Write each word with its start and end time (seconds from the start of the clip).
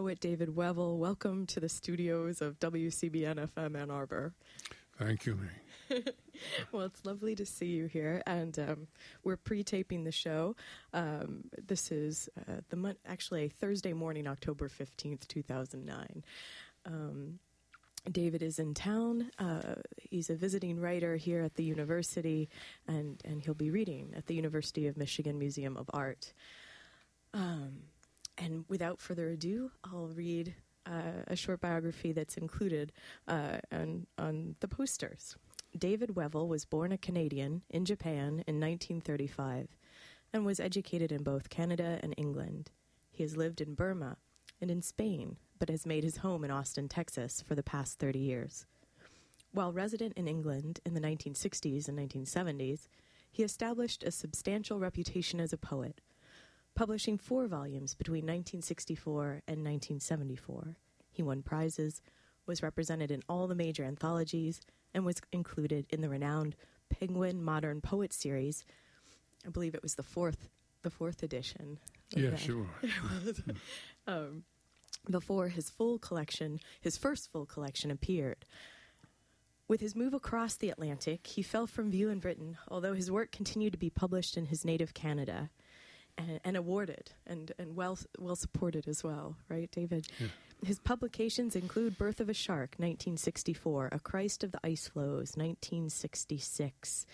poet 0.00 0.18
David 0.18 0.48
Wevill. 0.48 0.96
Welcome 0.96 1.44
to 1.48 1.60
the 1.60 1.68
studios 1.68 2.40
of 2.40 2.58
WCBN 2.58 3.50
FM 3.54 3.78
Ann 3.78 3.90
Arbor. 3.90 4.32
Thank 4.98 5.26
you, 5.26 5.36
May. 5.36 6.02
well, 6.72 6.84
it's 6.84 7.04
lovely 7.04 7.34
to 7.34 7.44
see 7.44 7.66
you 7.66 7.84
here, 7.84 8.22
and 8.26 8.58
um, 8.58 8.86
we're 9.24 9.36
pre-taping 9.36 10.04
the 10.04 10.10
show. 10.10 10.56
Um, 10.94 11.44
this 11.66 11.92
is 11.92 12.30
uh, 12.48 12.62
the 12.70 12.96
actually 13.04 13.50
Thursday 13.50 13.92
morning, 13.92 14.26
October 14.26 14.70
fifteenth, 14.70 15.28
two 15.28 15.42
thousand 15.42 15.84
nine. 15.84 16.24
Um, 16.86 17.38
David 18.10 18.42
is 18.42 18.58
in 18.58 18.72
town. 18.72 19.30
Uh, 19.38 19.74
he's 19.98 20.30
a 20.30 20.34
visiting 20.34 20.80
writer 20.80 21.16
here 21.16 21.42
at 21.42 21.56
the 21.56 21.64
university, 21.64 22.48
and, 22.88 23.20
and 23.26 23.42
he'll 23.42 23.52
be 23.52 23.70
reading 23.70 24.14
at 24.16 24.28
the 24.28 24.34
University 24.34 24.86
of 24.86 24.96
Michigan 24.96 25.38
Museum 25.38 25.76
of 25.76 25.90
Art. 25.92 26.32
Um, 27.34 27.82
and 28.40 28.64
without 28.68 29.00
further 29.00 29.28
ado, 29.28 29.70
I'll 29.84 30.08
read 30.08 30.54
uh, 30.86 31.22
a 31.28 31.36
short 31.36 31.60
biography 31.60 32.12
that's 32.12 32.36
included 32.36 32.90
uh, 33.28 33.58
on, 33.70 34.06
on 34.18 34.56
the 34.60 34.68
posters. 34.68 35.36
David 35.78 36.10
Wevill 36.10 36.48
was 36.48 36.64
born 36.64 36.90
a 36.90 36.98
Canadian 36.98 37.62
in 37.70 37.84
Japan 37.84 38.42
in 38.46 38.58
1935 38.58 39.68
and 40.32 40.44
was 40.44 40.58
educated 40.58 41.12
in 41.12 41.22
both 41.22 41.50
Canada 41.50 42.00
and 42.02 42.14
England. 42.16 42.70
He 43.12 43.22
has 43.22 43.36
lived 43.36 43.60
in 43.60 43.74
Burma 43.74 44.16
and 44.60 44.70
in 44.70 44.82
Spain, 44.82 45.36
but 45.58 45.68
has 45.68 45.86
made 45.86 46.02
his 46.02 46.18
home 46.18 46.42
in 46.42 46.50
Austin, 46.50 46.88
Texas 46.88 47.42
for 47.46 47.54
the 47.54 47.62
past 47.62 47.98
30 47.98 48.18
years. 48.18 48.66
While 49.52 49.72
resident 49.72 50.14
in 50.16 50.26
England 50.26 50.80
in 50.86 50.94
the 50.94 51.00
1960s 51.00 51.88
and 51.88 51.98
1970s, 51.98 52.88
he 53.30 53.42
established 53.42 54.02
a 54.02 54.10
substantial 54.10 54.78
reputation 54.78 55.40
as 55.40 55.52
a 55.52 55.58
poet 55.58 56.00
publishing 56.80 57.18
four 57.18 57.46
volumes 57.46 57.92
between 57.92 58.22
1964 58.22 59.42
and 59.46 59.62
1974. 59.62 60.76
He 61.12 61.22
won 61.22 61.42
prizes, 61.42 62.00
was 62.46 62.62
represented 62.62 63.10
in 63.10 63.22
all 63.28 63.46
the 63.46 63.54
major 63.54 63.84
anthologies, 63.84 64.62
and 64.94 65.04
was 65.04 65.20
included 65.30 65.84
in 65.90 66.00
the 66.00 66.08
renowned 66.08 66.56
Penguin 66.88 67.44
Modern 67.44 67.82
Poet 67.82 68.14
series. 68.14 68.64
I 69.46 69.50
believe 69.50 69.74
it 69.74 69.82
was 69.82 69.96
the 69.96 70.02
fourth, 70.02 70.48
the 70.80 70.88
fourth 70.88 71.22
edition. 71.22 71.76
Yeah, 72.16 72.34
sure. 72.36 72.66
um, 74.06 74.44
before 75.10 75.48
his 75.48 75.68
full 75.68 75.98
collection, 75.98 76.60
his 76.80 76.96
first 76.96 77.30
full 77.30 77.44
collection 77.44 77.90
appeared. 77.90 78.46
With 79.68 79.82
his 79.82 79.94
move 79.94 80.14
across 80.14 80.54
the 80.54 80.70
Atlantic, 80.70 81.26
he 81.26 81.42
fell 81.42 81.66
from 81.66 81.90
view 81.90 82.08
in 82.08 82.20
Britain, 82.20 82.56
although 82.68 82.94
his 82.94 83.10
work 83.10 83.32
continued 83.32 83.74
to 83.74 83.78
be 83.78 83.90
published 83.90 84.38
in 84.38 84.46
his 84.46 84.64
native 84.64 84.94
Canada 84.94 85.50
and, 86.20 86.40
and, 86.44 86.56
awarded 86.56 87.12
and, 87.26 87.52
and 87.58 87.74
well 87.76 87.98
well 88.18 88.36
supported 88.36 88.86
as 88.88 89.02
well, 89.02 89.36
right, 89.48 89.70
David? 89.70 90.06
Yeah. 90.18 90.28
His 90.62 90.78
publications 90.78 91.56
include 91.56 91.96
Birth 91.96 92.20
of 92.20 92.28
a 92.28 92.34
Shark, 92.34 92.74
1964, 92.76 93.88
A 93.92 93.98
Christ 93.98 94.44
of 94.44 94.52
the 94.52 94.60
Ice 94.62 94.88
Floes, 94.88 95.32
1966, 95.36 97.06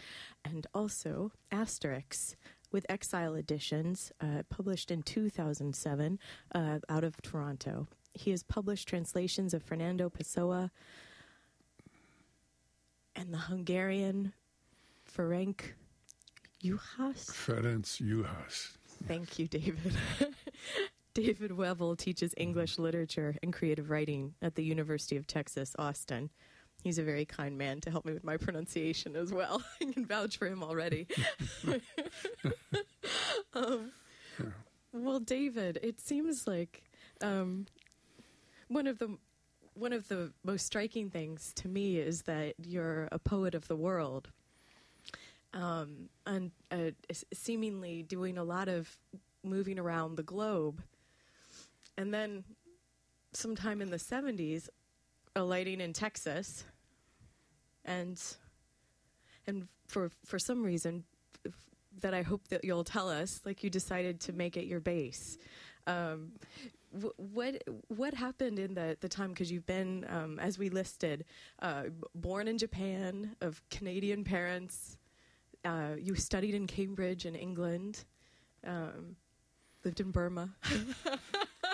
and 0.44 0.66
also 0.74 1.30
Asterisks 1.52 2.34
with 2.72 2.84
Exile 2.88 3.36
Editions, 3.36 4.10
uh, 4.20 4.42
published 4.50 4.90
in 4.90 5.02
2007 5.02 6.18
uh, 6.54 6.78
out 6.88 7.04
of 7.04 7.22
Toronto. 7.22 7.86
He 8.14 8.32
has 8.32 8.42
published 8.42 8.88
translations 8.88 9.54
of 9.54 9.62
Fernando 9.62 10.10
Pessoa 10.10 10.70
and 13.14 13.32
the 13.32 13.38
Hungarian 13.38 14.32
Ferenc 15.06 15.60
Juhász. 16.62 17.30
Ferenc 17.30 17.86
Juhász. 18.02 18.76
Thank 19.06 19.38
you, 19.38 19.46
David. 19.46 19.96
David 21.14 21.52
Wevill 21.52 21.96
teaches 21.96 22.34
English 22.36 22.78
literature 22.78 23.36
and 23.42 23.52
creative 23.52 23.88
writing 23.88 24.34
at 24.42 24.54
the 24.54 24.64
University 24.64 25.16
of 25.16 25.26
Texas, 25.26 25.74
Austin. 25.78 26.30
He's 26.82 26.98
a 26.98 27.02
very 27.02 27.24
kind 27.24 27.56
man 27.56 27.80
to 27.82 27.90
help 27.90 28.04
me 28.04 28.12
with 28.12 28.24
my 28.24 28.36
pronunciation 28.36 29.16
as 29.16 29.32
well. 29.32 29.62
I 29.80 29.92
can 29.92 30.04
vouch 30.04 30.36
for 30.36 30.46
him 30.46 30.62
already. 30.62 31.06
um, 33.54 33.92
well, 34.92 35.20
David, 35.20 35.78
it 35.82 36.00
seems 36.00 36.46
like 36.46 36.82
um, 37.22 37.66
one 38.68 38.86
of 38.86 38.98
the 38.98 39.16
one 39.74 39.92
of 39.92 40.08
the 40.08 40.32
most 40.44 40.66
striking 40.66 41.10
things 41.10 41.52
to 41.56 41.68
me 41.68 41.98
is 41.98 42.22
that 42.22 42.54
you're 42.58 43.08
a 43.12 43.18
poet 43.18 43.54
of 43.54 43.68
the 43.68 43.76
world 43.76 44.30
um, 45.54 46.08
and 46.26 46.50
uh, 46.70 46.90
seemingly 47.32 48.02
doing 48.02 48.38
a 48.38 48.44
lot 48.44 48.68
of 48.68 48.98
moving 49.42 49.78
around 49.78 50.16
the 50.16 50.22
globe. 50.22 50.82
And 51.96 52.12
then, 52.12 52.44
sometime 53.32 53.80
in 53.80 53.90
the 53.90 53.96
70s, 53.96 54.68
alighting 55.34 55.80
in 55.80 55.92
Texas, 55.92 56.64
and 57.84 58.20
and 59.46 59.68
for 59.86 60.10
for 60.24 60.38
some 60.38 60.62
reason 60.62 61.04
that 62.00 62.12
I 62.12 62.22
hope 62.22 62.48
that 62.48 62.64
you'll 62.64 62.84
tell 62.84 63.08
us, 63.08 63.40
like 63.44 63.64
you 63.64 63.70
decided 63.70 64.20
to 64.22 64.32
make 64.32 64.56
it 64.56 64.66
your 64.66 64.80
base. 64.80 65.38
Um, 65.86 66.32
what 67.16 67.62
what 67.88 68.14
happened 68.14 68.58
in 68.58 68.74
the 68.74 68.96
the 69.00 69.08
time? 69.08 69.30
Because 69.30 69.50
you've 69.50 69.66
been, 69.66 70.04
um, 70.08 70.38
as 70.38 70.58
we 70.58 70.68
listed, 70.68 71.24
uh, 71.60 71.84
born 72.14 72.48
in 72.48 72.58
Japan 72.58 73.36
of 73.40 73.62
Canadian 73.70 74.24
parents, 74.24 74.96
uh, 75.66 75.96
you 75.98 76.14
studied 76.14 76.54
in 76.54 76.66
Cambridge 76.66 77.26
in 77.26 77.34
England, 77.34 78.04
um, 78.66 79.16
lived 79.84 80.00
in 80.00 80.10
Burma. 80.10 80.50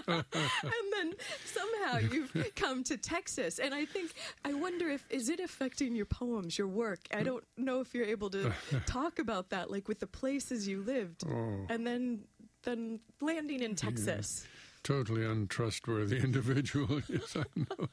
and 0.09 0.25
then 0.33 1.13
somehow 1.45 1.99
you've 2.13 2.33
come 2.55 2.85
to 2.85 2.97
Texas. 2.97 3.59
And 3.59 3.75
I 3.75 3.85
think, 3.85 4.13
I 4.45 4.55
wonder 4.55 4.89
if, 4.89 5.05
is 5.11 5.29
it 5.29 5.41
affecting 5.41 5.95
your 5.95 6.07
poems, 6.07 6.59
your 6.59 6.69
work? 6.69 7.01
I 7.15 7.23
don't 7.23 7.45
know 7.57 7.81
if 7.81 7.95
you're 7.95 8.07
able 8.07 8.31
to 8.31 8.53
talk 8.87 9.19
about 9.19 9.51
that, 9.51 9.71
like 9.71 9.89
with 9.89 10.01
the 10.01 10.07
places 10.07 10.67
you 10.67 10.83
lived. 10.83 11.25
Oh. 11.29 11.67
And 11.69 11.87
then, 11.87 12.21
then 12.63 13.01
landing 13.21 13.63
in 13.63 13.75
Texas. 13.75 14.43
Yeah. 14.43 14.49
Totally 14.85 15.25
untrustworthy 15.25 16.19
individual, 16.19 17.03
yes, 17.09 17.37
I 17.37 17.45
know. 17.55 17.87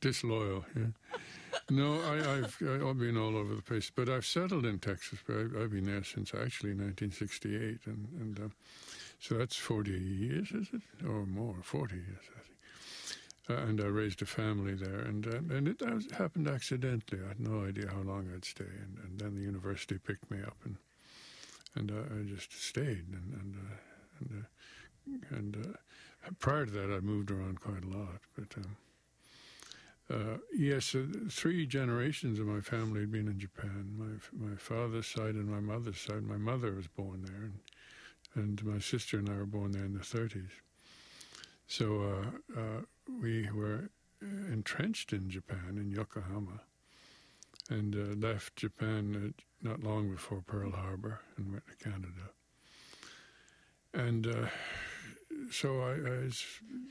Disloyal, 0.00 0.64
yeah. 0.76 0.86
No, 1.70 2.00
I, 2.02 2.16
have 2.16 2.56
I've 2.60 2.98
been 2.98 3.16
all 3.16 3.36
over 3.36 3.54
the 3.54 3.62
place, 3.62 3.90
but 3.94 4.08
I've 4.08 4.26
settled 4.26 4.66
in 4.66 4.78
Texas. 4.78 5.18
But 5.26 5.36
I, 5.56 5.60
have 5.60 5.72
been 5.72 5.86
there 5.86 6.04
since 6.04 6.34
actually 6.34 6.70
1968, 6.70 7.80
and 7.86 8.08
and 8.20 8.40
uh, 8.40 8.48
so 9.20 9.36
that's 9.36 9.56
40 9.56 9.92
years, 9.92 10.50
is 10.50 10.68
it, 10.72 10.82
or 11.06 11.24
more? 11.26 11.56
40 11.62 11.94
years, 11.94 12.06
I 12.36 12.40
think. 12.40 13.58
Uh, 13.58 13.66
and 13.68 13.80
I 13.80 13.86
raised 13.86 14.22
a 14.22 14.26
family 14.26 14.74
there, 14.74 15.00
and 15.00 15.26
uh, 15.26 15.54
and 15.54 15.68
it 15.68 15.80
happened 16.12 16.48
accidentally. 16.48 17.20
I 17.24 17.28
had 17.28 17.40
no 17.40 17.64
idea 17.64 17.88
how 17.88 18.00
long 18.00 18.28
I'd 18.34 18.44
stay, 18.44 18.64
and, 18.64 18.98
and 19.04 19.18
then 19.18 19.34
the 19.34 19.42
university 19.42 19.98
picked 19.98 20.30
me 20.30 20.42
up, 20.42 20.56
and 20.64 20.76
and 21.74 21.90
uh, 21.90 22.14
I 22.14 22.34
just 22.34 22.52
stayed, 22.52 23.06
and 23.12 23.32
and 23.40 23.54
uh, 23.56 24.46
and, 25.30 25.56
uh, 25.56 25.76
and 26.26 26.38
prior 26.38 26.66
to 26.66 26.72
that, 26.72 26.90
I 26.90 27.00
moved 27.00 27.30
around 27.30 27.60
quite 27.60 27.84
a 27.84 27.96
lot, 27.96 28.20
but. 28.36 28.56
Um, 28.58 28.76
uh, 30.10 30.36
yes, 30.54 30.94
uh, 30.94 31.06
three 31.30 31.66
generations 31.66 32.38
of 32.38 32.46
my 32.46 32.60
family 32.60 33.00
had 33.00 33.10
been 33.12 33.28
in 33.28 33.38
Japan. 33.38 33.94
My 33.96 34.48
my 34.48 34.56
father's 34.56 35.06
side 35.06 35.34
and 35.34 35.48
my 35.48 35.60
mother's 35.60 35.98
side. 35.98 36.22
My 36.22 36.36
mother 36.36 36.72
was 36.72 36.86
born 36.88 37.22
there, 37.22 37.44
and, 37.44 37.58
and 38.34 38.64
my 38.64 38.78
sister 38.78 39.18
and 39.18 39.30
I 39.30 39.36
were 39.36 39.46
born 39.46 39.72
there 39.72 39.84
in 39.84 39.94
the 39.94 40.00
30s. 40.00 40.50
So 41.66 42.02
uh, 42.02 42.60
uh, 42.60 42.80
we 43.20 43.48
were 43.50 43.88
entrenched 44.20 45.12
in 45.12 45.30
Japan, 45.30 45.78
in 45.78 45.90
Yokohama, 45.90 46.60
and 47.70 47.94
uh, 47.94 48.26
left 48.26 48.56
Japan 48.56 49.34
not 49.62 49.82
long 49.82 50.10
before 50.10 50.42
Pearl 50.46 50.70
Harbor 50.70 51.20
and 51.36 51.50
went 51.50 51.64
to 51.66 51.76
Canada. 51.76 52.30
And 53.94 54.48
so 55.50 55.80
I, 55.80 55.92
I 55.92 56.24
was, 56.24 56.44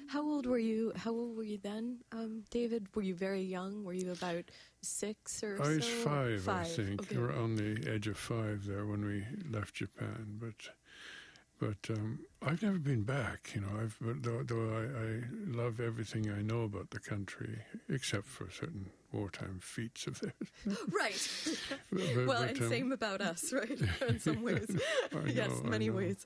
How 0.08 0.22
old 0.22 0.46
were 0.46 0.60
you? 0.60 0.92
How 0.96 1.12
old 1.12 1.36
were 1.36 1.44
you 1.44 1.58
then, 1.58 2.00
um, 2.12 2.44
David? 2.50 2.88
Were 2.96 3.02
you 3.02 3.16
very 3.16 3.42
young? 3.42 3.84
Were 3.84 3.94
you 3.94 4.12
about 4.12 4.46
six 4.82 5.44
or? 5.44 5.62
I 5.62 5.76
was 5.76 5.86
so? 5.86 6.10
five, 6.10 6.42
five, 6.42 6.66
I 6.66 6.70
think, 6.70 7.02
okay. 7.02 7.18
or 7.18 7.32
on 7.32 7.56
the 7.56 7.90
edge 7.90 8.08
of 8.08 8.18
five 8.18 8.66
there 8.66 8.86
when 8.86 9.06
we 9.06 9.26
left 9.52 9.76
Japan. 9.76 10.40
But, 10.40 10.70
but 11.60 11.96
um, 11.96 12.20
I've 12.42 12.62
never 12.62 12.80
been 12.80 13.04
back. 13.04 13.52
You 13.56 13.62
know, 13.62 13.70
I've 13.82 13.98
though, 14.02 14.44
though 14.44 14.72
I, 14.72 14.84
I 15.06 15.22
love 15.48 15.80
everything 15.80 16.32
I 16.32 16.42
know 16.42 16.64
about 16.64 16.90
the 16.90 17.00
country, 17.00 17.60
except 17.90 18.26
for 18.26 18.50
certain 18.50 18.90
wartime 19.14 19.60
feats 19.62 20.08
of 20.08 20.20
theirs. 20.20 20.34
right. 20.92 21.58
but, 21.92 22.28
well, 22.28 22.42
but, 22.42 22.50
and 22.50 22.62
um, 22.62 22.70
same 22.70 22.92
about 22.92 23.22
us, 23.22 23.54
right? 23.54 23.80
In 24.08 24.20
some 24.20 24.42
ways, 24.42 24.66
yes, 25.28 25.50
know, 25.50 25.70
many 25.70 25.90
know, 25.90 25.96
ways. 25.96 26.26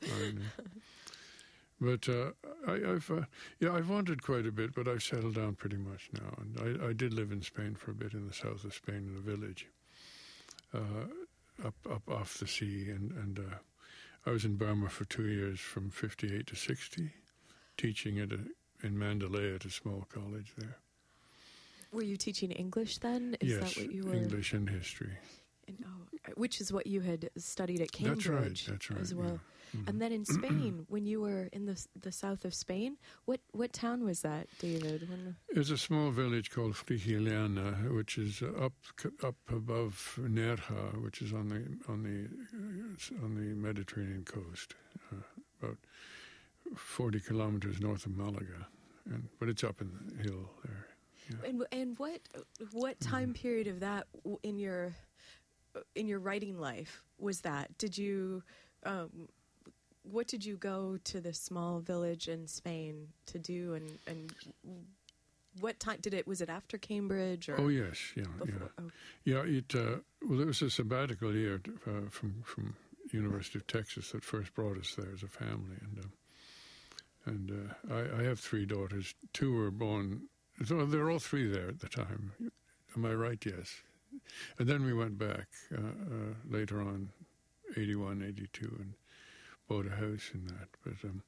But 1.79 2.09
uh, 2.09 2.31
I, 2.67 2.79
have 2.79 3.11
uh, 3.11 3.21
yeah, 3.59 3.73
I've 3.73 3.89
wandered 3.89 4.23
quite 4.23 4.47
a 4.47 4.51
bit, 4.51 4.73
but 4.73 4.87
I've 4.87 5.03
settled 5.03 5.35
down 5.35 5.55
pretty 5.55 5.77
much 5.77 6.09
now. 6.11 6.33
And 6.39 6.81
I, 6.81 6.87
I 6.87 6.93
did 6.93 7.13
live 7.13 7.31
in 7.31 7.41
Spain 7.41 7.75
for 7.75 7.91
a 7.91 7.95
bit 7.95 8.13
in 8.13 8.27
the 8.27 8.33
south 8.33 8.63
of 8.63 8.73
Spain 8.73 9.07
in 9.11 9.15
a 9.15 9.19
village, 9.19 9.67
uh, 10.73 11.65
up 11.65 11.75
up 11.89 12.09
off 12.09 12.39
the 12.39 12.47
sea, 12.47 12.89
and 12.89 13.11
and 13.11 13.39
uh, 13.39 13.57
I 14.25 14.31
was 14.31 14.43
in 14.43 14.55
Burma 14.55 14.89
for 14.89 15.05
two 15.05 15.27
years, 15.27 15.59
from 15.59 15.91
'58 15.91 16.47
to 16.47 16.55
'60, 16.55 17.11
teaching 17.77 18.19
at 18.19 18.31
a 18.31 18.39
in 18.83 18.97
Mandalay 18.97 19.53
at 19.53 19.65
a 19.65 19.69
small 19.69 20.07
college 20.13 20.53
there. 20.57 20.77
Were 21.91 22.03
you 22.03 22.17
teaching 22.17 22.51
English 22.51 22.97
then? 22.97 23.37
Is 23.39 23.51
yes, 23.51 23.75
that 23.75 23.83
what 23.83 23.93
you 23.93 24.03
were? 24.03 24.13
English 24.13 24.53
and 24.53 24.69
history. 24.69 25.17
And, 25.67 25.83
oh, 25.85 26.29
which 26.35 26.61
is 26.61 26.71
what 26.71 26.87
you 26.87 27.01
had 27.01 27.29
studied 27.37 27.81
at 27.81 27.91
Cambridge 27.91 28.25
That's 28.25 28.41
right. 28.41 28.63
That's 28.69 28.89
right. 28.91 29.01
as 29.01 29.13
well. 29.13 29.39
yeah. 29.73 29.79
Mhm. 29.81 29.87
And 29.89 30.01
then 30.01 30.11
in 30.13 30.23
Spain, 30.37 30.85
when 30.87 31.05
you 31.05 31.19
were 31.21 31.49
in 31.51 31.65
the 31.65 31.77
the 31.99 32.11
south 32.11 32.45
of 32.45 32.53
Spain, 32.53 32.97
what 33.25 33.41
what 33.51 33.73
town 33.73 34.03
was 34.05 34.21
that, 34.21 34.47
David? 34.59 35.09
When, 35.09 35.35
There's 35.53 35.71
a 35.71 35.77
small 35.77 36.09
village 36.11 36.51
called 36.51 36.73
Frigiliana, 36.75 37.93
which 37.93 38.17
is 38.17 38.41
up 38.41 38.73
up 39.23 39.35
above 39.49 40.17
Nerja, 40.21 41.01
which 41.03 41.21
is 41.21 41.33
on 41.33 41.49
the 41.49 41.61
on 41.91 42.03
the 42.03 42.29
uh, 42.57 43.25
on 43.25 43.35
the 43.35 43.53
Mediterranean 43.55 44.23
coast, 44.23 44.75
uh, 45.11 45.17
about 45.61 45.77
40 46.75 47.19
kilometers 47.19 47.79
north 47.79 48.05
of 48.05 48.15
Malaga, 48.15 48.67
and 49.05 49.27
but 49.39 49.49
it's 49.49 49.63
up 49.63 49.81
in 49.81 49.89
the 50.15 50.23
hill 50.23 50.49
there. 50.63 50.87
and 51.45 51.65
and 51.71 51.97
what 51.99 52.21
what 52.71 52.99
Mm-hmm. 52.99 53.11
time 53.15 53.33
period 53.33 53.67
of 53.67 53.79
that 53.81 54.07
in 54.43 54.57
your 54.59 54.95
in 55.95 56.07
your 56.07 56.19
writing 56.19 56.59
life 56.59 57.03
was 57.19 57.41
that? 57.41 57.77
Did 57.77 57.97
you 57.97 58.43
um, 58.85 59.27
what 60.03 60.27
did 60.27 60.45
you 60.45 60.55
go 60.57 60.97
to 61.05 61.19
this 61.19 61.39
small 61.39 61.79
village 61.79 62.27
in 62.27 62.47
Spain 62.47 63.07
to 63.27 63.39
do, 63.39 63.73
and 63.73 63.97
and 64.07 64.33
what 65.59 65.79
time 65.79 65.97
did 66.01 66.13
it? 66.13 66.27
Was 66.27 66.41
it 66.41 66.49
after 66.49 66.77
Cambridge 66.77 67.49
or 67.49 67.59
Oh 67.59 67.67
yes, 67.67 67.97
yeah, 68.15 68.23
before? 68.39 68.71
yeah, 68.77 68.83
Oh, 68.85 68.91
yeah. 69.45 69.57
It 69.57 69.75
uh, 69.75 69.97
well, 70.27 70.41
it 70.41 70.47
was 70.47 70.61
a 70.61 70.69
sabbatical 70.69 71.33
year 71.35 71.61
uh, 71.85 72.09
from 72.09 72.41
from 72.43 72.75
University 73.11 73.57
of 73.57 73.67
Texas 73.67 74.11
that 74.11 74.23
first 74.23 74.53
brought 74.53 74.77
us 74.77 74.95
there 74.95 75.11
as 75.13 75.23
a 75.23 75.27
family, 75.27 75.77
and 75.81 75.99
uh, 75.99 76.07
and 77.31 77.51
uh, 77.91 77.93
I, 77.93 78.21
I 78.21 78.23
have 78.23 78.39
three 78.39 78.65
daughters. 78.65 79.13
Two 79.33 79.53
were 79.53 79.71
born. 79.71 80.23
So 80.65 80.85
they're 80.85 81.09
all 81.11 81.19
three 81.19 81.47
there 81.47 81.67
at 81.67 81.79
the 81.81 81.89
time. 81.89 82.31
Am 82.95 83.05
I 83.05 83.13
right? 83.13 83.43
Yes. 83.45 83.81
And 84.59 84.67
then 84.67 84.83
we 84.85 84.93
went 84.93 85.17
back 85.17 85.47
uh, 85.73 85.79
uh, 85.81 86.33
later 86.49 86.81
on, 86.81 87.09
81, 87.75 88.23
82, 88.27 88.75
and 88.79 88.93
bought 89.67 89.85
a 89.85 89.89
house 89.95 90.31
in 90.33 90.45
that. 90.47 90.67
But 90.83 90.93
um, 91.09 91.23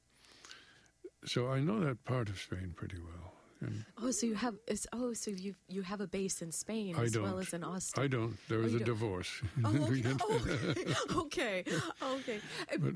so 1.24 1.48
I 1.48 1.60
know 1.60 1.80
that 1.80 2.04
part 2.04 2.28
of 2.28 2.38
Spain 2.40 2.72
pretty 2.76 2.98
well. 2.98 3.32
And 3.62 3.84
oh, 4.02 4.10
so 4.10 4.24
you 4.26 4.34
have 4.36 4.54
it's, 4.66 4.86
oh, 4.94 5.12
so 5.12 5.30
you 5.30 5.54
you 5.68 5.82
have 5.82 6.00
a 6.00 6.06
base 6.06 6.40
in 6.40 6.50
Spain 6.50 6.94
I 6.96 7.02
as 7.04 7.18
well 7.18 7.32
don't. 7.32 7.40
as 7.42 7.52
in 7.52 7.62
Austin. 7.62 8.02
I 8.02 8.06
don't. 8.06 8.38
There 8.48 8.58
was 8.60 8.72
you 8.72 8.78
a 8.78 8.80
don't? 8.80 8.86
divorce. 8.94 9.42
Oh, 9.64 9.76
okay. 9.84 10.14
Oh, 11.10 11.20
okay. 11.26 11.64
okay. 12.02 12.40
Uh, 12.72 12.76
But, 12.78 12.94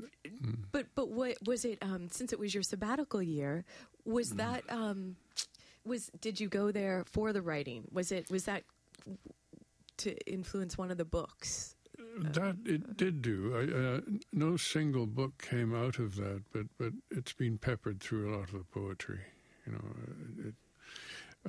But 0.71 0.85
but 0.95 1.09
what 1.09 1.37
was 1.45 1.65
it? 1.65 1.77
Um, 1.83 2.09
since 2.09 2.33
it 2.33 2.39
was 2.39 2.51
your 2.55 2.63
sabbatical 2.63 3.21
year, 3.21 3.63
was 4.05 4.33
Mm. 4.33 4.37
that 4.37 4.63
um, 4.69 5.17
was 5.85 6.09
did 6.19 6.39
you 6.39 6.49
go 6.49 6.71
there 6.71 7.03
for 7.05 7.31
the 7.31 7.43
writing? 7.43 7.83
Was 7.91 8.11
it 8.11 8.31
was 8.31 8.45
that 8.45 8.63
to 9.97 10.15
influence 10.31 10.77
one 10.77 10.91
of 10.91 10.97
the 10.97 11.05
books? 11.05 11.75
That 12.17 12.57
it 12.65 12.97
did 12.97 13.21
do. 13.21 13.53
I, 13.55 13.77
uh, 13.77 14.01
no 14.31 14.57
single 14.57 15.05
book 15.05 15.41
came 15.41 15.75
out 15.75 15.99
of 15.99 16.15
that, 16.15 16.43
but 16.53 16.65
but 16.77 16.93
it's 17.11 17.33
been 17.33 17.57
peppered 17.57 17.99
through 18.01 18.29
a 18.29 18.37
lot 18.37 18.49
of 18.49 18.59
the 18.59 18.65
poetry. 18.71 19.19
You 19.65 19.73
know, 19.73 19.81
uh, 19.83 20.47
it, 20.47 20.55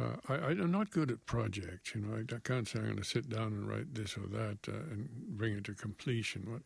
uh, 0.00 0.16
I, 0.28 0.50
I'm 0.50 0.70
not 0.70 0.90
good 0.90 1.10
at 1.10 1.24
projects. 1.26 1.94
You 1.94 2.00
know, 2.02 2.16
I, 2.16 2.34
I 2.34 2.38
can't 2.42 2.66
say 2.66 2.80
I'm 2.80 2.86
going 2.86 2.96
to 2.96 3.04
sit 3.04 3.28
down 3.28 3.48
and 3.48 3.68
write 3.68 3.94
this 3.94 4.16
or 4.16 4.26
that 4.28 4.58
uh, 4.68 4.72
and 4.90 5.08
bring 5.30 5.54
it 5.54 5.64
to 5.64 5.74
completion. 5.74 6.46
What 6.50 6.62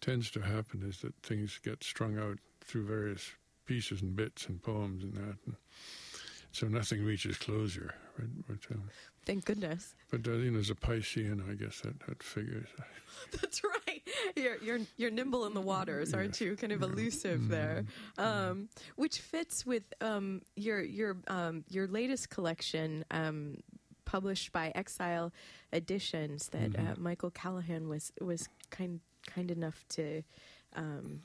tends 0.00 0.30
to 0.32 0.40
happen 0.40 0.82
is 0.82 1.00
that 1.00 1.14
things 1.22 1.60
get 1.62 1.84
strung 1.84 2.18
out 2.18 2.38
through 2.62 2.86
various 2.86 3.30
pieces 3.66 4.02
and 4.02 4.16
bits 4.16 4.46
and 4.46 4.62
poems 4.62 5.04
and 5.04 5.14
that, 5.14 5.36
and 5.46 5.56
so 6.52 6.68
nothing 6.68 7.04
reaches 7.04 7.36
closure. 7.36 7.94
Right? 8.18 8.28
But, 8.48 8.74
um, 8.74 8.88
Thank 9.26 9.44
goodness. 9.44 9.94
but 10.10 10.26
uh, 10.26 10.32
you 10.34 10.52
know, 10.52 10.60
as 10.60 10.70
a 10.70 10.74
Piscean, 10.74 11.50
I 11.50 11.54
guess 11.54 11.80
that, 11.80 11.98
that 12.06 12.22
figures. 12.22 12.68
That's 13.40 13.60
right. 13.64 14.02
You're 14.36 14.56
you're 14.58 14.78
you're 14.96 15.10
nimble 15.10 15.46
in 15.46 15.54
the 15.54 15.60
waters, 15.60 16.14
aren't 16.14 16.40
you? 16.40 16.54
Kind 16.56 16.72
of 16.72 16.82
elusive 16.82 17.48
there, 17.48 17.84
um, 18.18 18.68
which 18.94 19.18
fits 19.18 19.66
with 19.66 19.82
um, 20.00 20.42
your 20.54 20.80
your 20.80 21.16
um, 21.26 21.64
your 21.68 21.86
latest 21.88 22.30
collection. 22.30 23.04
Um, 23.10 23.58
Published 24.04 24.52
by 24.52 24.70
Exile 24.76 25.32
Editions, 25.72 26.48
that 26.50 26.78
uh, 26.78 26.94
Michael 26.96 27.30
Callaghan 27.32 27.88
was 27.88 28.12
was 28.20 28.48
kind 28.70 29.00
kind 29.26 29.50
enough 29.50 29.84
to 29.88 30.22
um, 30.76 31.22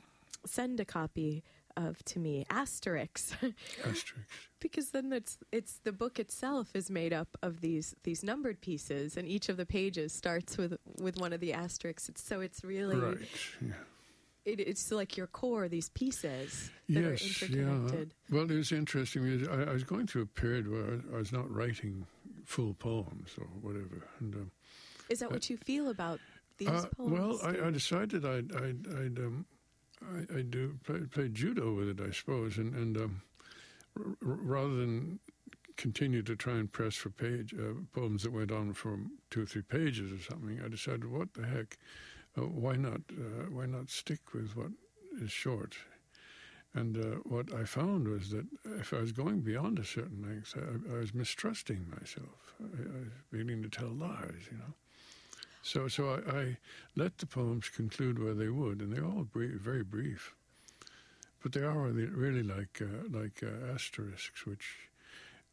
send 0.48 0.80
a 0.80 0.86
copy 0.86 1.44
of 1.78 2.04
to 2.06 2.20
me. 2.20 2.46
Asterisks, 2.50 3.34
Asterisks. 3.80 4.14
because 4.60 4.90
then 4.92 5.12
it's 5.14 5.38
it's 5.52 5.80
the 5.84 5.92
book 5.92 6.20
itself 6.20 6.70
is 6.76 6.90
made 6.90 7.14
up 7.14 7.38
of 7.42 7.62
these 7.62 7.96
these 8.04 8.24
numbered 8.24 8.62
pieces, 8.62 9.18
and 9.18 9.28
each 9.28 9.50
of 9.50 9.58
the 9.58 9.66
pages 9.66 10.14
starts 10.14 10.58
with 10.58 10.78
with 11.00 11.18
one 11.18 11.34
of 11.34 11.40
the 11.40 11.54
asterisks. 11.54 12.10
It's, 12.10 12.24
so 12.24 12.42
it's 12.42 12.64
really 12.64 12.96
Right. 12.98 13.18
Yeah. 13.62 13.74
it, 14.46 14.60
it's 14.60 14.92
like 14.92 15.18
your 15.18 15.28
core, 15.28 15.68
these 15.70 15.90
pieces 15.90 16.72
that 16.90 17.02
Yes, 17.02 17.42
are 17.42 17.46
yeah. 17.46 17.60
interconnected. 17.62 18.14
Well, 18.30 18.50
it 18.50 18.56
was 18.56 18.72
interesting 18.72 19.24
because 19.24 19.48
I, 19.48 19.70
I 19.70 19.74
was 19.74 19.84
going 19.84 20.08
through 20.08 20.24
a 20.24 20.26
period 20.28 20.70
where 20.70 20.84
I, 20.84 21.16
I 21.16 21.20
was 21.20 21.32
not 21.32 21.50
writing 21.54 22.06
full 22.46 22.74
poems 22.74 23.32
or 23.38 23.46
whatever. 23.62 24.04
And 24.20 24.34
um, 24.36 24.52
Is 25.10 25.20
that 25.20 25.32
what 25.32 25.50
you 25.50 25.58
feel 25.58 25.90
about 25.90 26.20
these 26.58 26.68
uh, 26.70 26.86
poems? 26.98 27.12
well, 27.12 27.40
I, 27.44 27.68
I 27.68 27.72
decided 27.72 28.26
I'd 28.26 28.52
I'd, 28.56 28.88
I'd 28.88 29.20
um, 29.20 29.46
I, 30.04 30.40
I'd 30.40 30.52
do 30.52 30.78
play, 30.84 31.00
play 31.02 31.30
judo 31.30 31.74
with 31.74 31.90
it, 31.90 32.02
I 32.02 32.12
suppose, 32.12 32.58
and 32.58 32.74
and 32.74 32.98
um, 32.98 33.22
r- 33.98 34.16
rather 34.22 34.76
than 34.76 35.20
continue 35.78 36.22
to 36.22 36.36
try 36.36 36.54
and 36.54 36.72
press 36.72 36.96
for 36.96 37.10
page 37.10 37.54
uh, 37.54 37.74
poems 37.94 38.24
that 38.24 38.32
went 38.32 38.52
on 38.52 38.74
for 38.74 39.00
two 39.30 39.44
or 39.44 39.46
three 39.46 39.62
pages 39.64 40.12
or 40.12 40.22
something, 40.22 40.62
I 40.64 40.68
decided, 40.68 41.10
what 41.10 41.34
the 41.34 41.48
heck, 41.48 41.78
uh, 42.38 42.42
why 42.42 42.76
not 42.76 43.02
uh, 43.12 43.50
why 43.50 43.66
not 43.66 43.90
stick 43.90 44.34
with 44.34 44.56
what 44.56 44.72
is 45.22 45.32
short? 45.32 45.76
And 46.74 46.98
uh, 46.98 47.18
what 47.26 47.54
I 47.54 47.66
found 47.66 48.08
was 48.08 48.30
that 48.30 48.46
if 48.80 48.94
I 48.94 49.02
was 49.02 49.12
going 49.12 49.42
beyond 49.42 49.78
a 49.78 49.84
certain 49.84 50.24
length, 50.26 50.56
I, 50.56 50.96
I 50.96 51.00
was 51.00 51.14
mistrusting 51.14 51.86
myself. 51.90 52.54
I, 52.62 52.82
I 52.82 53.00
was 53.00 53.14
beginning 53.30 53.62
to 53.64 53.70
tell 53.70 53.90
lies, 53.90 54.48
you 54.50 54.58
know. 54.58 54.74
So, 55.64 55.88
so 55.88 56.22
I, 56.28 56.38
I 56.38 56.58
let 56.96 57.18
the 57.20 57.26
poems 57.26 57.70
conclude 57.70 58.18
where 58.18 58.34
they 58.34 58.50
would, 58.50 58.82
and 58.82 58.92
they're 58.92 59.06
all 59.06 59.24
brief, 59.24 59.60
very 59.60 59.84
brief. 59.84 60.34
But 61.44 61.54
they 61.54 61.62
are 61.62 61.88
really, 61.88 62.44
like 62.44 62.82
uh, 62.82 63.08
like 63.10 63.44
uh, 63.44 63.74
asterisks, 63.74 64.46
which 64.46 64.76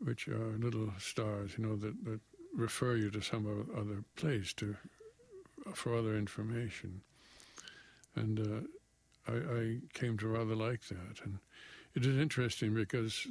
which 0.03 0.29
are 0.29 0.57
little 0.59 0.93
stars, 0.99 1.53
you 1.57 1.67
know, 1.67 1.77
that, 1.77 2.05
that 2.05 2.21
refer 2.55 2.95
you 2.97 3.11
to 3.11 3.21
some 3.21 3.67
other 3.77 4.05
place 4.17 4.53
to 4.55 4.77
for 5.75 5.97
other 5.97 6.17
information. 6.17 7.01
And 8.15 8.41
uh, 8.41 9.33
I, 9.33 9.37
I 9.37 9.79
came 9.95 10.19
to 10.19 10.29
rather 10.29 10.55
like 10.55 10.83
that, 10.89 11.25
and 11.25 11.39
it 11.95 12.05
is 12.05 12.19
interesting 12.19 12.75
because 12.75 13.27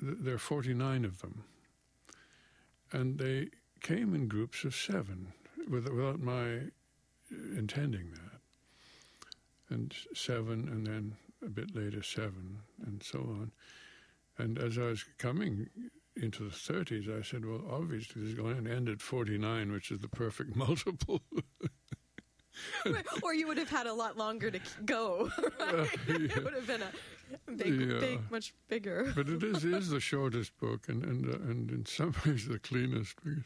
th- 0.00 0.16
there 0.20 0.34
are 0.34 0.38
forty 0.38 0.74
nine 0.74 1.04
of 1.04 1.20
them, 1.20 1.44
and 2.92 3.18
they 3.18 3.48
came 3.80 4.14
in 4.14 4.26
groups 4.26 4.64
of 4.64 4.74
seven 4.74 5.32
without 5.70 6.20
my 6.20 6.60
intending 7.56 8.10
that. 8.12 8.40
And 9.74 9.94
seven, 10.14 10.68
and 10.68 10.86
then 10.86 11.16
a 11.44 11.48
bit 11.50 11.74
later, 11.76 12.02
seven, 12.02 12.58
and 12.86 13.02
so 13.02 13.18
on. 13.18 13.52
And 14.38 14.58
as 14.58 14.78
I 14.78 14.82
was 14.84 15.04
coming 15.18 15.68
into 16.16 16.44
the 16.44 16.50
30s, 16.54 17.08
I 17.16 17.22
said, 17.22 17.44
well, 17.44 17.62
obviously 17.70 18.22
this 18.22 18.30
is 18.30 18.34
going 18.34 18.64
to 18.64 18.70
end 18.74 18.88
at 18.88 19.02
49, 19.02 19.70
which 19.72 19.90
is 19.90 20.00
the 20.00 20.08
perfect 20.08 20.56
multiple. 20.66 21.20
or 23.22 23.34
you 23.34 23.46
would 23.46 23.58
have 23.58 23.68
had 23.68 23.86
a 23.86 23.92
lot 23.92 24.16
longer 24.16 24.50
to 24.50 24.60
go. 24.84 25.30
Right? 25.60 25.88
It 26.08 26.42
would 26.44 26.54
have 26.54 26.66
been 26.66 26.82
a 26.82 27.52
big, 27.52 27.80
Yeah. 27.90 27.98
big, 27.98 28.30
much 28.30 28.54
bigger. 28.68 29.12
but 29.14 29.28
it 29.28 29.42
is, 29.42 29.64
is 29.64 29.90
the 29.90 30.00
shortest 30.00 30.56
book, 30.58 30.88
and, 30.88 31.04
and, 31.04 31.26
uh, 31.28 31.36
and 31.50 31.70
in 31.70 31.84
some 31.84 32.14
ways 32.24 32.48
the 32.48 32.58
cleanest. 32.58 33.16
Because, 33.22 33.44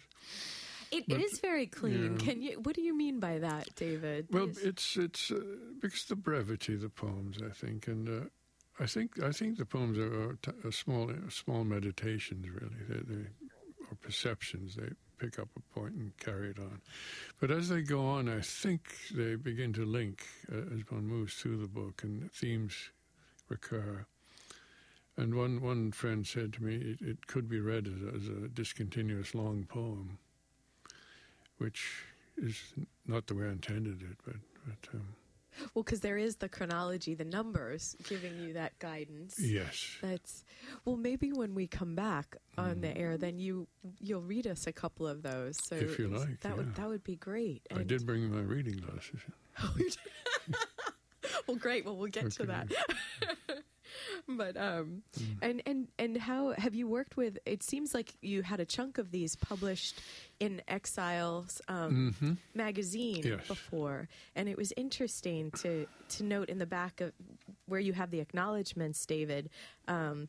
It 0.92 1.04
But, 1.08 1.20
is 1.22 1.38
very 1.40 1.66
clean. 1.66 2.16
yeah. 2.18 2.24
Can 2.24 2.42
you? 2.42 2.60
What 2.60 2.76
do 2.76 2.82
you 2.82 2.94
mean 2.96 3.18
by 3.18 3.38
that, 3.38 3.74
David? 3.74 4.26
well, 4.30 4.50
it's 4.62 4.96
it's 4.96 5.30
uh, 5.30 5.40
because 5.80 6.04
the 6.04 6.16
brevity 6.16 6.74
of 6.74 6.82
the 6.82 6.90
poems, 6.90 7.38
I 7.44 7.50
think, 7.52 7.88
and 7.88 8.08
uh, 8.08 8.28
I 8.78 8.86
think 8.86 9.22
I 9.22 9.32
think 9.32 9.56
the 9.58 9.64
poems 9.64 9.98
are, 9.98 10.30
are, 10.30 10.38
t- 10.42 10.52
are 10.64 10.72
small 10.72 11.10
small 11.30 11.64
meditations, 11.64 12.46
really. 12.48 12.76
They, 12.88 13.14
they 13.14 13.22
or 13.90 13.96
perceptions. 14.00 14.76
They 14.76 14.90
pick 15.18 15.38
up 15.38 15.48
a 15.56 15.60
point 15.78 15.94
and 15.94 16.16
carry 16.18 16.50
it 16.50 16.58
on. 16.58 16.80
But 17.40 17.50
as 17.50 17.68
they 17.68 17.80
go 17.82 18.04
on, 18.06 18.28
I 18.28 18.40
think 18.40 18.80
they 19.14 19.36
begin 19.36 19.72
to 19.74 19.84
link 19.84 20.24
uh, 20.52 20.74
as 20.74 20.82
one 20.90 21.06
moves 21.06 21.34
through 21.34 21.58
the 21.58 21.68
book, 21.68 22.02
and 22.02 22.30
themes 22.32 22.90
recur. 23.48 24.04
And 25.16 25.34
one, 25.34 25.60
one 25.60 25.92
friend 25.92 26.26
said 26.26 26.54
to 26.54 26.64
me, 26.64 26.74
it, 26.76 27.00
it 27.06 27.26
could 27.26 27.46
be 27.48 27.60
read 27.60 27.86
as 27.86 28.02
a, 28.02 28.16
as 28.16 28.28
a 28.28 28.48
discontinuous 28.48 29.34
long 29.34 29.64
poem, 29.68 30.18
which 31.62 32.04
is 32.36 32.56
not 33.06 33.26
the 33.26 33.34
way 33.34 33.46
I 33.46 33.50
intended 33.52 34.02
it, 34.02 34.16
but, 34.24 34.36
but 34.66 34.88
um, 34.94 35.06
Well, 35.74 35.82
because 35.84 36.00
there 36.00 36.16
is 36.18 36.36
the 36.36 36.48
chronology, 36.48 37.14
the 37.14 37.24
numbers 37.24 37.94
giving 38.08 38.38
you 38.40 38.54
that 38.54 38.78
guidance. 38.78 39.38
Yes. 39.38 39.96
That's 40.02 40.44
well. 40.84 40.96
Maybe 40.96 41.32
when 41.32 41.54
we 41.54 41.66
come 41.66 41.94
back 41.94 42.36
on 42.56 42.80
the 42.80 42.96
air, 42.96 43.16
then 43.18 43.38
you 43.38 43.68
you'll 44.00 44.22
read 44.22 44.46
us 44.46 44.66
a 44.66 44.72
couple 44.72 45.06
of 45.06 45.22
those. 45.22 45.58
So 45.62 45.74
If 45.76 45.98
you 45.98 46.08
like, 46.08 46.40
that 46.40 46.56
would 46.56 46.74
that 46.76 46.88
would 46.88 47.04
be 47.04 47.16
great. 47.16 47.62
I 47.70 47.80
And- 47.80 47.86
did 47.86 48.06
bring 48.06 48.30
my 48.30 48.40
reading 48.40 48.76
glasses. 48.76 49.20
Oh, 49.62 49.74
you 49.76 49.90
did? 49.90 50.56
well, 51.46 51.58
great. 51.58 51.84
Well, 51.84 51.94
we'll 51.98 52.08
get 52.10 52.30
to 52.32 52.46
that. 52.46 52.72
but 54.28 54.56
um, 54.56 55.02
Mm. 55.18 55.38
and 55.42 55.62
and 55.66 55.88
and 55.98 56.16
how 56.16 56.52
have 56.56 56.74
you 56.74 56.86
worked 56.88 57.16
with? 57.16 57.38
It 57.46 57.62
seems 57.62 57.94
like 57.94 58.14
you 58.22 58.42
had 58.42 58.60
a 58.60 58.64
chunk 58.64 58.98
of 58.98 59.10
these 59.10 59.36
published 59.36 60.00
in 60.40 60.62
Exiles 60.68 61.60
um, 61.68 62.14
hmm 62.18 62.32
magazine 62.54 63.22
Yes. 63.24 63.46
before, 63.48 64.08
and 64.36 64.48
it 64.48 64.56
was 64.56 64.72
interesting 64.76 65.50
to 65.52 65.86
to 66.10 66.22
note 66.24 66.48
in 66.48 66.58
the 66.58 66.66
back 66.66 67.00
of 67.00 67.12
where 67.66 67.80
you 67.80 67.92
have 67.92 68.10
the 68.10 68.20
acknowledgments, 68.20 69.04
David. 69.06 69.50
Um, 69.88 70.28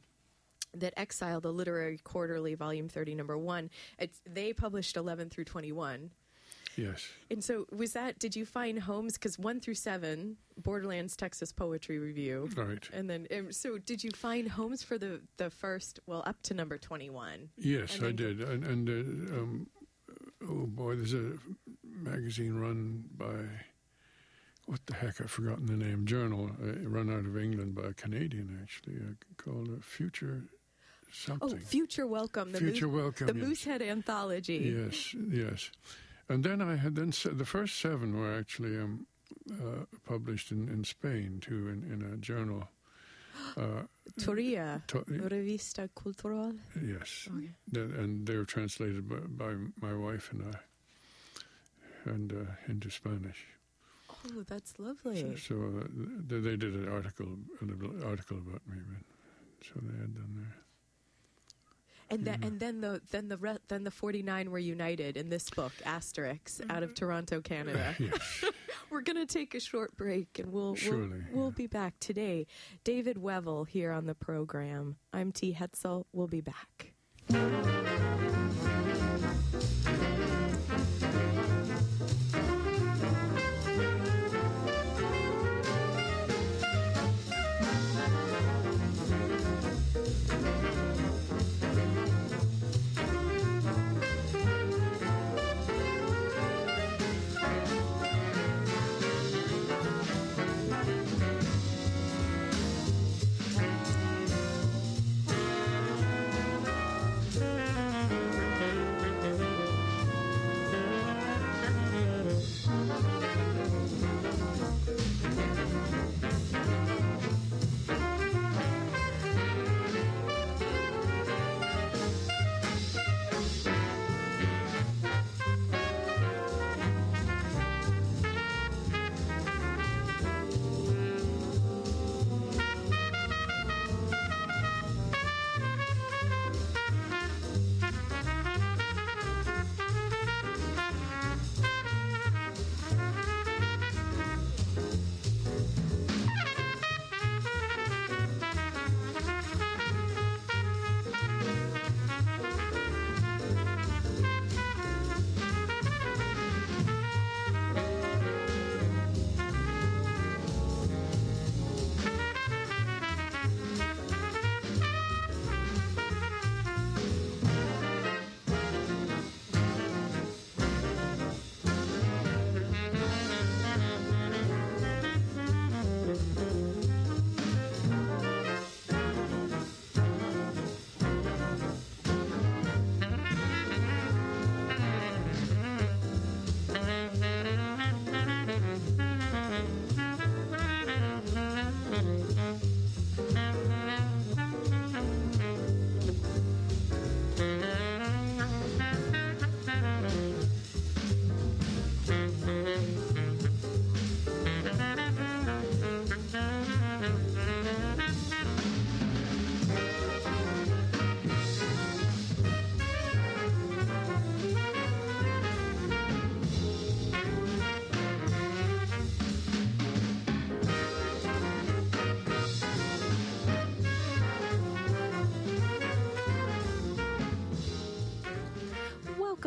that 0.76 0.94
Exile, 0.98 1.40
the 1.40 1.54
Literary 1.54 2.00
Quarterly, 2.04 2.56
Volume 2.56 2.90
30, 2.90 3.14
Number 3.14 3.38
1, 3.38 3.70
it's, 4.00 4.20
they 4.28 4.54
published 4.54 4.98
11 4.98 5.30
through 5.30 5.44
21. 5.44 6.10
Yes. 6.76 7.08
And 7.30 7.44
so, 7.44 7.66
was 7.76 7.94
that, 7.94 8.20
did 8.20 8.36
you 8.36 8.46
find 8.46 8.80
homes? 8.80 9.14
Because 9.14 9.38
1 9.38 9.60
through 9.60 9.76
7, 9.76 10.38
Borderlands 10.58 11.16
Texas 11.16 11.52
Poetry 11.52 12.00
Review. 12.00 12.50
Right. 12.56 12.88
And 12.94 13.10
then, 13.10 13.28
um, 13.36 13.52
so 13.52 13.78
did 13.78 14.04
you 14.04 14.12
find 14.12 14.48
homes 14.48 14.84
for 14.84 14.98
the, 14.98 15.22
the 15.38 15.50
first, 15.50 16.00
well, 16.08 16.24
up 16.26 16.42
to 16.44 16.54
number 16.54 16.78
21? 16.78 17.50
Yes, 17.58 17.98
And 17.98 18.08
I 18.08 18.12
did. 18.12 18.42
And, 18.42 18.64
and 18.64 18.90
uh, 18.90 19.36
um, 19.36 19.68
oh 20.50 20.66
boy, 20.68 20.96
there's 20.96 21.14
a 21.14 21.34
magazine 21.84 22.56
run 22.56 23.04
by 23.18 23.36
what 24.66 24.80
the 24.86 24.94
heck? 24.94 25.20
I've 25.20 25.30
forgotten 25.30 25.66
the 25.66 25.74
name. 25.74 26.06
Journal 26.06 26.50
uh, 26.62 26.88
run 26.88 27.10
out 27.12 27.26
of 27.26 27.38
England 27.38 27.76
by 27.76 27.90
a 27.90 27.94
Canadian, 27.94 28.58
actually, 28.62 28.96
uh, 28.96 29.14
called 29.36 29.70
uh, 29.70 29.82
Future 29.82 30.44
Oh. 31.42 31.50
Future 31.58 32.08
Welcome. 32.08 32.52
The 32.52 32.58
Future 32.58 32.88
Moose, 32.88 33.02
Welcome. 33.02 33.28
The 33.28 33.36
yes. 33.36 33.48
Moosehead 33.48 33.82
Anthology. 33.84 34.76
Yes, 34.76 35.14
yes. 35.14 35.70
And 36.30 36.44
then 36.44 36.62
I 36.62 36.76
had 36.76 36.96
then 36.96 37.12
the 37.34 37.46
first 37.46 37.80
seven 37.80 38.18
were 38.18 38.34
actually 38.34 38.78
um, 38.80 39.06
uh, 39.52 39.86
published 40.06 40.52
in, 40.52 40.70
in 40.70 40.84
Spain 40.84 41.40
too, 41.42 41.68
in, 41.70 41.84
in 41.92 42.14
a 42.14 42.18
journal. 42.18 42.68
Uh, 43.58 43.82
Toria. 44.20 44.82
to- 44.88 45.00
Revista 45.06 45.90
Cultural. 45.96 46.54
yes, 46.82 47.28
Okay. 47.36 47.50
And 48.00 48.28
they 48.28 48.38
were 48.38 48.46
translated 48.46 49.10
by, 49.10 49.18
by 49.26 49.54
my 49.82 49.94
wife 49.96 50.32
and 50.32 50.54
I, 50.54 52.10
and 52.12 52.32
uh, 52.32 52.52
into 52.68 52.90
Spanish. 52.92 53.48
Oh, 54.12 54.44
that's 54.48 54.78
lovely. 54.78 55.36
So 55.38 55.56
uh, 55.56 55.88
th- 56.30 56.44
they 56.44 56.56
did 56.56 56.74
an 56.76 56.88
article, 56.90 57.26
an 57.62 58.02
article 58.06 58.38
about 58.38 58.62
me, 58.68 58.78
so 59.64 59.72
they 59.82 59.98
had 60.00 60.14
done 60.14 60.34
there. 60.36 60.56
And 62.10 62.26
then, 62.26 62.40
Yeah. 62.42 62.48
and 62.48 62.60
then 62.60 62.82
the 62.82 63.02
then 63.12 63.28
the 63.30 63.38
re- 63.38 63.58
then 63.68 63.84
the 63.84 63.92
forty 63.92 64.22
nine 64.22 64.52
were 64.52 64.60
united 64.60 65.18
in 65.18 65.30
this 65.30 65.50
book, 65.50 65.72
Asterisks, 65.86 66.62
out 66.70 66.84
of 66.84 66.90
mm-hmm. 66.90 67.06
Toronto, 67.06 67.42
Canada. 67.42 67.96
We're 68.90 69.02
gonna 69.02 69.26
take 69.26 69.56
a 69.56 69.60
short 69.60 69.96
break, 69.98 70.40
and 70.40 70.52
we'll 70.52 70.76
Surely, 70.76 71.08
we'll, 71.08 71.22
we'll 71.32 71.46
yeah. 71.48 71.56
be 71.56 71.68
back 71.68 72.00
today. 72.00 72.46
David 72.84 73.18
Wevill 73.18 73.68
here 73.68 73.92
on 73.92 74.06
the 74.06 74.16
program. 74.16 74.98
I'm 75.12 75.32
T. 75.32 75.54
Hetzel. 75.60 76.06
We'll 76.14 76.28
be 76.28 76.42
back. 76.42 76.94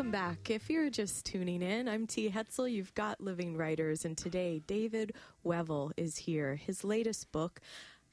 Welcome 0.07 0.29
back. 0.37 0.51
If 0.51 0.71
you're 0.71 0.89
just 0.89 1.27
tuning 1.27 1.63
in, 1.63 1.89
I'm 1.89 2.07
T. 2.07 2.31
Hetzel. 2.31 2.71
You've 2.71 2.95
got 2.95 3.21
Living 3.21 3.57
Writers, 3.57 4.05
and 4.05 4.17
today 4.17 4.63
David 4.65 5.15
Wevill 5.45 5.91
is 5.97 6.17
here. 6.17 6.55
His 6.55 6.85
latest 6.85 7.33
book, 7.33 7.61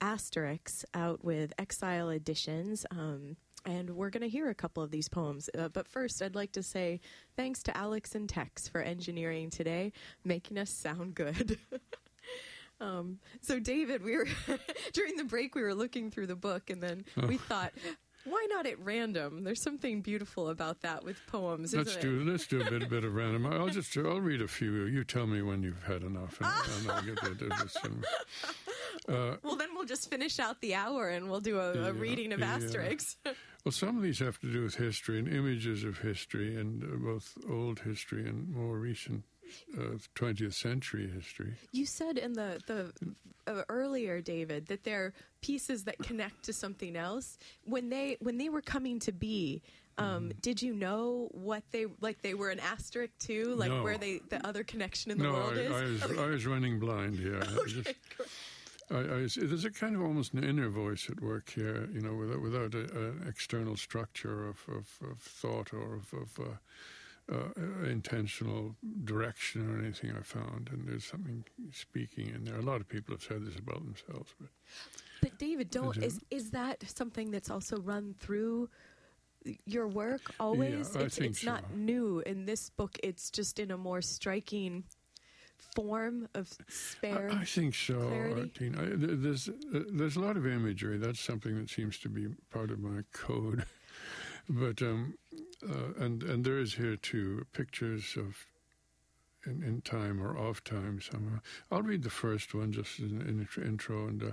Asterisks, 0.02 0.86
out 0.96 1.24
with 1.24 1.54
Exile 1.60 2.10
Editions. 2.10 2.84
Um, 2.90 3.38
and 3.64 3.92
we're 3.92 4.10
going 4.10 4.24
to 4.24 4.28
hear 4.28 4.50
a 4.50 4.56
couple 4.56 4.82
of 4.82 4.90
these 4.90 5.08
poems. 5.08 5.52
Uh, 5.56 5.68
but 5.68 5.88
first, 5.88 6.20
I'd 6.24 6.34
like 6.34 6.54
to 6.54 6.64
say 6.64 7.00
thanks 7.38 7.62
to 7.62 7.78
Alex 7.78 8.16
and 8.16 8.28
Tex 8.28 8.68
for 8.68 8.82
engineering 8.82 9.52
today, 9.52 9.94
making 10.26 10.58
us 10.58 10.72
sound 10.72 11.14
good. 11.14 11.60
Um, 12.82 13.20
so, 13.42 13.60
David, 13.60 14.04
we 14.04 14.18
were 14.18 14.28
during 14.94 15.16
the 15.16 15.24
break. 15.24 15.56
We 15.56 15.62
were 15.62 15.74
looking 15.76 16.12
through 16.12 16.28
the 16.28 16.36
book, 16.36 16.70
and 16.70 16.84
then 16.84 17.06
we 17.28 17.38
thought, 17.38 17.72
Why 18.26 18.48
not 18.50 18.66
at 18.66 18.80
random? 18.80 19.44
There's 19.44 19.62
something 19.62 20.02
beautiful 20.02 20.50
about 20.50 20.82
that 20.82 21.04
with 21.04 21.20
poems. 21.28 21.74
Let's 21.74 21.96
do 21.98 22.22
it? 22.22 22.28
let's 22.28 22.48
do 22.48 22.62
a 22.62 22.70
bit 22.70 22.84
a 22.84 22.88
bit 22.88 23.04
of 23.04 23.14
random. 23.14 23.46
I'll 23.46 23.68
just 23.68 23.96
I'll 23.98 24.22
read 24.22 24.42
a 24.42 24.48
few. 24.48 24.86
You 24.86 25.04
tell 25.04 25.28
me 25.28 25.42
when 25.42 25.62
you've 25.62 25.84
had 25.84 26.04
enough, 26.04 26.40
and, 26.40 26.50
and 26.78 26.92
I'll 26.92 27.02
get 27.04 27.18
to 27.18 27.34
this. 27.34 27.78
And, 27.84 28.06
uh, 29.10 29.38
Well, 29.44 29.58
then 29.58 29.70
we'll 29.76 29.86
just 29.86 30.10
finish 30.10 30.40
out 30.40 30.62
the 30.62 30.76
hour 30.76 31.10
and 31.10 31.30
we'll 31.30 31.42
do 31.42 31.60
a, 31.60 31.76
Yeah, 31.76 31.88
a 31.88 31.94
reading 31.94 32.32
of 32.32 32.40
yeah. 32.40 32.56
Asterisks. 32.56 33.18
well, 33.66 33.72
some 33.72 33.98
of 33.98 34.04
these 34.04 34.20
have 34.20 34.40
to 34.40 34.52
do 34.52 34.64
with 34.64 34.76
history 34.76 35.20
and 35.20 35.28
images 35.28 35.84
of 35.84 36.00
history, 36.00 36.56
and 36.56 36.84
uh, 36.84 36.96
both 36.98 37.38
old 37.50 37.80
history 37.80 38.28
and 38.28 38.50
more 38.50 38.78
recent 38.78 39.24
uh, 39.78 39.98
20th 40.16 40.54
century 40.54 41.10
history. 41.10 41.54
You 41.72 41.86
said 41.86 42.18
in 42.18 42.34
the 42.34 42.60
the 42.68 42.94
uh, 43.46 43.64
earlier, 43.70 44.22
David, 44.22 44.68
that 44.68 44.84
they're 44.84 45.14
pieces 45.42 45.84
that 45.84 45.98
connect 46.00 46.44
to 46.44 46.54
something 46.54 46.96
else. 46.96 47.38
When 47.66 47.90
they 47.90 48.18
when 48.20 48.38
they 48.38 48.50
were 48.50 48.62
coming 48.62 49.00
to 49.00 49.12
be, 49.12 49.62
um, 49.98 50.06
Mm-hmm. 50.06 50.40
did 50.42 50.62
you 50.62 50.74
know 50.74 51.30
what 51.32 51.64
they 51.72 51.86
like? 52.02 52.22
They 52.22 52.34
were 52.34 52.50
an 52.50 52.60
asterisk 52.60 53.14
too, 53.20 53.54
like 53.56 53.70
No. 53.70 53.84
where 53.84 53.98
they 53.98 54.20
the 54.30 54.46
other 54.48 54.64
connection 54.64 55.12
in 55.12 55.18
the 55.18 55.26
no, 55.26 55.34
world 55.34 55.54
I, 55.58 55.62
is. 55.62 55.72
I, 56.04 56.08
was, 56.08 56.18
I 56.20 56.26
was 56.28 56.46
running 56.46 56.80
blind 56.80 57.16
here. 57.16 57.42
Just, 57.68 57.88
Okay. 57.88 58.30
I, 58.92 58.98
I 59.00 59.28
there's 59.36 59.66
a 59.66 59.72
kind 59.72 59.96
of 59.96 60.02
almost 60.02 60.34
an 60.34 60.44
inner 60.44 60.70
voice 60.70 61.10
at 61.10 61.22
work 61.22 61.50
here, 61.50 61.88
you 61.94 62.02
know, 62.02 62.14
without, 62.14 62.42
without 62.42 62.74
an 62.76 63.26
external 63.28 63.78
structure 63.78 64.48
of, 64.48 64.58
of, 64.68 64.88
of 65.10 65.20
thought 65.20 65.74
or 65.74 65.96
of, 65.96 66.14
of 66.14 66.40
uh, 66.40 66.52
uh, 67.32 67.86
intentional 67.86 68.76
direction 69.04 69.70
or 69.70 69.80
anything 69.80 70.12
I 70.18 70.22
found. 70.22 70.70
And 70.72 70.88
there's 70.88 71.06
something 71.06 71.44
speaking 71.72 72.28
in 72.28 72.46
there. 72.46 72.58
A 72.58 72.62
lot 72.62 72.82
of 72.82 72.90
people 72.90 73.16
have 73.16 73.24
said 73.24 73.46
this 73.46 73.58
about 73.58 73.84
themselves, 73.86 74.34
but 74.40 74.50
But 75.22 75.38
David, 75.38 75.70
don't 75.70 75.98
Is 75.98 76.20
is 76.30 76.52
that 76.52 76.84
something 76.90 77.32
that's 77.32 77.50
also 77.50 77.80
run 77.80 78.16
through 78.20 78.70
your 79.66 79.88
work 79.88 80.22
always? 80.40 80.96
I 80.96 81.02
it's 81.02 81.18
it's 81.18 81.44
not 81.46 81.76
new 81.76 82.20
in 82.26 82.46
this 82.46 82.70
book. 82.70 82.98
It's 83.04 83.30
just 83.30 83.60
in 83.60 83.72
a 83.72 83.78
more 83.78 84.02
striking 84.02 84.84
form 85.76 86.28
of 86.34 86.52
spare. 86.68 87.30
I, 87.32 87.42
I 87.42 87.46
think 87.46 87.76
so, 87.76 88.08
clarity? 88.08 88.70
Artine. 88.70 88.78
I, 88.78 89.16
there's 89.24 89.50
uh, 89.50 89.84
there's 89.92 90.16
a 90.16 90.20
lot 90.20 90.38
of 90.38 90.46
imagery. 90.46 90.98
That's 90.98 91.20
something 91.20 91.58
that 91.58 91.70
seems 91.70 91.98
to 92.00 92.10
be 92.10 92.28
part 92.52 92.72
of 92.72 92.80
my 92.80 93.04
code. 93.14 93.66
but 94.50 94.82
um, 94.82 95.16
uh, 95.70 96.04
and 96.04 96.24
and 96.24 96.44
there 96.44 96.60
is 96.60 96.76
here 96.76 96.96
too 96.96 97.46
pictures 97.54 98.16
of 98.18 98.46
in, 99.46 99.64
in 99.64 99.82
time 99.82 100.22
or 100.22 100.38
of 100.38 100.64
time 100.64 101.02
somehow. 101.02 101.40
I'll 101.72 101.82
read 101.82 102.04
the 102.04 102.10
first 102.10 102.54
one 102.54 102.72
just 102.72 103.00
in 103.00 103.22
an 103.22 103.48
in 103.58 103.64
intro, 103.64 104.08
and 104.08 104.24
uh, 104.24 104.32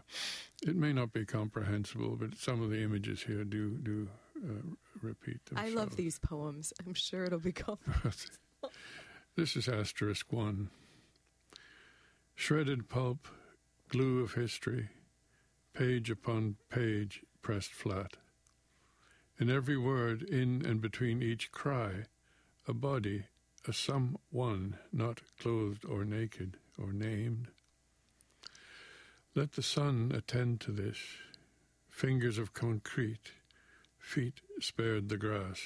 it 0.62 0.76
may 0.76 0.92
not 0.92 1.12
be 1.12 1.25
comprehensible, 1.25 2.16
but 2.16 2.37
some 2.37 2.62
of 2.62 2.70
the 2.70 2.82
images 2.82 3.22
here 3.22 3.44
do 3.44 3.78
do 3.78 4.08
uh, 4.44 4.62
repeat 5.02 5.40
I 5.56 5.70
love 5.70 5.96
these 5.96 6.18
poems. 6.18 6.72
I'm 6.87 6.94
sure 6.94 7.25
it'll 7.25 7.38
be 7.38 7.50
become. 7.52 7.78
this 9.37 9.56
is 9.56 9.68
asterisk 9.68 10.32
one. 10.32 10.70
Shredded 12.34 12.88
pulp, 12.88 13.28
glue 13.88 14.20
of 14.20 14.34
history, 14.34 14.88
page 15.75 16.10
upon 16.10 16.56
page 16.70 17.22
pressed 17.42 17.72
flat. 17.72 18.16
In 19.40 19.49
every 19.49 19.78
word, 19.78 20.23
in 20.23 20.66
and 20.66 20.82
between 20.82 21.23
each 21.23 21.50
cry, 21.50 22.04
a 22.68 22.75
body, 22.75 23.25
a 23.66 23.73
someone 23.73 24.76
not 24.92 25.23
clothed 25.40 25.87
or 25.87 26.04
naked 26.04 26.59
or 26.78 26.92
named. 26.92 27.49
Let 29.35 29.52
the 29.52 29.62
sun 29.62 30.12
attend 30.14 30.61
to 30.61 30.73
this. 30.73 30.99
Fingers 31.88 32.37
of 32.37 32.52
concrete, 32.52 33.32
feet 33.99 34.42
spared 34.61 35.09
the 35.09 35.16
grass. 35.16 35.62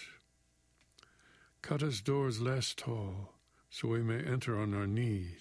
Cut 1.61 1.83
us 1.83 2.01
doors 2.01 2.41
less 2.41 2.75
tall, 2.75 3.33
so 3.71 3.89
we 3.89 4.03
may 4.03 4.23
enter 4.23 4.57
on 4.57 4.73
our 4.73 4.87
knees. 4.87 5.41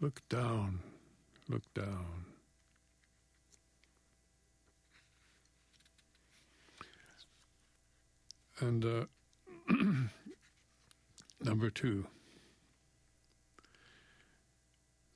Look 0.00 0.22
down, 0.28 0.78
look 1.48 1.64
down. 1.74 2.31
And 8.60 8.84
uh, 8.84 9.04
number 11.40 11.70
two. 11.70 12.06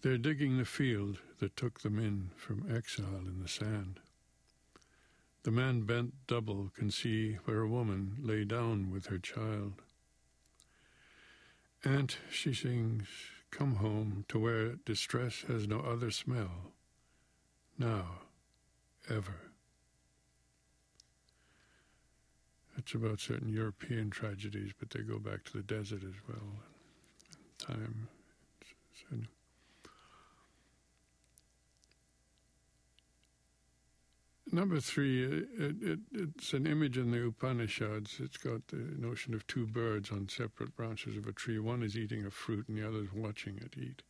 They're 0.02 0.18
digging 0.18 0.58
the 0.58 0.64
field 0.64 1.18
that 1.40 1.56
took 1.56 1.80
them 1.80 1.98
in 1.98 2.30
from 2.36 2.66
exile 2.72 3.22
in 3.26 3.40
the 3.42 3.48
sand. 3.48 4.00
The 5.42 5.50
man 5.50 5.82
bent 5.82 6.14
double 6.26 6.70
can 6.76 6.90
see 6.90 7.34
where 7.44 7.60
a 7.60 7.68
woman 7.68 8.16
lay 8.20 8.44
down 8.44 8.90
with 8.90 9.06
her 9.06 9.18
child. 9.18 9.74
Aunt, 11.84 12.18
she 12.30 12.52
sings, 12.52 13.06
come 13.50 13.76
home 13.76 14.24
to 14.28 14.38
where 14.38 14.74
distress 14.84 15.44
has 15.48 15.68
no 15.68 15.80
other 15.80 16.10
smell. 16.10 16.72
Now, 17.78 18.20
ever. 19.08 19.52
It's 22.86 22.94
about 22.94 23.18
certain 23.18 23.48
European 23.48 24.10
tragedies, 24.10 24.70
but 24.78 24.90
they 24.90 25.00
go 25.00 25.18
back 25.18 25.42
to 25.46 25.54
the 25.54 25.62
desert 25.64 26.04
as 26.04 26.14
well. 26.28 26.52
Time. 27.58 28.06
Number 34.52 34.78
three, 34.78 35.24
it, 35.24 35.48
it, 35.82 35.98
it's 36.12 36.52
an 36.52 36.64
image 36.64 36.96
in 36.96 37.10
the 37.10 37.26
Upanishads. 37.26 38.20
It's 38.20 38.36
got 38.36 38.68
the 38.68 38.76
notion 38.76 39.34
of 39.34 39.44
two 39.48 39.66
birds 39.66 40.12
on 40.12 40.28
separate 40.28 40.76
branches 40.76 41.16
of 41.16 41.26
a 41.26 41.32
tree. 41.32 41.58
One 41.58 41.82
is 41.82 41.96
eating 41.96 42.24
a 42.24 42.30
fruit 42.30 42.68
and 42.68 42.78
the 42.78 42.86
other 42.86 43.00
is 43.00 43.12
watching 43.12 43.56
it 43.56 43.74
eat. 43.76 44.04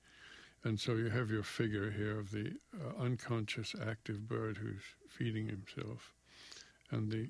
And 0.64 0.78
so 0.78 0.96
you 0.96 1.08
have 1.08 1.30
your 1.30 1.42
figure 1.42 1.90
here 1.90 2.20
of 2.20 2.30
the 2.30 2.52
uh, 2.78 3.02
unconscious 3.02 3.74
active 3.88 4.28
bird 4.28 4.58
who's 4.58 4.82
feeding 5.08 5.48
himself 5.48 6.12
and 6.90 7.10
the 7.10 7.28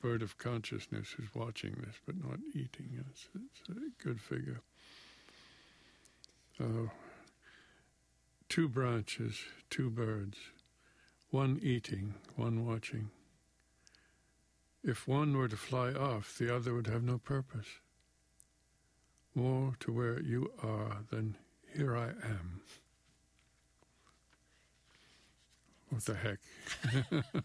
bird 0.00 0.22
of 0.22 0.38
consciousness 0.38 1.14
who's 1.16 1.34
watching 1.34 1.74
this 1.84 1.96
but 2.06 2.16
not 2.16 2.38
eating. 2.54 3.04
It's, 3.10 3.28
it's 3.34 3.68
a 3.70 4.02
good 4.02 4.20
figure. 4.20 4.60
Uh, 6.60 6.88
two 8.48 8.68
branches, 8.68 9.38
two 9.70 9.90
birds 9.90 10.38
one 11.30 11.60
eating, 11.62 12.14
one 12.36 12.66
watching. 12.66 13.10
If 14.82 15.06
one 15.06 15.36
were 15.36 15.48
to 15.48 15.56
fly 15.56 15.92
off, 15.92 16.38
the 16.38 16.54
other 16.54 16.72
would 16.72 16.86
have 16.86 17.02
no 17.02 17.18
purpose. 17.18 17.66
More 19.34 19.74
to 19.80 19.92
where 19.92 20.20
you 20.22 20.50
are 20.62 20.98
than 21.10 21.36
here 21.76 21.96
I 21.96 22.08
am. 22.08 22.62
What 25.90 26.04
the 26.04 26.14
heck? 26.14 26.38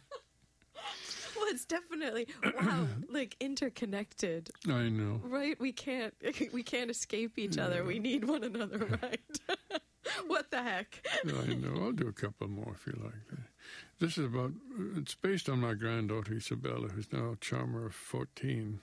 It's 1.54 1.66
definitely 1.66 2.26
wow, 2.60 2.88
like 3.10 3.36
interconnected, 3.40 4.50
I 4.68 4.90
know. 4.90 5.22
right? 5.24 5.60
We 5.60 5.72
can't 5.72 6.16
we 6.54 6.64
can't 6.64 6.90
escape 6.90 7.38
each 7.38 7.60
other. 7.60 7.84
We 7.84 8.00
need 8.00 8.26
one 8.26 8.44
another, 8.44 8.80
right? 9.04 9.20
what 10.28 10.50
the 10.50 10.64
heck? 10.64 11.06
I 11.26 11.54
know. 11.54 11.76
I'll 11.84 11.92
do 11.92 12.08
a 12.08 12.12
couple 12.12 12.48
more 12.48 12.74
if 12.74 12.88
you 12.88 13.00
like. 13.04 13.40
This 14.00 14.18
is 14.18 14.26
about, 14.26 14.52
it's 14.98 15.14
based 15.14 15.48
on 15.48 15.60
my 15.60 15.76
granddaughter 15.76 16.34
Isabella, 16.34 16.88
who's 16.88 17.14
now 17.14 17.34
a 17.34 17.36
charmer 17.38 17.86
of 17.86 17.94
14, 17.94 18.80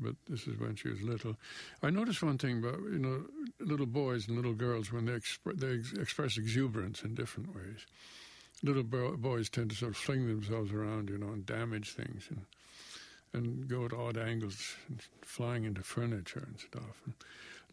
but 0.00 0.16
this 0.28 0.48
is 0.48 0.58
when 0.58 0.74
she 0.74 0.88
was 0.88 1.02
little. 1.02 1.36
I 1.82 1.90
noticed 1.90 2.22
one 2.22 2.38
thing 2.38 2.58
about, 2.58 2.80
you 2.80 2.98
know, 2.98 3.26
little 3.60 3.86
boys 3.86 4.26
and 4.26 4.36
little 4.36 4.54
girls 4.54 4.90
when 4.90 5.04
they, 5.04 5.12
expre- 5.12 5.60
they 5.60 5.74
ex- 5.74 5.92
express 5.92 6.36
exuberance 6.38 7.02
in 7.02 7.14
different 7.14 7.54
ways. 7.54 7.86
Little 8.62 8.82
bo- 8.82 9.16
boys 9.16 9.48
tend 9.48 9.70
to 9.70 9.76
sort 9.76 9.92
of 9.92 9.96
fling 9.96 10.26
themselves 10.26 10.72
around, 10.72 11.10
you 11.10 11.18
know, 11.18 11.28
and 11.28 11.44
damage 11.44 11.92
things 11.92 12.28
and 12.30 12.46
and 13.32 13.68
go 13.68 13.84
at 13.84 13.92
odd 13.92 14.16
angles 14.16 14.76
and 14.88 15.02
flying 15.20 15.64
into 15.64 15.82
furniture 15.82 16.44
and 16.46 16.58
stuff. 16.58 17.02
And 17.04 17.14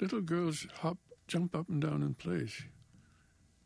little 0.02 0.20
girls 0.20 0.68
hop, 0.80 0.98
jump 1.28 1.56
up 1.56 1.70
and 1.70 1.82
down 1.82 2.04
in 2.04 2.16
place 2.16 2.64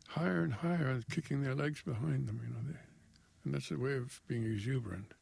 higher 0.08 0.42
and 0.42 0.54
higher, 0.54 1.00
kicking 1.10 1.42
their 1.42 1.54
legs 1.54 1.82
behind 1.82 2.26
them, 2.26 2.40
you 2.42 2.48
know. 2.48 2.60
They, 2.66 2.78
and 3.44 3.54
that's 3.54 3.70
a 3.70 3.76
way 3.76 3.94
of 3.96 4.20
being 4.26 4.44
exuberant. 4.44 5.12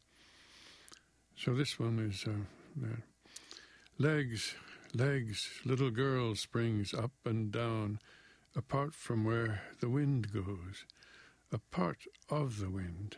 So 1.36 1.54
this 1.54 1.78
one 1.78 1.98
is 1.98 2.24
uh. 2.26 2.96
Legs, 3.98 4.54
legs, 4.94 5.48
little 5.64 5.90
girl 5.90 6.34
springs 6.34 6.92
up 6.92 7.12
and 7.24 7.50
down, 7.50 7.98
apart 8.54 8.94
from 8.94 9.24
where 9.24 9.62
the 9.80 9.88
wind 9.88 10.32
goes, 10.32 10.84
a 11.52 11.58
part 11.58 12.04
of 12.28 12.58
the 12.58 12.70
wind, 12.70 13.16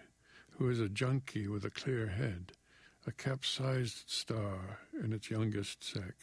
who 0.51 0.69
is 0.69 0.81
a 0.81 0.89
junkie 0.89 1.49
with 1.49 1.65
a 1.65 1.71
clear 1.71 2.09
head, 2.09 2.53
a 3.07 3.13
capsized 3.13 4.09
star 4.11 4.81
in 5.03 5.13
its 5.13 5.31
youngest 5.31 5.83
sex. 5.83 6.15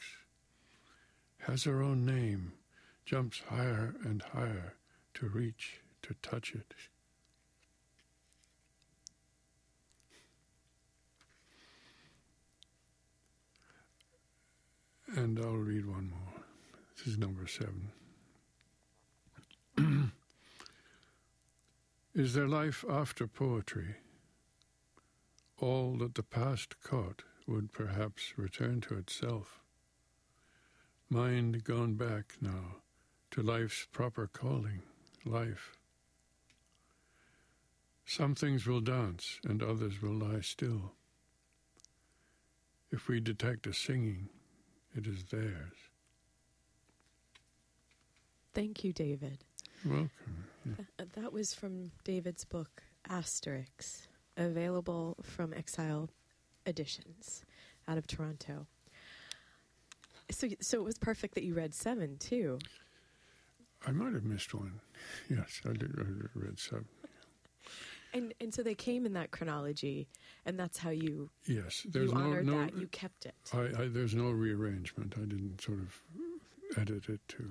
Has 1.39 1.63
her 1.63 1.81
own 1.81 2.05
name, 2.05 2.53
jumps 3.05 3.41
higher 3.49 3.95
and 4.03 4.21
higher 4.21 4.75
to 5.15 5.27
reach, 5.27 5.81
to 6.03 6.13
touch 6.21 6.53
it. 6.53 6.73
And 15.15 15.39
I'll 15.39 15.53
read 15.53 15.85
one 15.85 16.09
more. 16.09 16.43
This 16.97 17.07
is 17.07 17.17
number 17.17 17.47
seven. 17.47 17.91
is 22.15 22.33
there 22.33 22.47
life 22.47 22.85
after 22.89 23.27
poetry? 23.27 23.97
All 25.59 25.97
that 25.97 26.15
the 26.15 26.23
past 26.23 26.81
caught 26.81 27.23
would 27.45 27.73
perhaps 27.73 28.33
return 28.37 28.79
to 28.81 28.97
itself. 28.97 29.59
Mind 31.09 31.63
gone 31.65 31.95
back 31.95 32.35
now 32.39 32.77
to 33.31 33.41
life's 33.41 33.85
proper 33.91 34.27
calling, 34.27 34.81
life. 35.25 35.73
Some 38.05 38.33
things 38.33 38.65
will 38.65 38.81
dance 38.81 39.39
and 39.43 39.61
others 39.61 40.01
will 40.01 40.13
lie 40.13 40.41
still. 40.41 40.93
If 42.91 43.09
we 43.09 43.19
detect 43.19 43.67
a 43.67 43.73
singing, 43.73 44.29
it 44.95 45.05
is 45.05 45.25
theirs. 45.25 45.89
Thank 48.53 48.85
you, 48.85 48.93
David. 48.93 49.43
Welcome. 49.83 50.45
Yeah. 50.65 51.05
That 51.15 51.31
was 51.33 51.53
from 51.53 51.91
David's 52.03 52.45
book, 52.45 52.83
Asterisks, 53.09 54.07
available 54.37 55.17
from 55.21 55.53
Exile 55.53 56.09
Editions 56.65 57.43
out 57.87 57.97
of 57.97 58.07
Toronto. 58.07 58.67
So, 60.31 60.47
so 60.59 60.77
it 60.79 60.83
was 60.83 60.97
perfect 60.97 61.35
that 61.35 61.43
you 61.43 61.53
read 61.53 61.73
seven, 61.75 62.17
too. 62.17 62.57
I 63.85 63.91
might 63.91 64.13
have 64.13 64.23
missed 64.23 64.53
one. 64.53 64.79
Yes, 65.29 65.61
I 65.67 65.73
did. 65.73 65.93
I 65.99 66.03
read 66.33 66.59
seven. 66.59 66.85
And 68.13 68.33
and 68.39 68.53
so 68.53 68.63
they 68.63 68.73
came 68.75 69.05
in 69.05 69.13
that 69.13 69.31
chronology, 69.31 70.07
and 70.45 70.57
that's 70.57 70.77
how 70.77 70.89
you 70.89 71.29
Yes, 71.47 71.85
there's 71.89 72.11
you 72.11 72.17
no 72.17 72.23
honored 72.23 72.45
no. 72.45 72.59
that. 72.59 72.77
You 72.77 72.87
kept 72.87 73.25
it. 73.25 73.35
I, 73.53 73.83
I, 73.83 73.87
there's 73.89 74.15
no 74.15 74.29
rearrangement. 74.31 75.13
I 75.17 75.21
didn't 75.25 75.61
sort 75.61 75.79
of 75.79 76.01
edit 76.77 77.09
it 77.09 77.19
to. 77.27 77.49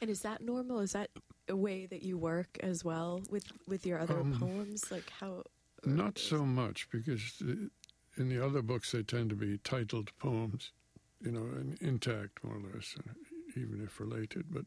And 0.00 0.10
is 0.10 0.22
that 0.22 0.42
normal? 0.42 0.80
Is 0.80 0.92
that 0.92 1.10
a 1.48 1.56
way 1.56 1.86
that 1.86 2.02
you 2.02 2.18
work 2.18 2.58
as 2.60 2.84
well 2.84 3.22
with 3.30 3.44
with 3.66 3.86
your 3.86 3.98
other 3.98 4.20
Um, 4.20 4.38
poems? 4.38 4.90
Like 4.90 5.10
how? 5.10 5.42
Not 5.84 6.18
so 6.18 6.44
much 6.44 6.88
because 6.90 7.38
the, 7.40 7.70
in 8.16 8.28
the 8.28 8.44
other 8.44 8.62
books 8.62 8.92
they 8.92 9.02
tend 9.02 9.30
to 9.30 9.36
be 9.36 9.58
titled 9.58 10.10
poems, 10.18 10.72
you 11.20 11.30
know, 11.32 11.44
and 11.44 11.80
intact 11.80 12.42
more 12.42 12.56
or 12.56 12.74
less, 12.74 12.96
uh, 12.98 13.12
even 13.56 13.82
if 13.84 14.00
related. 14.00 14.46
But 14.50 14.64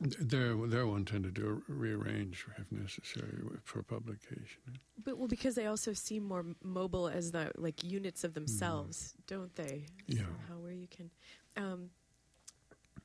there, 0.00 0.56
there 0.66 0.86
one 0.86 1.04
tended 1.04 1.36
to 1.36 1.62
rearrange 1.68 2.46
if 2.58 2.72
necessary 2.72 3.38
for 3.64 3.82
publication. 3.82 4.78
But 5.04 5.18
well, 5.18 5.28
because 5.28 5.54
they 5.54 5.66
also 5.66 5.92
seem 5.92 6.24
more 6.24 6.44
mobile 6.62 7.08
as 7.08 7.30
the 7.30 7.52
like 7.56 7.84
units 7.84 8.24
of 8.24 8.34
themselves, 8.34 9.14
don't 9.26 9.54
they? 9.54 9.86
Yeah. 10.06 10.22
Somehow 10.22 10.62
where 10.62 10.72
you 10.72 10.88
can. 10.88 11.10
Um, 11.56 11.90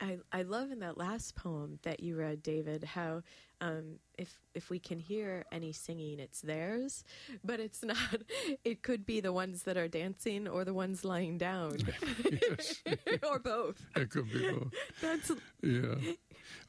I 0.07 0.17
I 0.31 0.43
love 0.43 0.71
in 0.71 0.79
that 0.79 0.97
last 0.97 1.35
poem 1.35 1.79
that 1.83 1.99
you 2.01 2.15
read, 2.15 2.41
David, 2.41 2.83
how 2.83 3.23
um, 3.59 3.99
if 4.17 4.39
if 4.53 4.69
we 4.69 4.79
can 4.79 4.99
hear 4.99 5.45
any 5.51 5.71
singing, 5.73 6.19
it's 6.19 6.41
theirs, 6.41 7.03
but 7.43 7.59
it's 7.59 7.83
not. 7.83 7.97
It 8.63 8.81
could 8.83 9.05
be 9.05 9.19
the 9.21 9.31
ones 9.33 9.63
that 9.63 9.77
are 9.77 9.87
dancing 9.87 10.47
or 10.47 10.65
the 10.65 10.73
ones 10.73 11.03
lying 11.05 11.37
down, 11.37 11.77
yes, 12.49 12.81
or 13.29 13.39
both. 13.39 13.79
it 13.95 14.09
could 14.09 14.31
be 14.31 14.49
both. 14.51 14.73
That's 15.01 15.31
Yeah, 15.61 15.95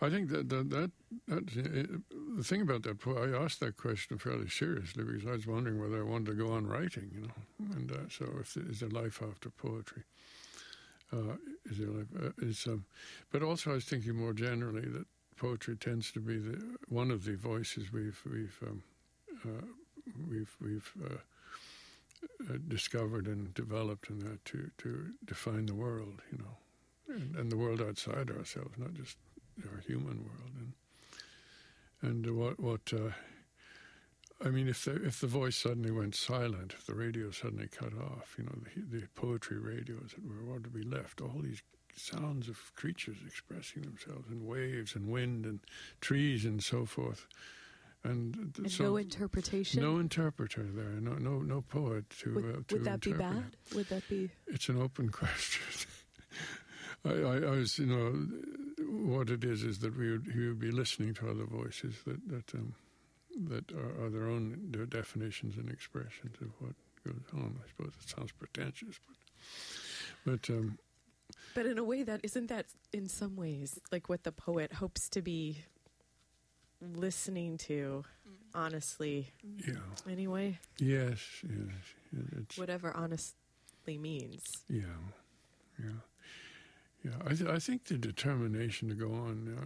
I 0.01 0.11
think 0.11 0.31
that 0.31 0.49
that 0.49 0.71
that, 0.71 0.91
that 1.29 1.47
the 2.37 2.45
thing 2.45 2.63
about 2.63 2.83
that 2.83 3.01
po- 3.01 3.17
I 3.17 3.45
asked 3.45 3.61
that 3.61 3.77
question 3.77 4.19
fairly 4.19 4.49
seriously 4.49 5.05
because 5.05 5.27
I 5.27 5.33
was 5.33 5.47
wondering 5.47 5.81
whether 5.81 5.99
I 6.01 6.05
wanted 6.05 6.27
to 6.27 6.35
go 6.35 6.53
on 6.53 6.67
writing, 6.67 7.11
you 7.15 7.23
know, 7.23 7.75
and 7.77 7.91
uh, 7.93 8.09
so 8.09 8.25
if 8.41 8.57
is 8.57 8.81
there 8.81 8.89
life 8.89 9.23
after 9.29 9.51
poetry? 9.51 10.03
Uh, 11.13 11.37
is? 11.71 11.81
Uh, 11.81 12.31
is 12.39 12.67
um, 12.67 12.85
but 13.33 13.43
also 13.43 13.71
I 13.71 13.75
was 13.75 13.85
thinking 13.85 14.17
more 14.17 14.33
generally 14.35 14.87
that 14.89 15.07
poetry 15.37 15.77
tends 15.77 16.11
to 16.13 16.21
be 16.21 16.39
the 16.39 16.61
one 16.89 17.11
of 17.11 17.25
the 17.25 17.37
voices 17.37 17.93
we've 17.93 18.21
we've 18.31 18.59
um, 18.67 18.83
uh, 19.45 19.67
we've 20.29 20.55
we've 20.61 20.93
uh, 21.05 21.15
uh, 22.51 22.59
discovered 22.69 23.27
and 23.27 23.55
developed 23.55 24.11
in 24.11 24.19
that 24.21 24.45
to 24.47 24.71
to 24.79 25.07
define 25.25 25.67
the 25.67 25.75
world, 25.75 26.21
you 26.31 26.39
know, 26.39 27.15
and, 27.15 27.37
and 27.37 27.51
the 27.51 27.57
world 27.57 27.81
outside 27.81 28.31
ourselves, 28.31 28.77
not 28.77 28.93
just 28.95 29.17
our 29.73 29.81
human 29.87 30.19
world, 30.25 30.53
and 30.59 30.73
and 32.27 32.37
what 32.37 32.61
what. 32.61 32.93
I 34.45 34.51
mean, 34.51 34.69
if 34.69 34.85
the 34.85 35.05
if 35.05 35.21
the 35.21 35.27
voice 35.27 35.57
suddenly 35.57 35.91
went 35.91 36.15
silent, 36.15 36.73
if 36.73 36.87
the 36.87 36.95
radio 36.95 37.31
suddenly 37.31 37.69
cut 37.69 37.93
off, 37.95 38.37
you 38.39 38.45
know, 38.45 38.55
the, 38.77 39.01
the 39.01 39.07
poetry 39.15 39.59
radios 39.59 40.13
that 40.15 40.25
were 40.25 40.53
what 40.53 40.63
to 40.65 40.71
be 40.71 40.83
left, 40.83 41.21
all 41.21 41.41
these 41.43 41.63
sounds 41.97 42.49
of 42.49 42.73
creatures 42.77 43.17
expressing 43.27 43.83
themselves 43.83 44.31
in 44.31 44.47
waves 44.47 44.95
and 44.95 45.09
wind 45.09 45.45
and 45.45 45.59
trees 46.01 46.45
and 46.45 46.63
so 46.63 46.85
forth, 46.85 47.27
and, 48.05 48.37
and 48.59 48.71
so 48.71 48.85
no 48.85 48.97
interpretation. 48.97 49.83
no 49.83 49.99
interpreter 49.99 50.63
there, 50.63 51.01
no 51.01 51.15
no 51.15 51.41
no 51.41 51.61
poet 51.63 52.09
to 52.11 52.35
would, 52.35 52.45
uh, 52.45 52.59
to 52.69 52.77
would 52.77 52.85
that 52.85 53.01
be 53.01 53.13
bad? 53.13 53.57
Would 53.75 53.89
that 53.89 54.09
be? 54.09 54.31
It's 54.47 54.69
an 54.69 54.81
open 54.81 55.09
question. 55.11 55.89
I, 57.05 57.11
I, 57.11 57.37
I 57.37 57.51
was, 57.51 57.79
you 57.79 57.87
know, 57.87 59.09
what 59.09 59.31
it 59.31 59.45
is 59.45 59.63
is 59.63 59.79
that 59.81 59.97
we 59.97 60.11
would, 60.13 60.35
we 60.35 60.49
would 60.49 60.59
be 60.59 60.71
listening 60.71 61.15
to 61.15 61.31
other 61.31 61.45
voices 61.45 61.95
that 62.07 62.29
that 62.29 62.55
um, 62.55 62.75
that 63.49 63.73
are, 63.73 64.05
are 64.07 64.11
their 64.11 64.27
own 64.29 64.69
their 64.71 64.87
definitions 64.87 65.57
and 65.57 65.71
expressions 65.71 66.37
of 66.41 66.49
what 66.61 66.75
goes 67.05 67.23
on. 67.35 67.57
I 67.65 67.69
suppose 67.69 67.93
it 68.03 68.09
sounds 68.09 68.33
pretentious, 68.33 68.97
but 69.07 69.17
but 70.25 70.51
um, 70.51 70.79
But 71.55 71.67
in 71.67 71.79
a 71.79 71.85
way, 71.85 72.03
that 72.05 72.21
isn't 72.23 72.49
that 72.49 72.67
in 72.93 73.09
some 73.09 73.37
ways 73.37 73.79
like 73.93 74.09
what 74.09 74.25
the 74.25 74.33
poet 74.33 74.73
hopes 74.75 75.09
to 75.11 75.23
be 75.23 75.65
listening 76.81 77.59
to. 77.59 78.05
Honestly, 78.55 79.31
yeah, 79.67 79.75
anyway, 80.11 80.59
yes, 80.81 81.21
yes, 81.43 81.85
it's 82.39 82.57
whatever 82.57 82.97
honestly 82.97 83.99
means. 83.99 84.43
yeah, 84.71 84.83
yeah. 85.79 85.91
Yeah, 87.05 87.13
I, 87.25 87.35
th- 87.35 87.49
I 87.49 87.59
think 87.59 87.85
the 87.85 87.97
determination 87.97 88.89
to 88.89 88.95
go 88.95 89.13
on 89.13 89.57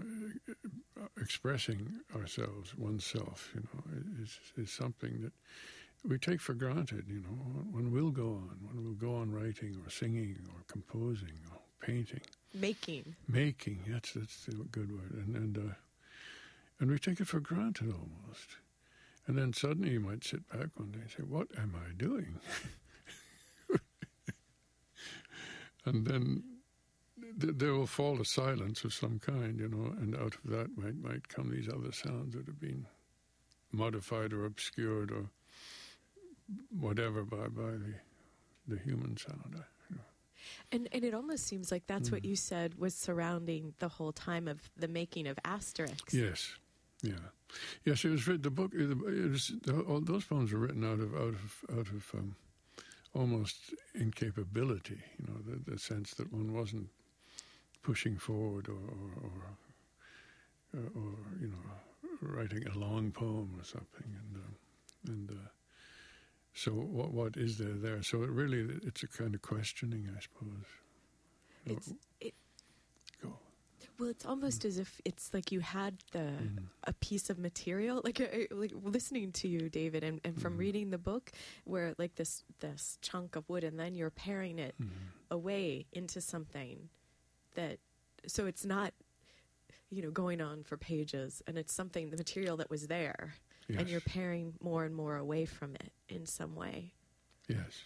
uh, 1.01 1.07
expressing 1.21 1.88
ourselves, 2.14 2.77
oneself, 2.77 3.51
you 3.55 3.62
know, 3.62 3.83
is 4.23 4.38
is 4.57 4.71
something 4.71 5.23
that 5.23 5.33
we 6.07 6.18
take 6.18 6.40
for 6.40 6.53
granted. 6.55 7.07
You 7.09 7.21
know, 7.21 7.37
one 7.71 7.90
will 7.90 8.11
go 8.11 8.29
on, 8.35 8.59
one 8.62 8.85
will 8.85 8.95
go 8.95 9.14
on 9.16 9.33
writing 9.33 9.77
or 9.85 9.90
singing 9.90 10.37
or 10.55 10.62
composing 10.68 11.38
or 11.51 11.59
painting, 11.81 12.21
Making. 12.55 13.14
making. 13.27 13.81
That's 13.88 14.12
that's 14.12 14.49
a 14.49 14.53
good 14.71 14.92
word, 14.92 15.12
and 15.12 15.35
and 15.37 15.59
uh, 15.59 15.75
and 16.81 16.90
we 16.90 16.99
take 16.99 17.21
it 17.21 17.29
for 17.29 17.40
granted 17.40 17.92
almost. 17.92 18.57
And 19.27 19.38
then 19.38 19.53
suddenly 19.53 19.90
you 19.92 20.01
might 20.01 20.25
sit 20.25 20.47
back 20.51 20.68
one 20.75 20.90
day 20.90 21.01
and 21.01 21.11
say, 21.11 21.23
"What 21.23 21.49
am 21.57 21.75
I 21.77 21.92
doing?" 21.97 22.38
and 25.87 26.07
then 26.07 26.42
th- 26.42 26.45
there 27.37 27.73
will 27.75 27.87
fall 27.87 28.21
a 28.21 28.25
silence 28.25 28.85
of 28.85 28.92
some 28.95 29.18
kind, 29.18 29.59
you 29.61 29.68
know, 29.68 29.92
and 30.01 30.14
out 30.16 30.35
of 30.35 30.51
that 30.51 30.77
might 30.77 30.97
might 31.03 31.29
come 31.29 31.51
these 31.51 31.68
other 31.68 31.92
sounds 31.92 32.35
that 32.35 32.47
have 32.47 32.61
been 32.61 32.87
modified 33.73 34.33
or 34.33 34.45
obscured 34.45 35.11
or 35.11 35.27
whatever 36.79 37.23
by 37.25 37.49
by 37.49 37.73
the 37.73 37.95
the 38.68 38.79
human 38.79 39.16
sound. 39.16 39.62
And 40.73 40.88
and 40.92 41.05
it 41.05 41.14
almost 41.14 41.47
seems 41.47 41.71
like 41.71 41.87
that's 41.87 42.11
what 42.11 42.23
Mm. 42.23 42.29
you 42.31 42.37
said 42.37 42.75
was 42.77 42.95
surrounding 42.95 43.75
the 43.79 43.88
whole 43.88 44.12
time 44.12 44.49
of 44.49 44.71
the 44.77 44.88
making 44.88 45.27
of 45.29 45.38
Asterisks. 45.45 46.12
Yes, 46.12 46.57
yeah, 47.03 47.14
yes. 47.85 48.05
It 48.05 48.11
was 48.11 48.25
the 48.27 48.51
book. 48.51 48.73
It 48.75 48.88
was, 49.31 49.53
all 49.88 50.01
those 50.01 50.25
poems 50.25 50.53
were 50.53 50.59
written 50.59 50.85
out 50.85 50.99
of 51.01 51.14
out 51.14 51.35
of 51.35 51.64
out 51.79 51.87
of 51.88 52.11
um, 52.14 52.35
almost 53.14 53.75
incapability. 53.95 55.01
You 55.18 55.27
know, 55.29 55.38
the, 55.47 55.71
the 55.73 55.79
sense 55.79 56.14
that 56.14 56.33
one 56.33 56.53
wasn't 56.53 56.88
pushing 57.83 58.18
forward 58.18 58.68
or 58.68 58.75
or, 58.75 59.11
or, 59.27 60.79
uh, 60.79 60.88
or 60.99 61.12
you 61.40 61.49
know 61.49 61.62
writing 62.21 62.66
a 62.66 62.79
long 62.79 63.11
poem 63.12 63.55
or 63.59 63.64
something, 63.64 64.07
and 64.21 64.37
um, 64.37 64.55
and. 65.09 65.31
Uh, 65.31 65.49
so 66.55 66.71
what 66.73 67.12
what 67.12 67.37
is 67.38 67.57
there 67.57 67.73
there? 67.73 68.03
So 68.03 68.23
it 68.23 68.29
really 68.31 68.79
it's 68.85 69.03
a 69.03 69.07
kind 69.09 69.35
of 69.35 69.40
questioning, 69.40 70.07
I 70.14 70.21
suppose. 70.21 70.66
It's 71.64 71.95
it, 72.21 72.35
Go. 73.23 73.38
well, 73.99 74.11
it's 74.11 74.27
almost 74.27 74.66
as 74.66 74.79
if 74.79 75.01
it's 75.07 75.33
like 75.33 75.51
you 75.51 75.61
had 75.61 75.95
the 76.12 76.21
Mhm. 76.21 76.68
a 76.85 76.92
piece 76.92 77.31
of 77.31 77.38
material, 77.38 78.03
like 78.05 78.21
uh, 78.21 78.55
like 78.55 78.73
listening 78.83 79.33
to 79.33 79.49
you, 79.49 79.71
David, 79.71 80.05
and, 80.05 80.21
and 80.25 80.38
from 80.38 80.57
Mhm. 80.57 80.59
reading 80.59 80.90
the 80.90 80.99
book, 80.99 81.33
where 81.64 81.95
like 81.97 82.16
this 82.16 82.45
this 82.61 82.99
chunk 83.01 83.35
of 83.35 83.49
wood, 83.49 83.64
and 83.64 83.79
then 83.79 83.95
you're 83.95 84.11
paring 84.11 84.59
it 84.59 84.75
Mhm. 84.79 84.90
away 85.31 85.87
into 85.90 86.21
something 86.21 86.90
that 87.54 87.78
so 88.26 88.46
it's 88.46 88.64
not 88.64 88.92
you 89.90 90.02
know 90.02 90.10
going 90.10 90.40
on 90.40 90.62
for 90.62 90.76
pages 90.76 91.42
and 91.46 91.58
it's 91.58 91.72
something 91.72 92.10
the 92.10 92.16
material 92.16 92.56
that 92.56 92.70
was 92.70 92.86
there 92.86 93.34
and 93.78 93.88
you're 93.88 94.00
paring 94.00 94.54
more 94.60 94.84
and 94.84 94.94
more 94.94 95.16
away 95.16 95.44
from 95.46 95.74
it 95.74 95.92
in 96.08 96.26
some 96.26 96.54
way 96.54 96.92
Yes. 97.48 97.82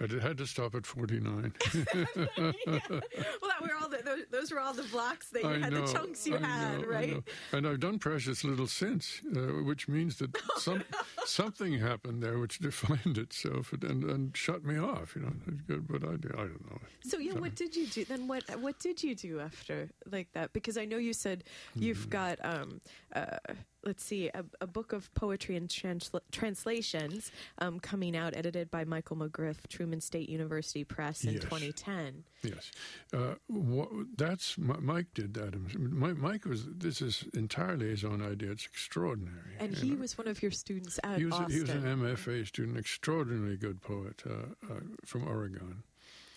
But 0.00 0.12
it 0.12 0.22
had 0.22 0.38
to 0.38 0.46
stop 0.46 0.74
at 0.74 0.86
49. 0.86 1.52
yeah. 1.74 2.52
Well, 3.42 3.50
that 3.50 3.60
were 3.62 3.74
all 3.80 3.88
the, 3.88 3.98
those, 4.02 4.24
those, 4.30 4.50
were 4.52 4.58
all 4.60 4.72
the 4.72 4.82
blocks 4.84 5.28
that 5.30 5.42
you 5.42 5.48
I 5.48 5.58
had, 5.58 5.72
know, 5.72 5.86
the 5.86 5.92
chunks 5.92 6.26
you 6.26 6.36
I 6.36 6.38
had, 6.38 6.80
know, 6.80 6.86
right? 6.86 7.22
And 7.52 7.66
I've 7.66 7.80
done 7.80 7.98
Precious 7.98 8.42
Little 8.44 8.66
since, 8.66 9.20
uh, 9.36 9.40
which 9.62 9.88
means 9.88 10.16
that 10.16 10.34
some 10.56 10.82
something 11.26 11.78
happened 11.78 12.22
there 12.22 12.38
which 12.38 12.58
defined 12.60 13.18
itself 13.18 13.72
and, 13.72 14.04
and 14.04 14.34
shut 14.36 14.64
me 14.64 14.78
off. 14.78 15.14
You 15.14 15.22
know, 15.22 15.32
good, 15.66 15.86
but 15.86 16.02
I, 16.02 16.12
I 16.14 16.46
don't 16.46 16.70
know. 16.70 16.78
So 17.04 17.18
yeah, 17.18 17.34
what 17.34 17.54
did 17.54 17.76
you 17.76 17.86
do 17.86 18.04
then? 18.06 18.26
What 18.26 18.44
what 18.60 18.78
did 18.78 19.02
you 19.02 19.14
do 19.14 19.40
after 19.40 19.90
like 20.10 20.32
that? 20.32 20.52
Because 20.54 20.78
I 20.78 20.86
know 20.86 20.96
you 20.96 21.12
said 21.12 21.44
you've 21.74 22.00
Mm-hmm. 22.00 22.10
got 22.10 22.38
um, 22.42 22.80
uh, 23.14 23.36
let's 23.84 24.04
see, 24.04 24.28
a, 24.34 24.44
a 24.60 24.66
book 24.66 24.92
of 24.92 25.12
poetry 25.14 25.56
and 25.56 25.68
transla- 25.68 26.20
translations 26.32 27.30
um, 27.58 27.80
coming 27.80 28.16
out, 28.16 28.36
edited 28.36 28.70
by 28.70 28.84
Michael 28.84 29.16
McGriff, 29.16 29.56
Truman 29.68 30.00
State 30.00 30.28
University 30.28 30.84
Press 30.84 31.24
in 31.24 31.34
Yes. 31.34 31.42
2010. 31.44 32.24
Yes, 32.42 32.70
uh, 33.12 33.34
wha 33.48 33.86
that's 34.16 34.56
Mike 34.58 35.08
did 35.14 35.34
that. 35.34 35.54
Mike, 35.78 36.16
Mike 36.16 36.44
was. 36.46 36.66
This 36.66 37.02
is 37.02 37.24
entirely 37.34 37.88
his 37.90 38.04
own 38.04 38.22
idea. 38.22 38.50
It's 38.52 38.64
extraordinary. 38.66 39.56
And 39.58 39.74
he 39.76 39.90
know. 39.90 39.96
was 40.00 40.16
one 40.16 40.26
of 40.28 40.40
your 40.42 40.50
students 40.50 40.98
at 41.04 41.18
He 41.18 41.24
was, 41.26 41.34
Austin. 41.34 41.50
he 41.52 41.60
was 41.60 41.70
an 41.70 41.82
MFA 41.82 42.46
student, 42.46 42.78
extraordinarily 42.78 43.56
good 43.56 43.80
poet 43.82 44.22
uh, 44.26 44.72
uh, 44.72 44.80
from 45.04 45.28
Oregon, 45.28 45.82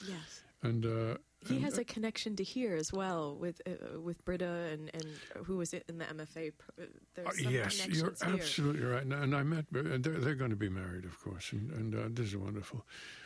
yes. 0.08 0.44
and 0.62 0.86
uh, 0.86 1.18
He 1.48 1.60
has 1.60 1.78
a 1.78 1.84
connection 1.84 2.36
to 2.38 2.44
here 2.44 2.76
as 2.76 2.92
well 2.94 3.36
with 3.36 3.62
uh, 3.68 4.00
with 4.00 4.24
Britta 4.26 4.46
and, 4.72 4.90
and 4.94 5.06
who 5.46 5.58
was 5.58 5.74
it 5.74 5.84
in 5.90 5.98
the 5.98 6.06
MFA? 6.06 6.52
Uh, 6.80 6.84
There's 7.16 7.28
Uh, 7.28 7.32
some 7.44 7.54
yes, 7.54 7.88
you're 7.88 8.14
here. 8.24 8.34
absolutely 8.34 8.84
right. 8.86 9.04
And, 9.04 9.36
I 9.36 9.44
met, 9.44 9.66
and 9.74 10.04
they're, 10.04 10.20
they're 10.20 10.36
going 10.36 10.50
to 10.52 10.56
be 10.56 10.70
married, 10.70 11.06
of 11.06 11.20
course, 11.20 11.52
and, 11.52 11.72
and 11.72 11.96
uh, 11.96 12.08
this 12.10 12.28
is 12.28 12.38
wonderful. 12.38 12.86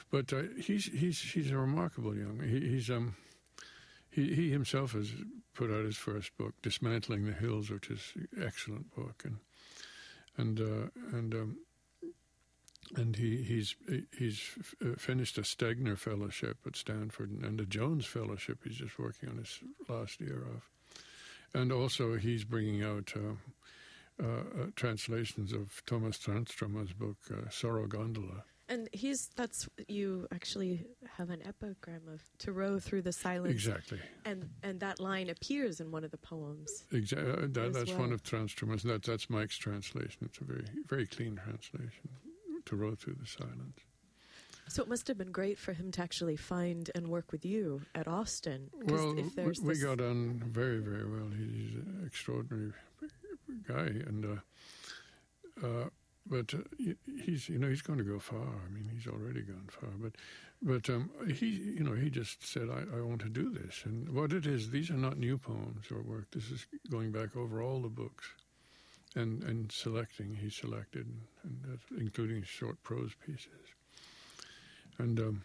But 0.10 0.32
uh, 0.34 0.44
he's 0.60 0.86
he's 0.86 1.20
he's 1.22 1.52
a 1.52 1.58
remarkable 1.58 2.16
young. 2.16 2.42
He, 2.42 2.60
he's 2.62 2.90
um 2.90 3.16
he 4.10 4.34
he 4.34 4.50
himself 4.52 4.94
has 4.94 5.12
put 5.54 5.70
out 5.72 5.84
his 5.86 5.98
first 5.98 6.36
book, 6.38 6.54
Dismantling 6.62 7.26
the 7.26 7.34
Hills, 7.34 7.70
which 7.70 7.90
is 7.90 8.14
an 8.16 8.44
excellent 8.44 8.96
book, 8.96 9.24
and 9.26 9.38
and 10.38 10.60
uh, 10.62 10.90
and 11.18 11.34
um, 11.36 11.58
and 12.96 13.16
he 13.16 13.44
he's 13.44 13.76
he's 14.18 14.42
uh, 14.84 14.96
finished 14.98 15.38
a 15.38 15.42
Stegner 15.42 15.98
Fellowship 15.98 16.58
at 16.66 16.76
Stanford 16.76 17.32
and 17.32 17.60
a 17.60 17.66
Jones 17.66 18.06
Fellowship. 18.06 18.60
He's 18.64 18.78
just 18.78 18.98
working 18.98 19.30
on 19.30 19.38
his 19.38 19.60
last 19.88 20.22
year 20.22 20.44
of, 20.54 20.70
and 21.54 21.72
also 21.72 22.16
he's 22.16 22.44
bringing 22.44 22.84
out. 22.84 23.14
Uh, 23.16 23.36
uh, 24.20 24.26
uh, 24.26 24.42
translations 24.76 25.54
of 25.54 25.84
Tomas 25.86 26.18
Tranströmer's 26.18 26.92
book 26.92 27.18
uh, 27.32 27.48
Sorrow 27.52 27.86
Gondola. 27.86 28.44
And 28.68 28.90
he's 28.92 29.30
that's 29.36 29.70
you 29.88 30.28
actually 30.34 30.88
have 31.18 31.30
an 31.30 31.46
epigram 31.46 32.02
of 32.12 32.24
to 32.40 32.52
row 32.52 32.80
through 32.80 33.04
the 33.04 33.14
silence, 33.14 33.54
Exactly. 33.54 34.00
and 34.26 34.50
and 34.64 34.80
that 34.80 35.00
line 35.00 35.30
appears 35.30 35.80
in 35.80 35.92
one 35.92 36.04
of 36.04 36.10
the 36.10 36.18
poems. 36.18 36.84
Exactly. 36.92 37.32
Uh, 37.32 37.36
that, 37.42 37.74
that's 37.74 37.92
well. 37.92 38.00
one 38.00 38.12
of 38.12 38.24
Tranströmer's. 38.24 38.82
That, 38.82 39.04
that's 39.04 39.30
Mike's 39.30 39.58
translation. 39.58 40.18
It's 40.24 40.40
a 40.40 40.46
very 40.46 40.66
very 40.88 41.06
clean 41.06 41.40
translation. 41.42 42.10
To 42.68 42.76
row 42.76 42.96
through 42.96 43.16
the 43.20 43.26
silence. 43.28 43.80
So 44.70 44.84
it 44.84 44.90
must 44.90 45.08
have 45.08 45.18
been 45.18 45.32
great 45.32 45.58
for 45.58 45.72
him 45.72 45.92
to 45.92 46.02
actually 46.02 46.36
find 46.36 46.92
and 46.94 47.08
work 47.08 47.32
with 47.32 47.46
you 47.46 47.82
at 47.96 48.08
Austin. 48.08 48.70
Well, 48.74 49.18
if 49.18 49.26
we, 49.28 49.44
there's 49.44 49.62
we 49.62 49.74
this- 49.74 49.84
got 49.84 50.02
on 50.02 50.44
very 50.46 50.80
very 50.80 51.06
well. 51.10 51.30
He's 51.30 51.76
an 51.76 52.04
extraordinary 52.06 52.74
guy, 53.68 53.88
and 54.08 54.26
uh, 55.62 55.66
uh, 55.66 55.86
but 56.26 56.54
uh, 56.54 56.58
he's 57.24 57.48
you 57.48 57.58
know 57.58 57.70
he's 57.70 57.82
going 57.82 58.00
to 58.00 58.04
go 58.04 58.20
far. 58.20 58.42
I 58.42 58.70
mean, 58.74 58.90
he's 58.94 59.08
already 59.08 59.42
gone 59.42 59.70
far. 59.70 59.92
But 59.98 60.16
but 60.62 60.90
um, 60.90 61.10
he 61.34 61.46
you 61.78 61.84
know 61.86 61.94
he 61.94 62.10
just 62.10 62.46
said 62.46 62.68
I, 62.70 62.98
I 62.98 63.02
want 63.02 63.22
to 63.22 63.30
do 63.30 63.50
this, 63.50 63.84
and 63.86 64.10
what 64.10 64.34
it 64.34 64.46
is, 64.46 64.70
these 64.72 64.90
are 64.90 64.98
not 64.98 65.18
new 65.18 65.38
poems 65.38 65.86
or 65.90 66.02
work. 66.02 66.32
This 66.32 66.52
is 66.52 66.68
going 66.92 67.14
back 67.14 67.38
over 67.38 67.62
all 67.62 67.80
the 67.82 67.88
books, 67.88 68.26
and 69.18 69.44
and 69.44 69.72
selecting. 69.72 70.36
He 70.36 70.50
selected, 70.50 71.08
and 71.44 71.80
including 71.98 72.44
short 72.44 72.82
prose 72.84 73.12
pieces. 73.26 73.48
And 75.00 75.20
um, 75.20 75.44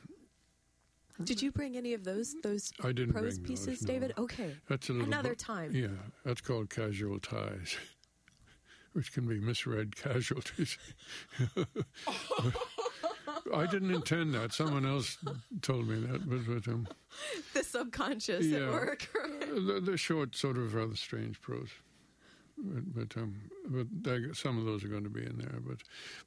Did 1.24 1.42
you 1.42 1.50
bring 1.52 1.76
any 1.76 1.92
of 1.94 2.04
those 2.04 2.34
those 2.42 2.72
I 2.82 2.92
didn't 2.92 3.12
prose 3.14 3.38
bring 3.38 3.48
pieces, 3.48 3.80
those, 3.80 3.82
no. 3.82 3.92
David? 3.94 4.12
Okay, 4.18 4.54
That's 4.68 4.88
a 4.88 4.92
little 4.92 5.06
another 5.08 5.30
book- 5.30 5.38
time. 5.38 5.70
Yeah, 5.74 5.88
that's 6.24 6.40
called 6.40 6.70
casual 6.70 7.18
ties, 7.20 7.76
which 8.92 9.12
can 9.12 9.26
be 9.26 9.38
misread 9.40 9.94
casualties. 9.96 10.78
I 13.54 13.66
didn't 13.66 13.90
intend 13.92 14.34
that. 14.34 14.52
Someone 14.52 14.86
else 14.86 15.18
told 15.60 15.86
me 15.88 16.00
that, 16.06 16.28
but, 16.28 16.46
but 16.46 16.72
um, 16.72 16.88
The 17.52 17.62
subconscious 17.62 18.46
Yeah. 18.46 18.66
at 18.68 18.72
work. 18.72 19.08
the, 19.54 19.80
the 19.84 19.96
short, 19.96 20.34
sort 20.36 20.56
of 20.56 20.74
rather 20.74 20.96
strange 20.96 21.40
prose. 21.40 21.68
But, 22.64 22.94
but 22.94 23.20
um, 23.20 23.34
but 23.68 24.36
some 24.36 24.58
of 24.58 24.64
those 24.64 24.84
are 24.84 24.88
going 24.88 25.04
to 25.04 25.10
be 25.10 25.24
in 25.24 25.38
there. 25.38 25.60
But 25.66 25.78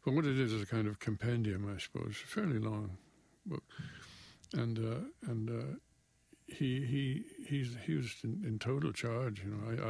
but 0.04 0.14
what 0.14 0.26
it 0.26 0.38
is 0.38 0.52
is 0.52 0.62
a 0.62 0.66
kind 0.66 0.88
of 0.88 1.00
compendium, 1.00 1.72
I 1.74 1.80
suppose, 1.80 2.16
a 2.24 2.28
fairly 2.28 2.60
long 2.60 2.98
book, 3.46 3.64
and 4.54 4.78
uh, 4.80 5.30
and 5.32 5.50
uh, 5.50 5.78
he 6.48 6.86
he 6.86 7.24
he's 7.48 7.76
he 7.86 7.96
was 7.96 8.16
in, 8.24 8.44
in 8.46 8.60
total 8.60 8.92
charge. 8.92 9.44
You 9.44 9.52
know, 9.52 9.84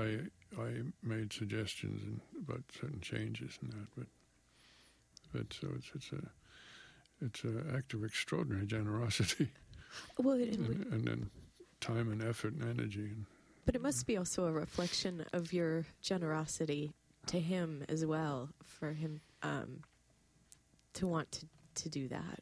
I 0.55 0.61
I, 0.61 0.67
I 0.67 0.71
made 1.01 1.33
suggestions 1.33 2.03
and 2.03 2.21
about 2.43 2.63
certain 2.79 3.01
changes 3.01 3.57
and 3.61 3.71
that, 3.71 3.87
but 3.97 4.07
but 5.33 5.53
so 5.53 5.67
it's 5.75 5.89
it's 5.95 6.11
a 6.11 6.29
it's 7.25 7.43
an 7.43 7.73
act 7.75 7.93
of 7.93 8.03
extraordinary 8.03 8.65
generosity 8.67 9.49
well, 10.17 10.35
and, 10.35 10.85
and 10.91 11.07
then 11.07 11.29
time 11.79 12.11
and 12.11 12.21
effort 12.21 12.53
and 12.53 12.63
energy 12.63 13.11
and 13.11 13.25
but 13.65 13.75
it 13.75 13.81
must 13.81 14.05
be 14.07 14.17
also 14.17 14.45
a 14.45 14.51
reflection 14.51 15.25
of 15.33 15.51
your 15.53 15.85
generosity 16.01 16.93
to 17.27 17.39
him 17.39 17.83
as 17.89 18.05
well, 18.05 18.49
for 18.63 18.93
him 18.93 19.21
um, 19.43 19.81
to 20.93 21.07
want 21.07 21.31
to 21.33 21.45
to 21.75 21.89
do 21.89 22.07
that. 22.07 22.39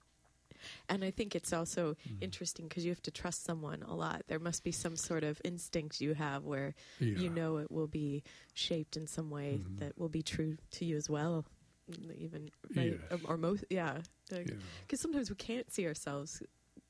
And 0.87 1.03
I 1.03 1.09
think 1.11 1.35
it's 1.35 1.51
also 1.51 1.95
Mm-hmm. 2.07 2.23
interesting 2.23 2.67
because 2.67 2.85
you 2.85 2.91
have 2.91 3.01
to 3.03 3.11
trust 3.11 3.43
someone 3.43 3.81
a 3.83 3.93
lot. 3.95 4.21
There 4.27 4.39
must 4.39 4.63
be 4.63 4.71
some 4.71 4.95
sort 4.95 5.23
of 5.23 5.41
instinct 5.43 5.99
you 6.01 6.13
have 6.13 6.43
where 6.43 6.75
yeah. 6.99 7.17
you 7.17 7.29
know 7.29 7.57
it 7.57 7.71
will 7.71 7.87
be 7.87 8.23
shaped 8.53 8.95
in 8.95 9.07
some 9.07 9.29
way 9.31 9.59
Mhm. 9.59 9.79
that 9.79 9.97
will 9.97 10.07
be 10.09 10.21
true 10.21 10.57
to 10.71 10.85
you 10.85 10.95
as 10.95 11.09
well. 11.09 11.45
Even 12.17 12.49
right? 12.75 12.99
Yes. 13.11 13.21
or, 13.25 13.33
or 13.33 13.37
most, 13.37 13.65
yeah. 13.69 13.97
Because 14.29 14.51
yeah. 14.51 14.95
sometimes 14.95 15.29
we 15.29 15.35
can't 15.35 15.69
see 15.73 15.85
ourselves, 15.85 16.41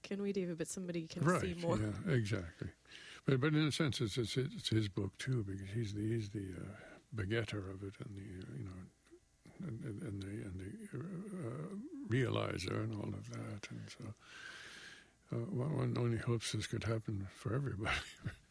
can 0.03 0.21
we, 0.21 0.33
David? 0.33 0.57
But 0.57 0.67
somebody 0.67 1.07
can 1.07 1.23
right. 1.23 1.41
see 1.41 1.55
more. 1.55 1.79
Yeah, 1.79 2.13
exactly. 2.13 2.67
But 3.25 3.39
but 3.39 3.53
in 3.53 3.67
a 3.67 3.71
sense, 3.71 4.01
it's 4.01 4.17
it's, 4.17 4.37
it's 4.37 4.69
his 4.69 4.89
book 4.89 5.17
too 5.17 5.43
because 5.43 5.69
he's 5.73 5.93
the 5.93 6.01
he's 6.01 6.29
the 6.29 6.53
uh, 6.57 6.75
begetter 7.15 7.59
of 7.59 7.83
it 7.83 7.93
and 8.03 8.15
the 8.15 8.43
uh, 8.43 8.57
you 8.57 8.65
know 8.65 9.67
and, 9.67 10.01
and, 10.03 10.21
the 10.21 10.27
and 10.27 10.59
the 10.59 10.97
uh, 10.97 11.75
realizer 12.09 12.83
and 12.83 12.93
all 12.95 13.09
of 13.09 13.29
that 13.29 13.69
and 13.69 13.81
so. 13.87 14.13
Uh, 15.31 15.37
one, 15.49 15.77
one 15.77 15.97
only 15.97 16.17
hopes 16.17 16.51
this 16.51 16.67
could 16.67 16.83
happen 16.83 17.27
for 17.33 17.55
everybody. 17.55 17.95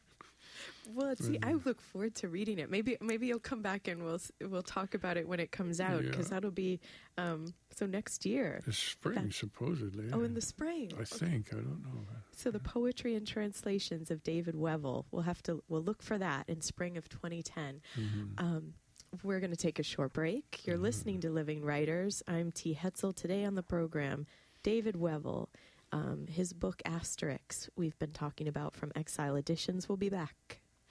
Well, 0.89 1.15
see, 1.17 1.39
I 1.43 1.53
Mhm. 1.53 1.65
look 1.65 1.81
forward 1.81 2.15
to 2.17 2.29
reading 2.29 2.59
it. 2.59 2.71
Maybe, 2.71 2.97
maybe 3.01 3.27
you'll 3.29 3.39
come 3.39 3.63
back 3.63 3.87
and 3.89 4.03
we'll 4.05 4.21
we'll 4.41 4.63
talk 4.63 4.95
about 4.95 5.17
it 5.17 5.29
when 5.29 5.39
it 5.41 5.53
comes 5.53 5.81
out 5.81 6.03
because 6.03 6.27
Yeah. 6.27 6.35
that'll 6.35 6.51
be 6.51 6.81
um, 7.19 7.55
so 7.71 7.87
next 7.87 8.25
year. 8.27 8.63
This 8.67 8.79
spring, 8.79 9.15
That- 9.27 9.35
supposedly. 9.35 10.11
Oh, 10.13 10.23
in 10.23 10.35
the 10.35 10.41
spring. 10.41 10.91
I 10.95 11.03
Okay. 11.03 11.05
think 11.27 11.53
I 11.53 11.57
don't 11.57 11.83
know. 11.83 12.07
So 12.33 12.51
the 12.51 12.59
poetry 12.61 13.15
and 13.15 13.27
translations 13.27 14.11
of 14.11 14.23
David 14.23 14.55
Wevill. 14.55 15.05
We'll 15.11 15.23
have 15.23 15.43
to 15.45 15.63
we'll 15.69 15.83
look 15.85 16.03
for 16.03 16.19
that 16.19 16.49
in 16.49 16.61
spring 16.63 16.97
of 16.97 17.09
2010. 17.09 17.81
Mhm. 17.97 18.41
Um, 18.41 18.75
we're 19.23 19.41
going 19.41 19.51
to 19.51 19.57
take 19.57 19.79
a 19.79 19.83
short 19.83 20.13
break. 20.15 20.67
You're 20.67 20.79
Mhm. 20.79 20.83
listening 20.83 21.21
to 21.21 21.31
Living 21.31 21.63
Writers. 21.63 22.23
I'm 22.27 22.51
T. 22.51 22.75
Hetzel. 22.75 23.15
Today 23.15 23.45
on 23.45 23.55
the 23.55 23.63
program, 23.63 24.27
David 24.63 24.95
Wevill. 24.97 25.49
Um, 25.93 26.27
his 26.27 26.55
book 26.55 26.81
Asterisks, 26.87 27.69
we've 27.77 27.99
been 27.99 28.13
talking 28.13 28.49
about 28.49 28.75
from 28.75 28.91
Exile 28.97 29.37
Editions. 29.37 29.91
We'll 29.91 29.99
be 29.99 30.09
back. 30.09 30.62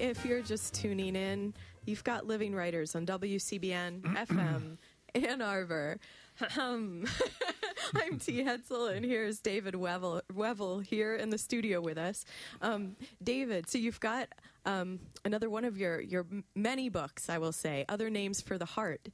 If 0.00 0.24
you're 0.24 0.40
just 0.40 0.72
tuning 0.74 1.14
in, 1.14 1.52
you've 1.84 2.02
got 2.04 2.26
Living 2.26 2.54
Writers 2.54 2.94
on 2.96 3.04
WCBN 3.04 4.00
FM 4.28 4.78
Ann 5.14 5.42
Arbor. 5.42 5.98
Um, 6.58 7.04
I'm 7.94 8.18
T. 8.18 8.42
Hetzel, 8.42 8.94
and 8.96 9.04
here's 9.04 9.40
David 9.40 9.74
Wevill, 9.74 10.22
Wevill 10.32 10.82
here 10.82 11.14
in 11.16 11.28
the 11.28 11.36
studio 11.36 11.82
with 11.82 11.98
us. 11.98 12.24
Um, 12.62 12.96
David, 13.22 13.68
so 13.68 13.76
you've 13.76 14.00
got 14.00 14.28
um, 14.64 15.00
another 15.26 15.50
one 15.50 15.66
of 15.66 15.76
your, 15.76 16.00
your 16.00 16.26
many 16.54 16.88
books, 16.88 17.28
I 17.28 17.36
will 17.36 17.52
say, 17.52 17.84
Other 17.88 18.08
Names 18.08 18.40
for 18.40 18.56
the 18.56 18.64
Heart, 18.64 19.10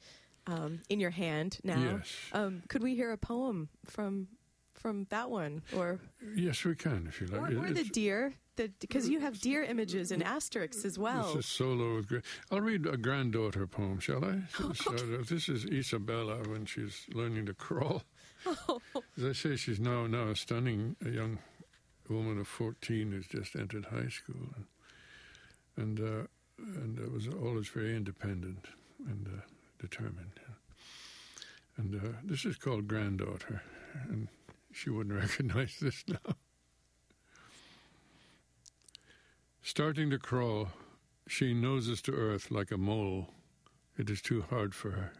um, 0.46 0.83
in 0.88 1.01
your 1.01 1.11
hand 1.11 1.59
now. 1.64 1.96
Yes. 1.99 2.14
Um, 2.33 2.62
could 2.68 2.83
we 2.85 2.94
hear 2.94 3.11
a 3.11 3.18
poem 3.18 3.68
from 3.85 4.29
from 4.75 5.07
that 5.09 5.31
one, 5.31 5.62
or 5.75 5.99
Yes, 6.37 6.62
we 6.62 6.75
can, 6.77 7.07
if 7.09 7.20
you 7.20 7.27
like. 7.29 7.53
or, 7.53 7.64
or 7.66 7.70
the 7.70 7.83
deer? 7.83 8.35
Because 8.81 9.09
you 9.09 9.21
have 9.21 9.38
deer 9.40 9.62
images 9.62 10.11
and 10.12 10.23
asterisks 10.23 10.85
as 10.85 10.99
well. 10.99 11.35
This 11.35 11.45
is 11.45 11.47
solo 11.47 11.97
with. 11.97 12.09
gra- 12.09 12.23
I'll 12.51 12.61
read 12.61 12.87
a 12.87 12.97
granddaughter 12.97 13.66
poem, 13.66 13.99
shall 14.01 14.25
I? 14.25 14.40
So, 14.75 14.92
uh, 14.95 15.23
this 15.29 15.49
is 15.49 15.64
Isabella 15.66 16.37
when 16.49 16.64
she's 16.66 17.05
learning 17.12 17.47
to 17.47 17.55
crawl. 17.55 18.03
As 19.16 19.25
I 19.25 19.33
say, 19.33 19.57
she's 19.57 19.81
now 19.81 20.07
now 20.07 20.29
a 20.29 20.37
stunning 20.37 20.97
a 21.05 21.09
young 21.11 21.38
woman 22.09 22.38
of 22.38 22.47
fourteen 22.49 23.11
who's 23.12 23.27
just 23.27 23.57
entered 23.57 23.87
high 23.87 24.09
school, 24.09 24.49
and 24.57 25.99
and, 25.99 26.01
uh, 26.01 26.27
and 26.81 26.99
uh, 26.99 27.11
was 27.11 27.29
always 27.29 27.69
very 27.69 27.95
independent 27.97 28.66
and 29.07 29.27
uh, 29.29 29.40
determined. 29.81 30.40
And 31.77 31.95
uh, 31.97 32.09
this 32.25 32.45
is 32.47 32.57
called 32.57 32.88
granddaughter, 32.88 33.62
and 34.09 34.29
she 34.73 34.88
wouldn't 34.90 35.14
recognize 35.21 35.77
this 35.81 36.05
now. 36.09 36.35
Starting 39.66 40.11
to 40.11 40.16
crawl, 40.16 40.68
she 41.26 41.52
noses 41.52 42.00
to 42.00 42.12
earth 42.12 42.52
like 42.52 42.70
a 42.70 42.79
mole. 42.79 43.35
It 43.98 44.09
is 44.09 44.22
too 44.22 44.42
hard 44.42 44.76
for 44.76 44.92
her. 44.92 45.12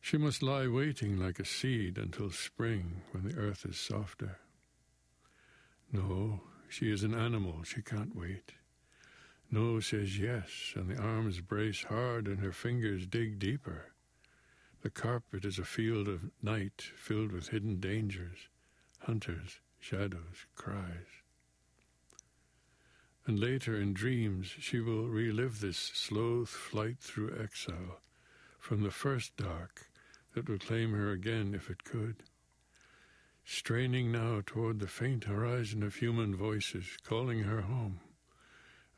She 0.00 0.18
must 0.18 0.42
lie 0.42 0.66
waiting 0.66 1.16
like 1.16 1.38
a 1.38 1.44
seed 1.44 1.98
until 1.98 2.30
spring 2.30 3.02
when 3.12 3.28
the 3.28 3.36
earth 3.36 3.64
is 3.64 3.78
softer. 3.78 4.38
No, 5.92 6.40
she 6.68 6.90
is 6.90 7.04
an 7.04 7.14
animal. 7.14 7.62
She 7.62 7.80
can't 7.80 8.16
wait. 8.16 8.54
No 9.52 9.78
says 9.78 10.18
yes, 10.18 10.72
and 10.74 10.90
the 10.90 11.00
arms 11.00 11.40
brace 11.40 11.84
hard 11.84 12.26
and 12.26 12.40
her 12.40 12.52
fingers 12.52 13.06
dig 13.06 13.38
deeper. 13.38 13.92
The 14.82 14.90
carpet 14.90 15.44
is 15.44 15.60
a 15.60 15.64
field 15.64 16.08
of 16.08 16.32
night 16.42 16.82
filled 16.96 17.30
with 17.30 17.50
hidden 17.50 17.78
dangers, 17.78 18.48
hunters, 18.98 19.60
shadows, 19.78 20.46
cries. 20.56 21.22
And 23.26 23.40
later 23.40 23.80
in 23.80 23.94
dreams 23.94 24.54
she 24.58 24.80
will 24.80 25.08
relive 25.08 25.60
this 25.60 25.78
slow 25.78 26.44
flight 26.44 26.98
through 27.00 27.38
exile 27.40 28.00
from 28.58 28.82
the 28.82 28.90
first 28.90 29.36
dark 29.36 29.88
that 30.34 30.48
would 30.48 30.66
claim 30.66 30.92
her 30.92 31.10
again 31.10 31.54
if 31.54 31.70
it 31.70 31.84
could. 31.84 32.16
Straining 33.44 34.10
now 34.10 34.42
toward 34.44 34.78
the 34.78 34.86
faint 34.86 35.24
horizon 35.24 35.82
of 35.82 35.96
human 35.96 36.34
voices 36.34 36.86
calling 37.02 37.40
her 37.40 37.62
home, 37.62 38.00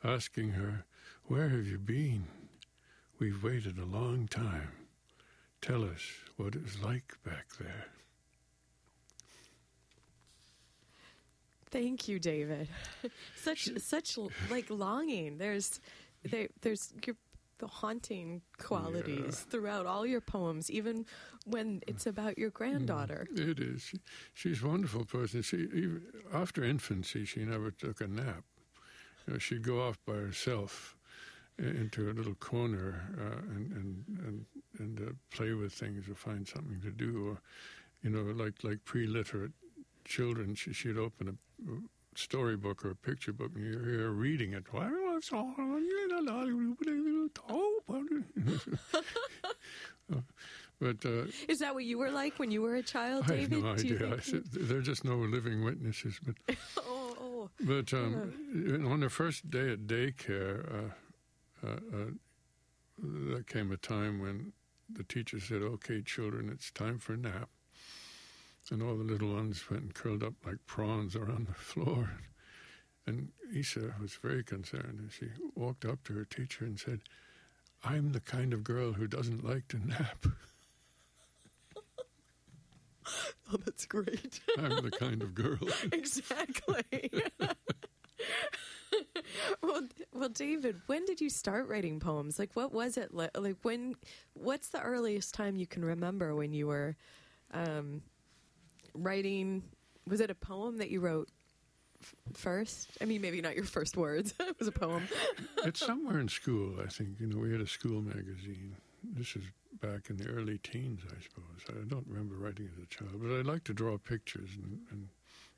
asking 0.03 0.51
her, 0.51 0.85
Where 1.25 1.49
have 1.49 1.67
you 1.67 1.77
been? 1.77 2.27
We've 3.19 3.43
waited 3.43 3.77
a 3.77 3.85
long 3.85 4.27
time. 4.27 4.71
Tell 5.61 5.83
us 5.83 6.01
what 6.37 6.55
it 6.55 6.63
was 6.63 6.79
like 6.79 7.17
back 7.25 7.47
there. 7.59 7.87
Thank 11.69 12.07
you, 12.07 12.19
David. 12.19 12.69
such 13.35 13.69
such 13.77 14.17
like 14.49 14.69
longing. 14.69 15.37
There's 15.37 15.79
there, 16.23 16.47
there's 16.61 16.93
your 17.05 17.15
the 17.59 17.67
haunting 17.67 18.41
qualities 18.59 19.39
throughout 19.49 19.85
all 19.85 20.05
your 20.05 20.21
poems, 20.21 20.69
even 20.69 21.05
when 21.45 21.81
it's 21.87 22.05
about 22.05 22.37
your 22.37 22.51
granddaughter. 22.51 23.27
It 23.35 23.59
is. 23.59 23.81
She, 23.81 23.99
she's 24.33 24.63
a 24.63 24.67
wonderful 24.67 25.05
person. 25.05 25.41
She 25.41 25.57
even 25.57 26.03
after 26.33 26.63
infancy, 26.63 27.25
she 27.25 27.43
never 27.45 27.71
took 27.71 28.01
a 28.01 28.07
nap. 28.07 28.43
You 29.25 29.33
know, 29.33 29.39
she'd 29.39 29.63
go 29.63 29.81
off 29.81 29.97
by 30.05 30.13
herself 30.13 30.95
into 31.57 32.11
a 32.11 32.13
little 32.13 32.35
corner 32.35 33.01
uh, 33.19 33.39
and 33.55 33.71
and 33.71 34.05
and, 34.25 34.45
and 34.79 35.09
uh, 35.09 35.11
play 35.31 35.53
with 35.53 35.73
things 35.73 36.07
or 36.07 36.15
find 36.15 36.47
something 36.47 36.79
to 36.81 36.91
do, 36.91 37.29
or 37.29 37.41
you 38.03 38.11
know, 38.11 38.31
like 38.33 38.63
like 38.63 38.83
pre-literate 38.85 39.51
children, 40.07 40.55
she, 40.55 40.73
she'd 40.73 40.97
open 40.97 41.29
a 41.29 41.37
storybook 42.17 42.83
or 42.83 42.91
a 42.91 42.95
picture 42.95 43.31
book 43.33 43.51
and 43.55 43.63
you're 43.65 43.99
her 43.99 44.11
reading 44.11 44.53
it. 44.53 44.63
but 50.79 51.05
uh, 51.05 51.25
Is 51.47 51.59
that 51.59 51.73
what 51.73 51.83
you 51.83 51.97
were 51.97 52.09
like 52.09 52.39
when 52.39 52.51
you 52.51 52.61
were 52.61 52.75
a 52.75 52.83
child, 52.83 53.27
David? 53.27 53.53
I 53.53 53.55
have 53.55 53.63
no 53.63 53.71
idea. 53.71 54.07
I 54.07 54.19
think- 54.19 54.23
said, 54.23 54.43
they're 54.51 54.81
just 54.81 55.05
no 55.05 55.15
living 55.17 55.63
witnesses. 55.63 56.19
But 56.23 56.35
oh, 56.77 57.15
oh. 57.19 57.49
but 57.61 57.93
um, 57.93 58.87
on 58.89 58.99
the 59.01 59.09
first 59.09 59.49
day 59.49 59.71
at 59.71 59.87
daycare, 59.87 60.71
uh, 60.73 61.67
uh, 61.67 61.79
uh, 61.93 62.05
there 62.99 63.43
came 63.43 63.71
a 63.71 63.77
time 63.77 64.19
when 64.19 64.53
the 64.89 65.03
teacher 65.03 65.39
said, 65.39 65.61
"Okay, 65.61 66.01
children, 66.01 66.49
it's 66.49 66.71
time 66.71 66.97
for 66.97 67.13
a 67.13 67.17
nap." 67.17 67.49
And 68.71 68.83
all 68.83 68.95
the 68.95 69.03
little 69.03 69.33
ones 69.33 69.63
went 69.69 69.83
and 69.83 69.93
curled 69.93 70.23
up 70.23 70.33
like 70.45 70.57
prawns 70.65 71.15
around 71.15 71.47
the 71.47 71.53
floor. 71.53 72.11
And 73.05 73.29
Isa 73.53 73.95
was 74.01 74.15
very 74.15 74.43
concerned, 74.43 74.99
and 74.99 75.11
she 75.11 75.29
walked 75.55 75.85
up 75.85 76.03
to 76.05 76.13
her 76.13 76.25
teacher 76.25 76.65
and 76.65 76.77
said, 76.77 76.99
"I'm 77.83 78.11
the 78.11 78.19
kind 78.19 78.53
of 78.53 78.65
girl 78.65 78.91
who 78.93 79.07
doesn't 79.07 79.45
like 79.45 79.69
to 79.69 79.77
nap. 79.87 80.25
oh, 83.53 83.57
that's 83.63 83.85
great. 83.85 84.41
I'm 84.57 84.83
the 84.83 84.91
kind 84.91 85.23
of 85.23 85.33
girl." 85.33 85.59
exactly. 85.93 87.09
well, 89.63 89.83
well, 90.11 90.29
David, 90.29 90.81
when 90.87 91.05
did 91.05 91.21
you 91.21 91.29
start 91.29 91.69
writing 91.69 92.01
poems? 92.01 92.37
Like, 92.37 92.51
what 92.55 92.73
was 92.73 92.97
it 92.97 93.13
li- 93.13 93.29
like? 93.33 93.55
When? 93.61 93.95
What's 94.33 94.67
the 94.67 94.81
earliest 94.81 95.33
time 95.33 95.55
you 95.55 95.67
can 95.67 95.85
remember 95.85 96.35
when 96.35 96.51
you 96.51 96.67
were 96.67 96.97
um, 97.53 98.01
writing? 98.97 99.63
Was 100.07 100.19
it 100.21 100.29
a 100.29 100.35
poem 100.35 100.77
that 100.77 100.89
you 100.89 100.99
wrote 100.99 101.29
f- 102.01 102.15
first? 102.33 102.89
I 103.01 103.05
mean, 103.05 103.21
maybe 103.21 103.41
not 103.41 103.55
your 103.55 103.65
first 103.65 103.97
words. 103.97 104.33
it 104.39 104.57
was 104.59 104.67
a 104.67 104.71
poem. 104.71 105.07
it's 105.65 105.85
somewhere 105.85 106.19
in 106.19 106.27
school, 106.29 106.75
I 106.83 106.87
think. 106.87 107.19
You 107.19 107.27
know, 107.27 107.39
we 107.39 107.51
had 107.51 107.61
a 107.61 107.67
school 107.67 108.01
magazine. 108.01 108.75
This 109.03 109.35
is 109.35 109.43
back 109.81 110.09
in 110.09 110.17
the 110.17 110.27
early 110.27 110.57
teens, 110.59 111.01
I 111.05 111.21
suppose. 111.21 111.81
I 111.81 111.87
don't 111.87 112.05
remember 112.07 112.35
writing 112.35 112.69
as 112.75 112.83
a 112.83 112.87
child, 112.87 113.21
but 113.21 113.31
I 113.31 113.41
like 113.41 113.63
to 113.65 113.73
draw 113.73 113.97
pictures 113.97 114.49
and, 114.55 114.79
and 114.91 115.07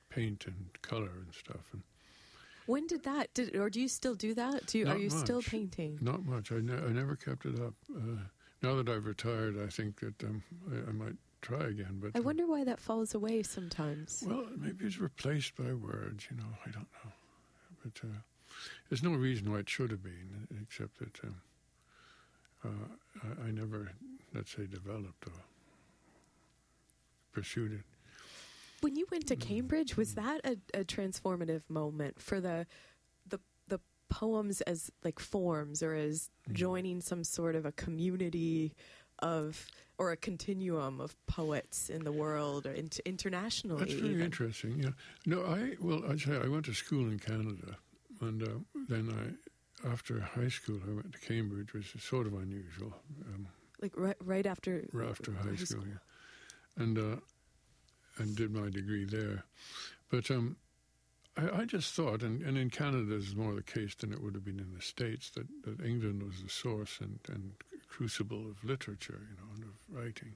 paint 0.10 0.46
and 0.46 0.70
color 0.82 1.12
and 1.24 1.34
stuff. 1.34 1.70
And 1.72 1.82
When 2.66 2.86
did 2.88 3.04
that? 3.04 3.34
Did 3.34 3.56
or 3.56 3.70
do 3.70 3.80
you 3.80 3.88
still 3.88 4.16
do 4.16 4.34
that? 4.34 4.66
Do 4.68 4.80
you, 4.80 4.88
are 4.88 4.98
you 4.98 5.10
still 5.10 5.42
painting? 5.42 6.00
not 6.02 6.26
much. 6.26 6.52
I, 6.52 6.60
ne- 6.60 6.74
I 6.74 6.90
never 6.92 7.16
kept 7.16 7.46
it 7.46 7.60
up. 7.60 7.74
Uh, 7.96 8.18
now 8.62 8.76
that 8.76 8.90
I've 8.90 9.06
retired, 9.06 9.56
I 9.64 9.68
think 9.68 10.00
that 10.02 10.22
um, 10.24 10.44
I, 10.70 10.90
I 10.90 10.92
might 10.92 11.16
try 11.42 11.66
again. 11.66 12.00
But 12.02 12.12
I 12.16 12.20
wonder 12.20 12.46
why 12.46 12.64
that 12.64 12.80
falls 12.80 13.14
away 13.14 13.44
sometimes. 13.44 14.24
Well, 14.26 14.46
maybe 14.58 14.86
it's 14.86 15.00
replaced 15.00 15.56
by 15.56 15.74
words. 15.74 16.28
You 16.30 16.38
know, 16.38 16.50
I 16.66 16.72
don't 16.72 16.88
know. 17.04 17.12
But 17.84 18.00
uh, 18.04 18.20
there's 18.90 19.04
no 19.04 19.12
reason 19.12 19.52
why 19.52 19.60
it 19.60 19.70
should 19.70 19.92
have 19.92 20.04
been, 20.04 20.48
except 20.62 21.00
that 21.00 21.20
um, 21.24 21.36
uh, 22.66 22.68
I, 23.24 23.48
I 23.48 23.52
never, 23.52 23.92
let's 24.34 24.52
say, 24.52 24.66
developed 24.66 25.28
or 25.28 25.34
pursued 27.32 27.74
it. 27.74 27.86
When 28.82 28.96
you 28.96 29.06
went 29.12 29.28
to 29.28 29.36
Cambridge, 29.36 29.98
was 29.98 30.16
that 30.16 30.42
a, 30.46 30.58
a 30.74 30.84
transformative 30.84 31.64
moment 31.70 32.22
for 32.22 32.40
the 32.40 32.66
the 33.28 33.40
the 33.68 33.80
poems 34.10 34.62
as 34.62 34.90
like 35.04 35.20
forms 35.20 35.84
or 35.84 35.94
as 35.94 36.30
joining 36.52 37.02
some 37.02 37.24
sort 37.24 37.56
of 37.56 37.66
a 37.66 37.72
community 37.74 38.74
of 39.22 39.68
or 39.98 40.12
a 40.12 40.18
continuum 40.18 41.02
of 41.02 41.14
poets 41.28 41.90
in 41.90 42.04
the 42.04 42.12
world 42.12 42.66
or 42.66 42.72
int- 42.72 43.00
internationally? 43.06 43.80
That's 43.80 43.94
very 43.94 44.14
even? 44.14 44.22
interesting. 44.26 44.80
Yeah. 44.82 44.92
No, 45.26 45.46
I 45.46 45.76
well, 45.82 46.04
I 46.10 46.16
say 46.18 46.38
I 46.38 46.48
went 46.48 46.66
to 46.66 46.74
school 46.74 47.10
in 47.10 47.20
Canada, 47.20 47.78
and 48.22 48.42
uh, 48.44 48.48
then 48.88 49.10
I, 49.84 49.92
after 49.92 50.20
high 50.22 50.50
school, 50.50 50.80
I 50.88 50.94
went 50.94 51.14
to 51.14 51.20
Cambridge, 51.20 51.74
which 51.74 51.96
is 51.96 52.04
sort 52.04 52.28
of 52.28 52.34
unusual. 52.34 52.94
Um, 53.28 53.48
Like 53.82 53.94
right, 53.96 54.18
right 54.24 54.46
after 54.46 54.84
after 55.10 55.32
high 55.34 55.56
school, 55.56 55.86
yeah. 55.88 56.84
and 56.84 56.98
uh, 56.98 57.18
and 58.18 58.36
did 58.36 58.52
my 58.52 58.70
degree 58.70 59.06
there. 59.06 59.44
But 60.10 60.30
um, 60.32 60.58
I, 61.38 61.62
I 61.62 61.66
just 61.66 61.94
thought, 61.94 62.24
and, 62.24 62.42
and 62.42 62.58
in 62.58 62.70
Canada 62.70 63.06
this 63.06 63.28
is 63.28 63.36
more 63.36 63.54
the 63.54 63.64
case 63.64 63.96
than 63.96 64.12
it 64.12 64.22
would 64.22 64.36
have 64.36 64.44
been 64.44 64.60
in 64.60 64.74
the 64.74 64.82
States, 64.82 65.30
that, 65.32 65.48
that 65.64 65.86
England 65.86 66.24
was 66.24 66.42
the 66.44 66.50
source 66.50 67.00
and, 67.00 67.20
and 67.30 67.54
crucible 67.90 68.50
of 68.50 68.64
literature, 68.64 69.20
you 69.30 69.36
know, 69.38 69.50
and 69.56 69.64
of 69.64 69.76
writing. 69.90 70.36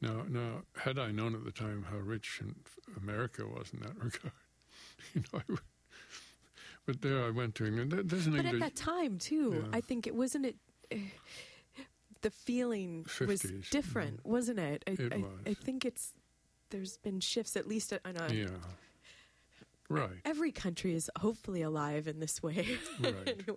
Now, 0.00 0.24
now, 0.28 0.62
had 0.76 0.98
I 0.98 1.10
known 1.12 1.34
at 1.34 1.44
the 1.44 1.52
time 1.52 1.84
how 1.90 1.98
rich 1.98 2.40
America 2.96 3.46
was 3.46 3.70
in 3.72 3.80
that 3.80 3.96
regard, 4.02 4.32
you 5.14 5.22
know, 5.32 5.38
I 5.40 5.42
would. 5.48 5.60
but 6.86 7.02
there 7.02 7.22
I 7.24 7.30
went 7.30 7.54
to 7.56 7.66
England. 7.66 7.92
There- 7.92 8.02
There's 8.02 8.26
an 8.26 8.32
But 8.32 8.40
at 8.46 8.54
English. 8.54 8.60
that 8.62 8.76
time 8.76 9.18
too, 9.18 9.62
Yeah. 9.62 9.76
I 9.76 9.80
think 9.82 10.06
it 10.06 10.14
wasn't 10.14 10.46
it. 10.46 10.56
eh, 10.90 10.98
The 12.22 12.30
feeling 12.30 13.04
was 13.26 13.42
50s, 13.42 13.70
different, 13.70 14.26
wasn't 14.26 14.58
it? 14.58 14.82
I, 14.86 14.90
It 14.90 15.12
I, 15.12 15.16
was. 15.18 15.30
I 15.46 15.54
think 15.54 15.84
it's 15.86 16.12
there's 16.70 16.98
been 16.98 17.18
shifts 17.20 17.56
at 17.56 17.66
least 17.66 17.92
on 17.92 18.16
a, 18.16 18.32
yeah. 18.32 18.46
Right. 19.90 20.20
every 20.24 20.52
country 20.52 20.94
is 20.94 21.10
hopefully 21.18 21.62
alive 21.62 22.06
in 22.06 22.20
this 22.20 22.42
way. 22.42 22.78
Right. 23.00 23.14
Anyway. 23.26 23.56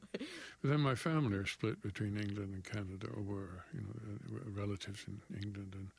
But 0.61 0.69
then 0.71 0.79
my 0.81 0.95
family 0.95 1.38
are 1.38 1.45
split 1.45 1.81
between 1.81 2.17
England 2.17 2.53
and 2.53 2.63
Canada, 2.63 3.07
or 3.15 3.21
were, 3.21 3.63
you 3.73 3.81
know, 3.81 4.38
uh, 4.38 4.49
relatives 4.61 5.05
in 5.07 5.21
England, 5.41 5.73
and 5.75 5.89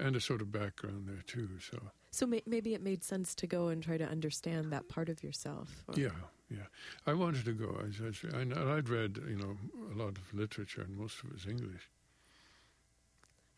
and 0.00 0.14
a 0.14 0.20
sort 0.20 0.40
of 0.42 0.52
background 0.52 1.08
there 1.08 1.22
too. 1.26 1.48
So 1.58 1.78
So 2.12 2.24
may, 2.26 2.40
maybe 2.46 2.72
it 2.74 2.80
made 2.82 3.02
sense 3.02 3.34
to 3.34 3.46
go 3.48 3.66
and 3.68 3.82
try 3.82 3.96
to 3.98 4.04
understand 4.08 4.70
that 4.72 4.88
part 4.88 5.08
of 5.08 5.24
yourself. 5.24 5.82
or- 5.88 5.98
yeah, 5.98 6.10
yeah. 6.50 6.66
I 7.06 7.14
wanted 7.14 7.44
to 7.46 7.52
go. 7.52 7.68
I, 7.82 8.38
I, 8.38 8.76
I'd 8.76 8.88
read, 8.88 9.18
you 9.28 9.36
know, 9.36 9.56
a 9.92 9.96
lot 9.96 10.16
of 10.16 10.32
literature, 10.32 10.82
and 10.82 10.96
most 10.96 11.18
of 11.22 11.30
it 11.30 11.34
was 11.34 11.46
English. 11.46 11.90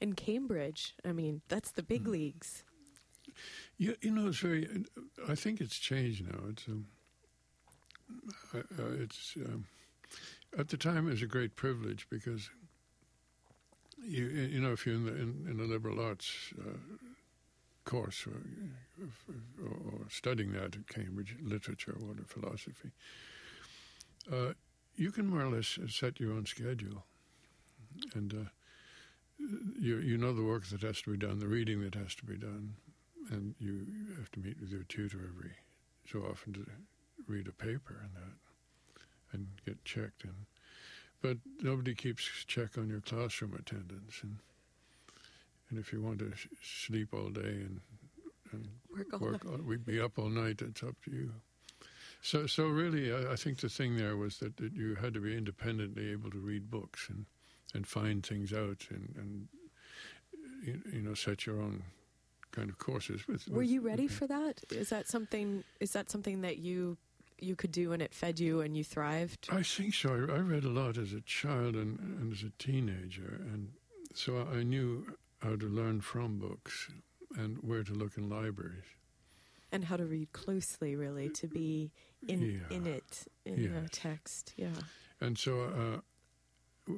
In 0.01 0.14
Cambridge, 0.14 0.95
I 1.05 1.12
mean, 1.12 1.43
that's 1.49 1.72
the 1.72 1.83
big 1.83 2.05
Mm. 2.05 2.12
leagues. 2.12 2.64
Yeah, 3.78 3.93
you 4.01 4.11
know, 4.11 4.28
it's 4.28 4.39
very. 4.39 4.68
I 5.28 5.35
think 5.35 5.61
it's 5.61 5.78
changed 5.78 6.26
now. 6.26 6.41
It's 6.51 6.66
um, 6.68 6.87
uh, 8.55 8.85
it's 8.99 9.35
um, 9.45 9.64
at 10.59 10.68
the 10.68 10.76
time 10.76 11.07
it 11.09 11.12
was 11.12 11.22
a 11.22 11.26
great 11.26 11.57
privilege 11.57 12.07
because 12.11 12.51
you 14.03 14.26
you 14.26 14.61
know 14.61 14.72
if 14.72 14.87
you're 14.87 14.97
in 14.97 15.05
the 15.05 15.14
in, 15.14 15.47
in 15.51 15.61
a 15.61 15.64
liberal 15.64 16.01
arts 16.01 16.53
uh, 16.61 16.76
course 17.85 18.26
or, 18.26 18.41
or, 19.64 19.70
or 19.93 20.11
studying 20.11 20.53
that 20.53 20.76
at 20.76 20.89
Cambridge, 20.89 21.35
literature 21.43 21.97
or 22.01 22.14
philosophy, 22.26 22.91
uh, 24.33 24.53
you 24.97 25.11
can 25.11 25.26
more 25.26 25.43
or 25.43 25.49
less 25.49 25.78
set 25.89 26.20
your 26.20 26.33
own 26.33 26.47
schedule, 26.47 27.05
and 28.14 28.35
uh, 28.35 28.49
you 29.78 29.99
you 29.99 30.16
know 30.18 30.33
the 30.33 30.43
work 30.43 30.66
that 30.66 30.83
has 30.83 31.01
to 31.03 31.11
be 31.11 31.16
done, 31.16 31.39
the 31.39 31.49
reading 31.49 31.83
that 31.83 31.95
has 31.95 32.14
to 32.16 32.24
be 32.24 32.37
done, 32.37 32.74
and 33.31 33.55
you 33.59 33.87
have 34.18 34.31
to 34.33 34.41
meet 34.41 34.61
with 34.61 34.70
your 34.70 34.83
tutor 34.85 35.20
every 35.28 35.53
so 36.11 36.20
often 36.20 36.53
to 36.53 36.66
read 37.26 37.47
a 37.47 37.53
paper 37.53 38.03
and 38.03 38.14
that, 38.14 39.03
and 39.33 39.47
get 39.64 39.85
checked 39.85 40.24
in. 40.24 40.35
But 41.22 41.39
nobody 41.61 41.95
keeps 41.95 42.24
check 42.47 42.78
on 42.78 42.89
your 42.89 43.01
classroom 43.01 43.55
attendance, 43.55 44.20
and 44.22 44.37
and 45.68 45.78
if 45.78 45.93
you 45.93 46.03
want 46.03 46.18
to 46.18 46.33
sh- 46.35 46.49
sleep 46.62 47.09
all 47.12 47.28
day 47.28 47.41
and 47.41 47.81
and 48.53 48.68
Work 48.97 49.12
all 49.12 49.20
work, 49.20 49.47
all, 49.47 49.59
we'd 49.59 49.87
be 49.87 50.01
up 50.01 50.18
all 50.18 50.28
night. 50.28 50.61
It's 50.62 50.83
up 50.83 50.97
to 51.05 51.11
you. 51.11 51.33
So 52.22 52.47
so 52.47 52.64
really, 52.64 53.12
I, 53.12 53.33
I 53.33 53.37
think 53.37 53.61
the 53.61 53.68
thing 53.68 53.97
there 53.97 54.16
was 54.16 54.39
that, 54.39 54.57
that 54.57 54.72
you 54.72 54.97
had 54.97 55.14
to 55.14 55.20
be 55.20 55.37
independently 55.37 56.11
able 56.11 56.31
to 56.31 56.39
read 56.39 56.70
books 56.70 57.09
and 57.09 57.26
and 57.74 57.87
find 57.87 58.24
things 58.24 58.53
out 58.53 58.87
and 58.91 59.14
and 59.16 59.49
you, 60.64 60.83
you 60.93 61.03
know 61.03 61.14
set 61.14 61.47
your 61.47 61.61
own 61.61 61.83
kind 62.53 62.69
of 62.71 62.79
courses 62.79 63.27
with. 63.29 63.49
Were 63.49 63.59
with- 63.59 63.71
you 63.71 63.81
ready 63.81 64.05
with- 64.05 64.13
for 64.19 64.27
that? 64.27 64.63
Is 64.71 64.89
that 64.91 65.09
something? 65.09 65.65
Is 65.81 65.93
that 65.93 66.11
something 66.11 66.41
that 66.43 66.59
you 66.59 66.97
you 67.43 67.57
could 67.57 67.73
do 67.73 67.93
and 67.93 68.03
it 68.03 68.13
fed 68.13 68.39
you 68.39 68.61
and 68.61 68.77
you 68.77 68.85
thrived? 68.85 69.49
I 69.51 69.63
think 69.63 69.95
so. 69.95 70.11
I, 70.11 70.35
I 70.35 70.39
read 70.41 70.65
a 70.65 70.69
lot 70.69 70.99
as 70.99 71.13
a 71.15 71.23
child 71.23 71.75
and, 71.75 71.99
and 71.99 72.33
as 72.33 72.43
a 72.43 72.51
teenager, 72.59 73.41
and 73.53 73.73
so 74.15 74.47
I 74.53 74.63
knew 74.63 75.07
how 75.41 75.57
to 75.57 75.67
learn 75.67 76.03
from 76.03 76.39
books 76.39 76.91
and 77.39 77.57
where 77.63 77.83
to 77.83 77.93
look 77.95 78.19
in 78.19 78.29
libraries. 78.29 78.85
and 79.73 79.85
how 79.85 79.97
to 79.97 80.05
read 80.05 80.33
closely, 80.33 80.97
really, 80.97 81.29
to 81.31 81.47
be 81.47 81.93
in 82.29 82.41
Yeah. 82.43 82.77
in 82.77 82.87
it 82.87 83.25
in 83.47 83.55
the 83.73 83.81
Yes. 83.83 83.89
text. 83.93 84.53
Yeah. 84.57 84.75
And 85.21 85.39
so 85.39 86.03
uh, 86.89 86.93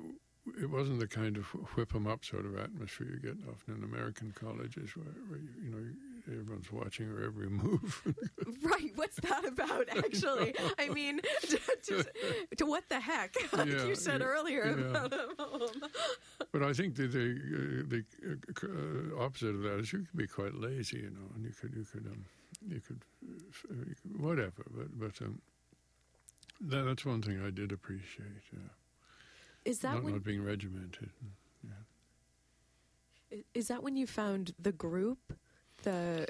it 0.61 0.69
wasn't 0.71 0.99
the 0.99 1.07
kind 1.07 1.37
of 1.37 1.45
whip 1.77 1.95
'em 1.95 2.07
up 2.07 2.25
sort 2.25 2.45
of 2.47 2.59
atmosphere 2.59 3.07
you 3.09 3.21
get 3.21 3.37
often 3.49 3.77
in 3.77 3.85
American 3.85 4.33
colleges, 4.33 4.97
where, 4.97 5.07
where 5.29 5.39
you, 5.39 5.49
you 5.63 5.71
know 5.71 5.85
everyone's 6.41 6.71
watching 6.73 7.07
your 7.07 7.23
every 7.25 7.49
move. 7.63 8.03
Right. 8.63 8.93
What's 8.97 9.19
that 9.21 9.45
about? 9.45 9.89
Actually, 9.97 10.55
I 10.79 10.89
mean, 10.89 11.21
to, 11.43 11.59
to, 11.87 12.05
to 12.57 12.67
what 12.67 12.89
the 12.89 13.01
heck? 13.01 13.35
Like 13.53 13.69
Yeah, 13.69 13.85
you 13.87 13.95
said 13.95 14.21
yeah, 14.21 14.27
earlier 14.27 14.65
yeah. 14.79 14.85
about 15.05 15.13
um, 15.13 15.83
but 16.53 16.63
I 16.63 16.73
think 16.73 16.97
the 16.97 17.07
the, 17.07 17.27
uh, 17.61 17.85
the 17.89 19.17
uh, 19.19 19.25
opposite 19.25 19.55
of 19.55 19.63
that 19.63 19.79
is 19.81 19.93
you 19.93 20.01
could 20.01 20.17
be 20.17 20.27
quite 20.27 20.55
lazy, 20.55 20.99
you 20.99 21.11
know, 21.11 21.29
and 21.35 21.45
you 21.45 21.53
could 21.53 21.75
you 21.75 21.85
could 21.85 22.07
um, 22.07 22.25
you 22.69 22.81
could 22.81 23.03
uh, 23.71 23.75
whatever. 24.19 24.65
But 24.77 24.99
but 24.99 25.23
um, 25.23 25.41
that, 26.61 26.83
that's 26.85 27.05
one 27.05 27.23
thing 27.23 27.43
I 27.45 27.51
did 27.51 27.73
appreciate. 27.73 28.43
Yeah. 28.53 28.69
Is 29.65 29.79
that 29.81 29.95
not, 29.95 30.05
when 30.05 30.13
not 30.15 30.25
being 30.25 30.43
regimented. 30.45 31.11
i- 33.33 33.45
is 33.55 33.69
that 33.69 33.83
when 33.83 33.97
you 33.97 34.07
found 34.07 34.55
the 34.59 34.73
group? 34.73 35.39
The 35.83 36.29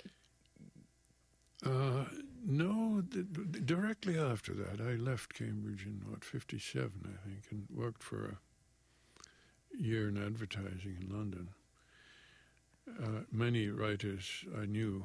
Uh, 1.65 2.07
no, 2.45 3.01
directly 3.03 4.19
after 4.19 4.53
that, 4.55 4.81
I 4.81 4.95
left 4.97 5.33
Cambridge 5.35 5.87
in 5.87 6.01
what 6.11 6.25
'57, 6.25 6.91
I 7.05 7.17
think, 7.29 7.51
and 7.53 7.67
worked 7.71 8.03
for 8.03 8.27
a 8.27 9.77
year 9.77 10.09
in 10.09 10.17
advertising 10.19 10.97
in 11.01 11.09
London. 11.09 11.55
Uh, 13.01 13.23
many 13.31 13.69
writers 13.69 14.45
I 14.57 14.67
knew, 14.67 15.05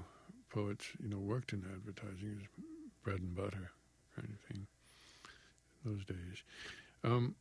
poets, 0.49 0.87
you 0.99 1.09
know, 1.09 1.19
worked 1.19 1.53
in 1.53 1.63
advertising. 1.63 2.35
Was 2.37 2.47
bread 3.03 3.19
and 3.21 3.35
butter 3.35 3.71
kind 4.15 4.29
of 4.33 4.39
thing 4.41 4.67
those 5.85 6.03
days. 6.05 6.43
Um, 7.03 7.35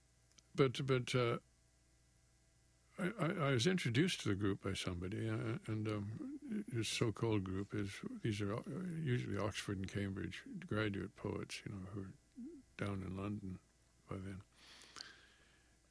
but 0.56 0.86
but 0.86 1.14
uh, 1.14 1.36
I, 2.98 3.24
I, 3.24 3.48
I 3.48 3.50
was 3.52 3.66
introduced 3.66 4.22
to 4.22 4.30
the 4.30 4.34
group 4.34 4.64
by 4.64 4.72
somebody, 4.72 5.28
uh, 5.28 5.58
and 5.66 5.86
um, 5.88 6.08
his 6.74 6.88
so-called 6.88 7.44
group 7.44 7.74
is 7.74 7.90
these 8.22 8.40
are 8.40 8.54
uh, 8.54 8.60
usually 9.02 9.38
Oxford 9.38 9.78
and 9.78 9.92
Cambridge 9.92 10.42
graduate 10.66 11.14
poets, 11.16 11.60
you 11.66 11.72
know, 11.72 11.80
who 11.94 12.00
are 12.00 12.86
down 12.86 13.04
in 13.06 13.16
London 13.16 13.58
by 14.08 14.16
then. 14.16 14.40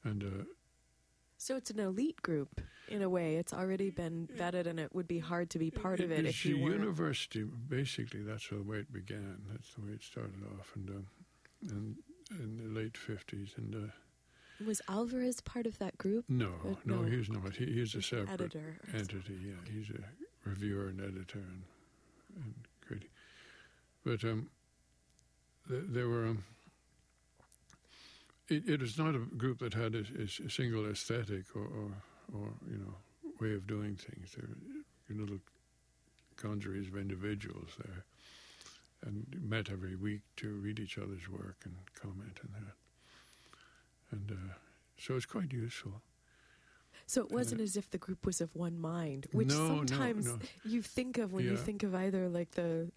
And 0.03 0.23
uh, 0.23 0.43
so 1.37 1.55
it's 1.55 1.69
an 1.69 1.79
elite 1.79 2.21
group 2.21 2.61
in 2.87 3.01
a 3.01 3.09
way. 3.09 3.35
It's 3.35 3.53
already 3.53 3.89
been 3.89 4.27
vetted, 4.35 4.67
and 4.67 4.79
it 4.79 4.93
would 4.95 5.07
be 5.07 5.19
hard 5.19 5.49
to 5.51 5.59
be 5.59 5.69
part 5.69 5.99
of 5.99 6.11
it 6.11 6.25
it's 6.25 6.29
if 6.29 6.45
you 6.45 6.57
a 6.57 6.71
university. 6.71 7.43
Basically, 7.43 8.21
that's 8.21 8.49
the 8.49 8.61
way 8.61 8.77
it 8.77 8.91
began. 8.91 9.37
That's 9.51 9.73
the 9.75 9.81
way 9.81 9.91
it 9.93 10.03
started 10.03 10.41
off, 10.57 10.71
and 10.75 10.89
um, 10.89 11.07
and 11.69 11.95
in 12.39 12.57
the 12.57 12.79
late 12.79 12.97
fifties. 12.97 13.53
And 13.57 13.75
uh, 13.75 13.91
Was 14.65 14.81
Alvarez 14.87 15.41
part 15.41 15.65
of 15.65 15.77
that 15.79 15.97
group? 15.97 16.25
no, 16.29 16.53
Uh, 16.63 16.75
no, 16.85 17.01
no. 17.01 17.03
he's 17.03 17.29
not. 17.29 17.55
He, 17.55 17.65
he's 17.65 17.95
a 17.95 18.01
separate 18.01 18.29
Editor. 18.31 18.77
entity. 18.93 19.37
Yeah, 19.47 19.71
he's 19.73 19.89
a 19.89 20.49
reviewer 20.49 20.87
and 20.87 21.01
editor 21.01 21.39
and, 21.39 21.63
and 22.37 22.53
critic. 22.85 23.09
But 24.05 24.23
um, 24.23 24.49
th- 25.67 25.83
there 25.87 26.07
were. 26.07 26.27
Um, 26.27 26.43
it, 28.47 28.69
it 28.69 28.79
was 28.81 28.97
not 28.97 29.15
a 29.15 29.19
group 29.19 29.59
that 29.59 29.73
had 29.73 29.95
a, 29.95 30.03
a 30.21 30.49
single 30.49 30.85
aesthetic 30.89 31.45
or, 31.55 31.63
or, 31.63 31.91
or 32.33 32.53
you 32.69 32.77
know 32.77 32.93
way 33.41 33.53
of 33.55 33.65
doing 33.67 33.95
things. 33.95 34.31
There 34.37 34.47
were 35.09 35.15
little 35.21 35.39
congeries 36.37 36.87
of 36.87 36.95
individuals 36.97 37.69
there, 37.83 38.05
and 39.05 39.25
met 39.41 39.69
every 39.71 39.95
week 39.95 40.21
to 40.37 40.49
read 40.49 40.79
each 40.79 40.97
other's 40.97 41.27
work 41.29 41.57
and 41.65 41.73
comment 41.99 42.39
on 42.43 42.51
that. 42.53 42.73
And 44.11 44.31
uh, 44.31 44.53
so 44.97 45.15
it's 45.15 45.25
quite 45.25 45.51
useful. 45.51 46.01
So 47.07 47.21
it 47.21 47.31
wasn't 47.31 47.61
as 47.61 47.77
if 47.77 47.91
the 47.91 47.99
group 47.99 48.25
was 48.25 48.41
of 48.41 48.55
one 48.55 48.79
mind, 48.79 49.27
which 49.31 49.49
No, 49.49 49.67
no, 49.67 49.75
sometimes 49.85 50.25
no. 50.25 50.39
you 50.63 50.81
think 50.81 51.19
of 51.19 51.33
when 51.33 51.45
you 51.45 51.55
think 51.55 51.83
of 51.83 51.93
either 51.93 52.27
like 52.29 52.51
the, 52.51 52.89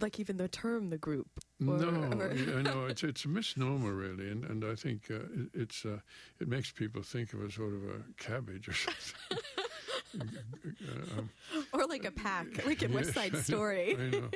like 0.00 0.18
even 0.18 0.38
the 0.38 0.48
term 0.48 0.88
the 0.88 0.96
group. 0.96 1.28
Or, 1.60 1.76
no, 1.76 2.18
or- 2.18 2.30
I 2.32 2.62
know 2.62 2.86
it's 2.88 3.02
it's 3.04 3.24
a 3.26 3.28
misnomer 3.28 3.92
really, 3.92 4.30
and 4.30 4.44
and 4.44 4.64
I 4.64 4.74
think 4.74 5.10
uh, 5.10 5.16
it, 5.16 5.48
it's 5.52 5.84
uh, 5.84 5.98
it 6.40 6.48
makes 6.48 6.70
people 6.72 7.02
think 7.02 7.34
of 7.34 7.42
a 7.42 7.50
sort 7.52 7.74
of 7.74 7.82
a 7.84 8.02
cabbage 8.16 8.68
or 8.68 8.72
something. 8.84 9.38
Uh, 10.18 11.18
um, 11.18 11.30
or 11.74 11.86
like 11.86 12.04
a 12.06 12.10
pack, 12.10 12.64
like 12.66 12.82
in 12.82 12.92
West 12.94 13.12
yes, 13.14 13.14
Side 13.14 13.32
I 13.34 13.36
know, 13.36 13.42
Story. 13.42 13.96
I 14.00 14.10
know. 14.10 14.28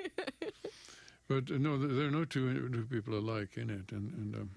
But 1.29 1.51
uh, 1.51 1.59
no, 1.59 1.79
there 1.79 1.89
there 1.89 2.07
are 2.07 2.11
no 2.11 2.25
two, 2.27 2.69
two 2.69 2.85
people 2.87 3.15
alike 3.19 3.57
in 3.57 3.71
it, 3.71 3.93
and 3.93 4.13
and, 4.13 4.35
um, 4.37 4.51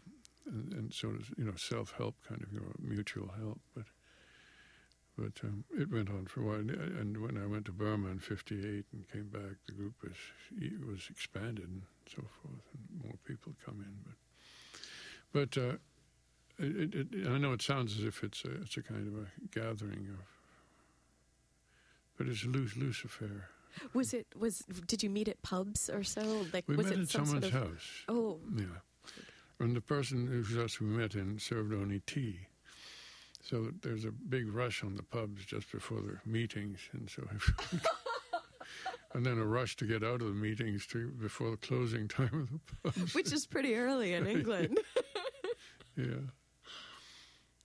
and 0.49 0.73
and 0.73 0.93
sort 0.93 1.15
of 1.15 1.31
you 1.37 1.45
know 1.45 1.55
self 1.55 1.93
help 1.97 2.15
kind 2.27 2.41
of 2.43 2.51
you 2.51 2.59
know 2.59 2.73
mutual 2.79 3.29
help, 3.39 3.59
but. 3.75 3.85
But 5.17 5.33
um, 5.43 5.65
it 5.77 5.91
went 5.91 6.09
on 6.09 6.27
for 6.27 6.39
a 6.39 6.45
while, 6.45 6.59
and- 6.59 7.17
when 7.21 7.37
I 7.37 7.45
went 7.45 7.65
to 7.65 7.73
Burma 7.73 8.07
in 8.07 8.19
'58 8.19 8.85
and 8.93 9.05
came 9.11 9.27
back, 9.27 9.57
the 9.65 9.73
group 9.73 9.95
was 10.01 10.13
it 10.61 10.79
was 10.87 11.07
expanded 11.09 11.65
and 11.67 11.81
so 12.07 12.21
forth, 12.41 12.63
and 12.73 13.03
more 13.03 13.15
people 13.25 13.51
come 13.65 13.83
in. 13.85 14.13
But 15.33 15.51
but 15.51 15.61
uh, 15.61 15.75
it, 16.57 16.95
it, 16.95 17.07
it, 17.13 17.27
I 17.27 17.37
know 17.37 17.51
it 17.51 17.61
sounds 17.61 17.99
as 17.99 18.05
if 18.05 18.23
it's 18.23 18.45
a 18.45 18.61
it's 18.61 18.77
a 18.77 18.81
kind 18.81 19.07
of 19.09 19.13
a 19.23 19.27
gathering 19.59 20.07
of, 20.17 20.25
but 22.17 22.27
it's 22.27 22.45
a 22.45 22.47
loose 22.47 22.77
loose 22.77 23.03
affair. 23.03 23.49
Was 23.93 24.13
it 24.13 24.27
was? 24.37 24.59
Did 24.87 25.03
you 25.03 25.09
meet 25.09 25.27
at 25.27 25.41
pubs 25.41 25.89
or 25.89 26.03
so? 26.05 26.45
Like 26.53 26.65
We 26.69 26.77
was 26.77 26.85
met 26.85 26.95
it 26.95 27.01
at 27.01 27.09
some 27.09 27.25
someone's 27.25 27.51
sort 27.51 27.61
of? 27.63 27.69
house. 27.71 28.03
Oh, 28.07 28.39
Yeah, 28.55 28.65
and 29.59 29.75
the 29.75 29.81
person 29.81 30.27
who 30.27 30.61
else 30.61 30.79
we 30.79 30.87
met 30.87 31.15
in 31.15 31.39
served 31.39 31.73
only 31.73 32.01
tea. 32.05 32.39
So 33.41 33.71
there's 33.81 34.05
a 34.05 34.11
big 34.11 34.53
rush 34.53 34.83
on 34.83 34.95
the 34.95 35.03
pubs 35.03 35.45
just 35.45 35.71
before 35.71 36.01
the 36.01 36.17
meetings, 36.29 36.79
and 36.93 37.09
so 37.09 37.23
and 39.13 39.25
then 39.25 39.37
a 39.37 39.45
rush 39.45 39.75
to 39.77 39.85
get 39.85 40.03
out 40.03 40.21
of 40.21 40.27
the 40.27 40.33
meetings 40.33 40.85
to 40.87 41.09
before 41.11 41.51
the 41.51 41.57
closing 41.57 42.07
time 42.07 42.29
of 42.33 42.49
the 42.51 42.91
pubs. 42.99 43.15
Which 43.15 43.31
is 43.33 43.45
pretty 43.47 43.75
early 43.75 44.13
in 44.13 44.27
England. 44.35 44.77
yeah. 45.97 46.05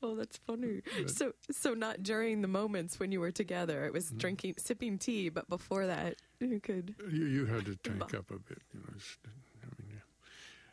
Oh, 0.02 0.14
that's 0.14 0.36
funny. 0.46 0.82
So, 1.06 1.32
so 1.50 1.72
not 1.72 2.02
during 2.02 2.42
the 2.42 2.48
moments 2.48 3.00
when 3.00 3.10
you 3.10 3.20
were 3.20 3.30
together. 3.30 3.86
It 3.86 3.92
was 3.94 4.06
Mm-hmm. 4.08 4.18
drinking, 4.18 4.54
sipping 4.58 4.98
tea, 4.98 5.30
but 5.30 5.48
before 5.48 5.86
that, 5.86 6.16
you 6.40 6.60
could. 6.60 6.94
You, 7.10 7.24
you 7.24 7.46
had 7.46 7.64
to 7.64 7.76
tank 7.76 8.12
up 8.14 8.30
a 8.30 8.38
bit, 8.38 8.58
you 8.74 8.80
know. 8.80 8.86
it's- 8.90 9.16
I 9.62 9.66
mean, 9.82 9.92
yeah. 9.94 10.00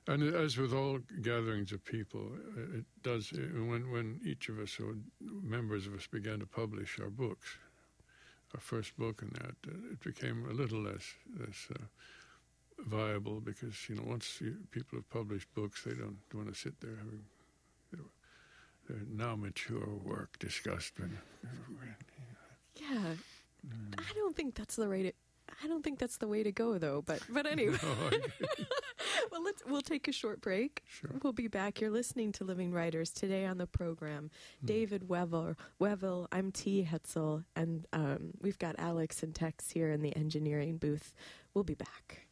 And 0.07 0.23
as 0.35 0.57
with 0.57 0.73
all 0.73 0.99
gatherings 1.21 1.71
of 1.71 1.83
people, 1.85 2.31
uh, 2.57 2.77
it 2.79 2.85
does. 3.03 3.31
uh, 3.33 3.37
When 3.63 3.91
when 3.91 4.19
each 4.25 4.49
of 4.49 4.59
us 4.59 4.79
or 4.79 4.95
members 5.43 5.85
of 5.87 5.93
us 5.93 6.07
began 6.07 6.39
to 6.39 6.45
publish 6.47 6.99
our 6.99 7.09
books, 7.11 7.47
our 8.53 8.59
first 8.59 8.97
book 8.97 9.21
and 9.21 9.31
that, 9.33 9.55
uh, 9.71 9.91
it 9.93 9.99
became 10.03 10.45
a 10.49 10.53
little 10.53 10.81
less 10.81 11.13
less 11.39 11.67
uh, 11.75 11.83
viable 12.79 13.39
because 13.41 13.87
you 13.89 13.95
know 13.95 14.03
once 14.03 14.41
you, 14.41 14.57
people 14.71 14.97
have 14.97 15.09
published 15.09 15.53
books, 15.53 15.83
they 15.83 15.93
don't 15.93 16.17
want 16.33 16.47
to 16.53 16.55
sit 16.59 16.79
there 16.81 16.95
having 16.97 17.23
their, 17.91 18.05
their 18.87 19.05
now 19.07 19.35
mature 19.35 19.87
work 20.03 20.39
discussed. 20.39 20.93
And, 20.99 21.15
Yeah, 22.75 23.13
I 23.99 24.13
don't 24.15 24.35
think 24.35 24.55
that's 24.55 24.75
the 24.75 24.87
to. 24.87 25.15
I 25.63 25.67
don't 25.67 25.83
think 25.83 25.99
that's 25.99 26.17
the 26.17 26.27
way 26.27 26.43
to 26.43 26.51
go, 26.51 26.77
though. 26.77 27.01
But 27.05 27.21
but 27.29 27.45
anyway, 27.51 27.77
I- 27.81 28.19
well, 29.31 29.43
let's 29.43 29.63
we'll 29.65 29.81
take 29.81 30.07
a 30.07 30.11
short 30.11 30.41
break. 30.41 30.83
Sure. 30.87 31.11
We'll 31.23 31.33
be 31.33 31.47
back. 31.47 31.81
You're 31.81 31.89
listening 31.91 32.31
to 32.33 32.43
Living 32.43 32.71
Writers 32.71 33.11
today 33.11 33.45
on 33.45 33.57
the 33.57 33.67
program. 33.67 34.31
Hmm. 34.61 34.65
David 34.65 35.07
Wevill, 35.07 35.55
Wevill, 35.79 36.27
I'm 36.31 36.51
T. 36.51 36.87
Hetzel, 36.89 37.43
and 37.55 37.85
um, 37.93 38.31
we've 38.41 38.59
got 38.59 38.75
Alex 38.77 39.23
and 39.23 39.33
Tex 39.35 39.71
here 39.71 39.91
in 39.91 40.01
the 40.01 40.15
engineering 40.15 40.77
booth. 40.77 41.13
We'll 41.53 41.63
be 41.63 41.75
back. 41.75 42.27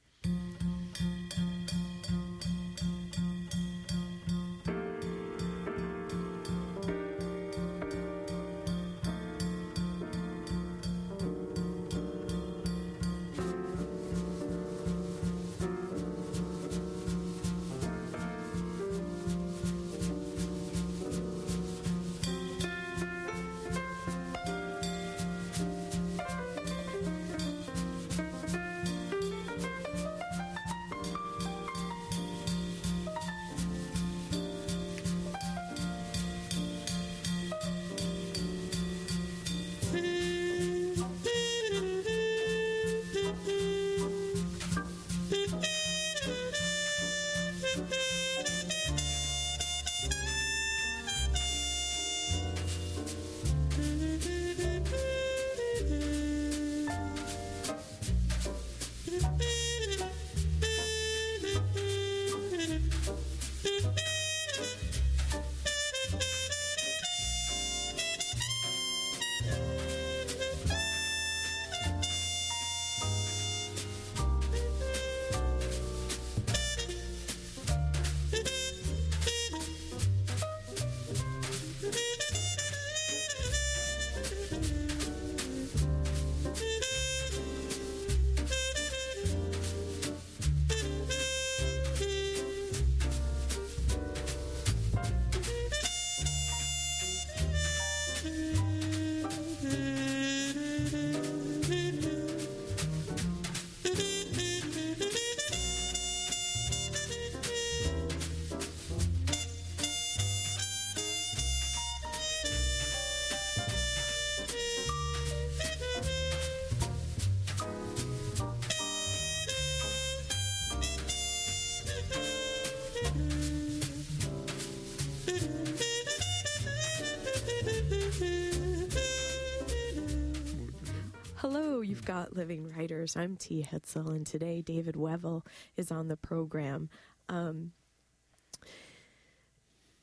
Living 132.40 132.72
Writers. 132.74 133.18
I'm 133.18 133.36
T. 133.36 133.68
Hetzel, 133.70 134.16
and 134.16 134.26
today 134.26 134.62
David 134.62 134.96
Wevill 134.96 135.46
is 135.76 135.92
on 135.92 136.08
the 136.08 136.16
program. 136.16 136.90
Um, 137.28 137.74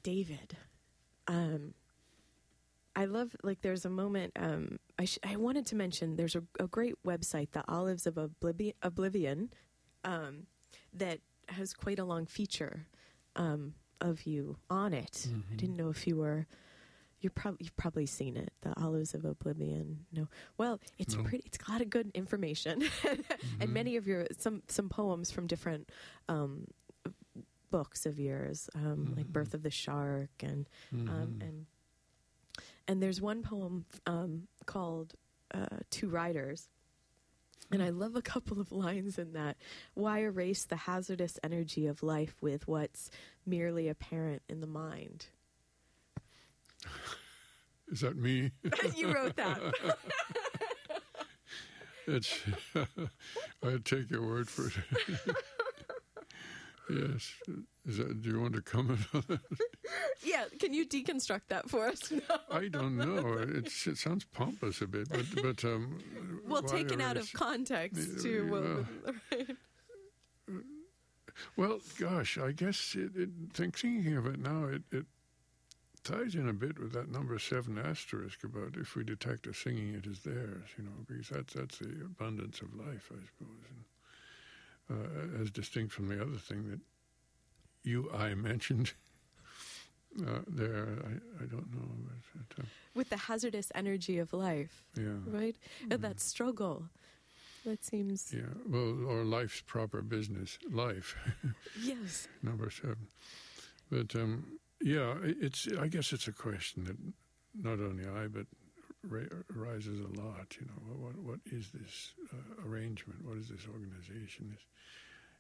David, 0.03 0.55
um, 1.27 1.73
I 2.95 3.07
love 3.07 3.35
like 3.43 3.63
there's 3.63 3.87
a 3.87 3.89
moment. 3.91 4.35
Um, 4.37 4.79
I 4.99 5.07
sh- 5.07 5.19
I 5.25 5.37
wanted 5.37 5.65
to 5.69 5.77
mention 5.77 6.17
there's 6.17 6.37
a, 6.37 6.43
a 6.61 6.67
great 6.67 6.97
website, 7.07 7.53
the 7.53 7.65
Olives 7.69 8.07
of 8.07 8.19
Oblivion, 8.19 8.75
Oblivion 8.83 9.49
um, 10.05 10.43
that 10.93 11.21
has 11.49 11.73
quite 11.73 11.99
a 11.99 12.05
long 12.05 12.27
feature 12.27 12.87
um, 13.35 13.73
of 14.03 14.27
you 14.27 14.59
on 14.69 14.93
it. 14.93 15.27
I 15.53 15.57
didn't 15.57 15.77
know 15.77 15.89
if 15.89 16.07
you 16.07 16.17
were. 16.17 16.47
You 17.21 17.31
probably 17.31 17.59
you've 17.65 17.77
probably 17.77 18.07
seen 18.07 18.37
it, 18.37 18.53
the 18.61 18.79
Olives 18.81 19.15
of 19.15 19.25
Oblivion. 19.25 20.05
No, 20.13 20.29
well, 20.59 20.81
it's 20.99 21.17
No. 21.17 21.23
pretty. 21.23 21.43
It's 21.47 21.57
got 21.59 21.69
a 21.69 21.73
lot 21.73 21.81
of 21.81 21.91
good 21.91 22.11
information, 22.15 22.85
and 23.61 23.73
many 23.73 23.97
of 23.97 24.07
your 24.07 24.27
some 24.39 24.63
some 24.69 24.89
poems 24.89 25.31
from 25.31 25.47
different 25.47 25.91
um, 26.29 26.67
books 27.71 28.07
of 28.07 28.19
yours, 28.21 28.69
um, 28.75 29.15
like 29.17 29.27
Birth 29.27 29.55
of 29.55 29.63
the 29.63 29.71
Shark, 29.71 30.29
and 30.43 30.69
um, 30.93 31.39
and 31.41 31.67
and 32.87 33.03
there's 33.03 33.21
one 33.21 33.43
poem 33.43 33.87
um, 34.07 34.47
called 34.67 35.15
uh, 35.55 35.79
Two 35.91 36.09
Riders. 36.09 36.69
And 37.73 37.83
I 37.83 37.89
love 37.89 38.15
a 38.15 38.23
couple 38.23 38.61
of 38.61 38.71
lines 38.71 39.19
in 39.19 39.33
that. 39.33 39.57
Why 39.95 40.21
erase 40.21 40.65
the 40.67 40.77
hazardous 40.77 41.37
energy 41.43 41.87
of 41.89 42.01
life 42.05 42.37
with 42.41 42.69
what's 42.69 43.11
merely 43.45 43.89
apparent 43.89 44.43
in 44.49 44.61
the 44.61 44.69
mind? 44.69 45.27
Is 47.89 48.01
that 48.01 48.17
me? 48.17 48.51
you 48.97 49.13
wrote 49.13 49.37
that. 49.37 49.59
It's. 52.09 52.39
I 53.65 53.79
take 53.85 54.13
your 54.13 54.25
word 54.25 54.49
for 54.49 54.69
it. 54.69 55.37
yes. 56.89 57.35
Is 57.85 57.97
that? 57.97 58.23
Do 58.23 58.31
you 58.31 58.41
want 58.41 58.55
to 58.55 58.63
comment 58.63 59.01
on 59.13 59.25
that? 59.27 59.41
yeah, 60.23 60.45
can 60.61 60.73
you 60.73 60.87
deconstruct 60.87 61.49
that 61.49 61.69
for 61.69 61.89
us? 61.89 62.13
No. 62.13 62.21
I 62.49 62.69
don't 62.69 62.97
know. 62.97 63.37
It's, 63.41 63.89
it 63.89 63.99
sounds 63.99 64.25
pompous 64.25 64.83
a 64.83 64.87
bit, 64.87 65.09
but 65.09 65.27
but 65.43 65.65
um. 65.65 65.99
Well, 66.47 66.63
taken 66.63 67.01
out 67.01 67.17
of 67.17 67.29
context, 67.33 68.23
too. 68.23 68.49
Well, 68.53 68.87
Well, 71.57 71.81
gosh, 71.99 72.39
I 72.39 72.53
guess 72.53 72.95
it, 72.95 73.17
it, 73.17 73.31
thinking 73.53 74.17
of 74.17 74.27
it 74.27 74.39
now, 74.39 74.65
it, 74.67 74.83
it 74.91 75.07
ties 76.07 76.35
in 76.35 76.49
a 76.49 76.53
bit 76.53 76.79
with 76.79 76.93
that 76.93 77.11
number 77.11 77.39
seven 77.39 77.79
asterisk 77.79 78.45
about 78.45 78.77
if 78.77 78.95
we 78.95 79.03
detect 79.05 79.47
a 79.47 79.55
singing, 79.55 79.95
it 79.95 80.07
is 80.07 80.21
theirs, 80.21 80.69
you 80.79 80.85
know, 80.85 80.91
because 81.09 81.29
that's 81.29 81.53
that's 81.55 81.79
the 81.79 81.91
abundance 82.05 82.61
of 82.61 82.75
life, 82.75 83.11
I 83.11 83.21
suppose, 83.27 83.65
and, 83.71 85.39
uh, 85.39 85.43
as 85.43 85.51
distinct 85.51 85.93
from 85.93 86.09
the 86.09 86.21
other 86.23 86.39
thing 86.39 86.71
that 86.71 86.81
you 87.83 88.11
I 88.15 88.35
mentioned 88.35 88.93
uh, 90.27 90.41
there. 90.47 90.87
I, 91.05 91.43
I 91.43 91.47
don't 91.47 91.73
know. 91.75 91.89
But, 92.35 92.63
uh, 92.63 92.67
With 92.95 93.09
the 93.11 93.17
hazardous 93.17 93.73
energy 93.75 94.19
of 94.19 94.33
life, 94.33 94.85
yeah. 94.97 95.19
right? 95.27 95.57
And 95.91 96.03
that 96.03 96.21
struggle. 96.21 96.85
That 97.65 97.85
seems. 97.85 98.33
Yeah. 98.33 98.43
Well, 98.69 98.97
or 99.09 99.25
life's 99.25 99.61
proper 99.61 100.01
business. 100.03 100.59
Life. 100.71 101.17
Yes. 101.83 102.29
number 102.43 102.71
seven. 102.71 103.09
But 103.91 104.15
um, 104.15 104.59
yeah, 104.81 105.15
i- 105.23 105.35
it's. 105.41 105.69
I 105.79 105.89
guess 105.89 106.13
it's 106.13 106.29
a 106.29 106.33
question 106.33 106.85
that 106.85 106.97
not 107.55 107.81
only 107.85 108.07
I 108.07 108.27
but 108.29 108.47
ra- 109.09 109.23
arises 109.57 110.01
a 110.01 110.21
lot. 110.21 110.57
You 110.61 110.67
know, 110.67 110.83
what 110.87 110.99
what, 110.99 111.17
what 111.19 111.41
is 111.47 111.69
this 111.73 112.13
uh, 112.33 112.69
arrangement? 112.69 113.25
What 113.25 113.37
is 113.39 113.49
this 113.49 113.67
organization? 113.73 114.51
This 114.51 114.65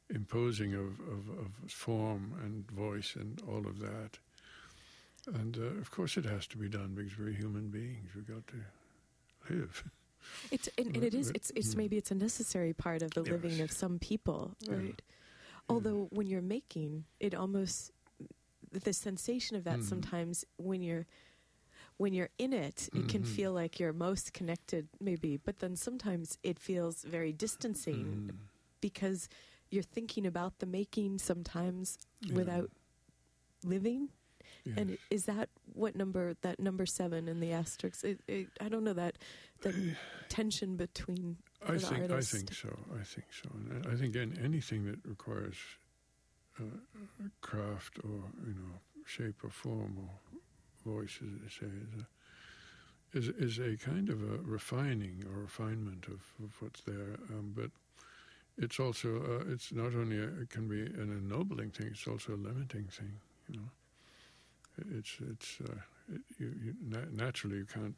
imposing 0.08 0.72
of, 0.74 1.00
of, 1.00 1.28
of 1.40 1.70
form 1.70 2.32
and 2.44 2.70
voice 2.70 3.16
and 3.16 3.42
all 3.48 3.66
of 3.66 3.80
that. 3.80 4.10
And 5.34 5.58
uh, 5.58 5.80
of 5.80 5.90
course, 5.90 6.16
it 6.16 6.24
has 6.24 6.46
to 6.48 6.56
be 6.56 6.68
done 6.68 6.94
because 6.94 7.18
we're 7.18 7.30
human 7.32 7.68
beings. 7.70 8.10
We've 8.14 8.26
got 8.28 8.46
to 8.46 9.52
live. 9.52 9.82
It's 10.52 10.68
and, 10.78 10.94
and 10.94 11.04
it 11.04 11.14
is. 11.14 11.30
It's 11.34 11.50
it's 11.56 11.74
Mm. 11.74 11.78
maybe 11.78 11.96
it's 11.96 12.10
a 12.10 12.14
necessary 12.14 12.72
part 12.72 13.02
of 13.02 13.10
the 13.12 13.22
living 13.22 13.60
of 13.60 13.70
some 13.72 13.98
people, 13.98 14.54
Yeah. 14.60 14.74
right? 14.76 15.02
Although 15.68 16.06
when 16.10 16.28
you're 16.28 16.42
making, 16.42 17.04
it 17.18 17.34
almost 17.34 17.90
the 18.72 18.92
sensation 18.92 19.56
of 19.56 19.64
that 19.64 19.78
Mhm. 19.80 19.84
sometimes 19.84 20.44
when 20.56 20.82
you're 20.82 21.06
when 21.98 22.12
you're 22.12 22.28
in 22.36 22.52
it, 22.52 22.90
it 22.94 23.08
can 23.08 23.22
Mhm. 23.22 23.26
feel 23.26 23.52
like 23.54 23.80
you're 23.80 23.92
most 23.94 24.34
connected, 24.34 24.86
maybe. 25.00 25.38
But 25.38 25.60
then 25.60 25.76
sometimes 25.76 26.36
it 26.42 26.58
feels 26.58 27.02
very 27.02 27.32
distancing 27.32 28.32
Mm. 28.32 28.36
because 28.82 29.30
you're 29.70 29.82
thinking 29.82 30.26
about 30.26 30.58
the 30.58 30.66
making 30.66 31.18
sometimes 31.20 31.96
Yeah. 32.20 32.34
without 32.34 32.70
living. 33.64 34.10
And 34.76 34.98
is 35.10 35.24
that 35.26 35.48
what 35.72 35.94
number 35.96 36.34
that 36.42 36.58
number 36.60 36.84
seven 36.86 37.28
in 37.28 37.40
the 37.40 37.52
asterisks? 37.52 38.04
It, 38.04 38.20
it, 38.28 38.48
I 38.60 38.68
don't 38.68 38.84
know 38.84 38.92
that 38.94 39.16
the 39.62 39.96
tension 40.28 40.76
between 40.76 41.38
I 41.62 41.72
the 41.74 41.78
think 41.78 42.10
artist. 42.10 42.34
I 42.34 42.38
think 42.38 42.52
so. 42.52 42.78
I 42.94 43.04
think 43.04 43.32
so, 43.32 43.48
and 43.54 43.86
I 43.86 43.94
think 43.96 44.14
an 44.16 44.36
anything 44.38 44.84
that 44.86 45.04
requires 45.06 45.56
uh, 46.60 47.24
craft 47.40 47.98
or 48.04 48.22
you 48.46 48.54
know 48.54 48.80
shape 49.04 49.44
or 49.44 49.50
form 49.50 49.96
or 49.98 50.90
voice, 50.92 51.18
as 51.22 51.30
they 51.40 51.66
say, 51.66 51.72
is 53.14 53.28
a, 53.28 53.38
is, 53.38 53.58
is 53.58 53.58
a 53.58 53.76
kind 53.84 54.08
of 54.08 54.22
a 54.22 54.38
refining 54.42 55.24
or 55.28 55.42
refinement 55.42 56.06
of, 56.06 56.22
of 56.44 56.52
what's 56.60 56.80
there. 56.82 57.16
Um, 57.30 57.52
but 57.54 57.70
it's 58.58 58.80
also 58.80 59.22
uh, 59.22 59.52
it's 59.52 59.72
not 59.72 59.94
only 59.94 60.18
a, 60.18 60.28
it 60.40 60.50
can 60.50 60.68
be 60.68 60.82
an 60.82 61.12
ennobling 61.12 61.70
thing; 61.70 61.88
it's 61.88 62.06
also 62.06 62.34
a 62.34 62.36
limiting 62.36 62.86
thing. 62.86 63.12
You 63.48 63.60
know, 63.60 64.96
it's 64.98 65.16
it's 65.30 65.58
uh, 65.62 65.76
it, 66.12 66.20
you, 66.38 66.52
you 66.64 66.74
na- 66.82 67.10
naturally 67.12 67.56
you 67.56 67.66
can't 67.66 67.94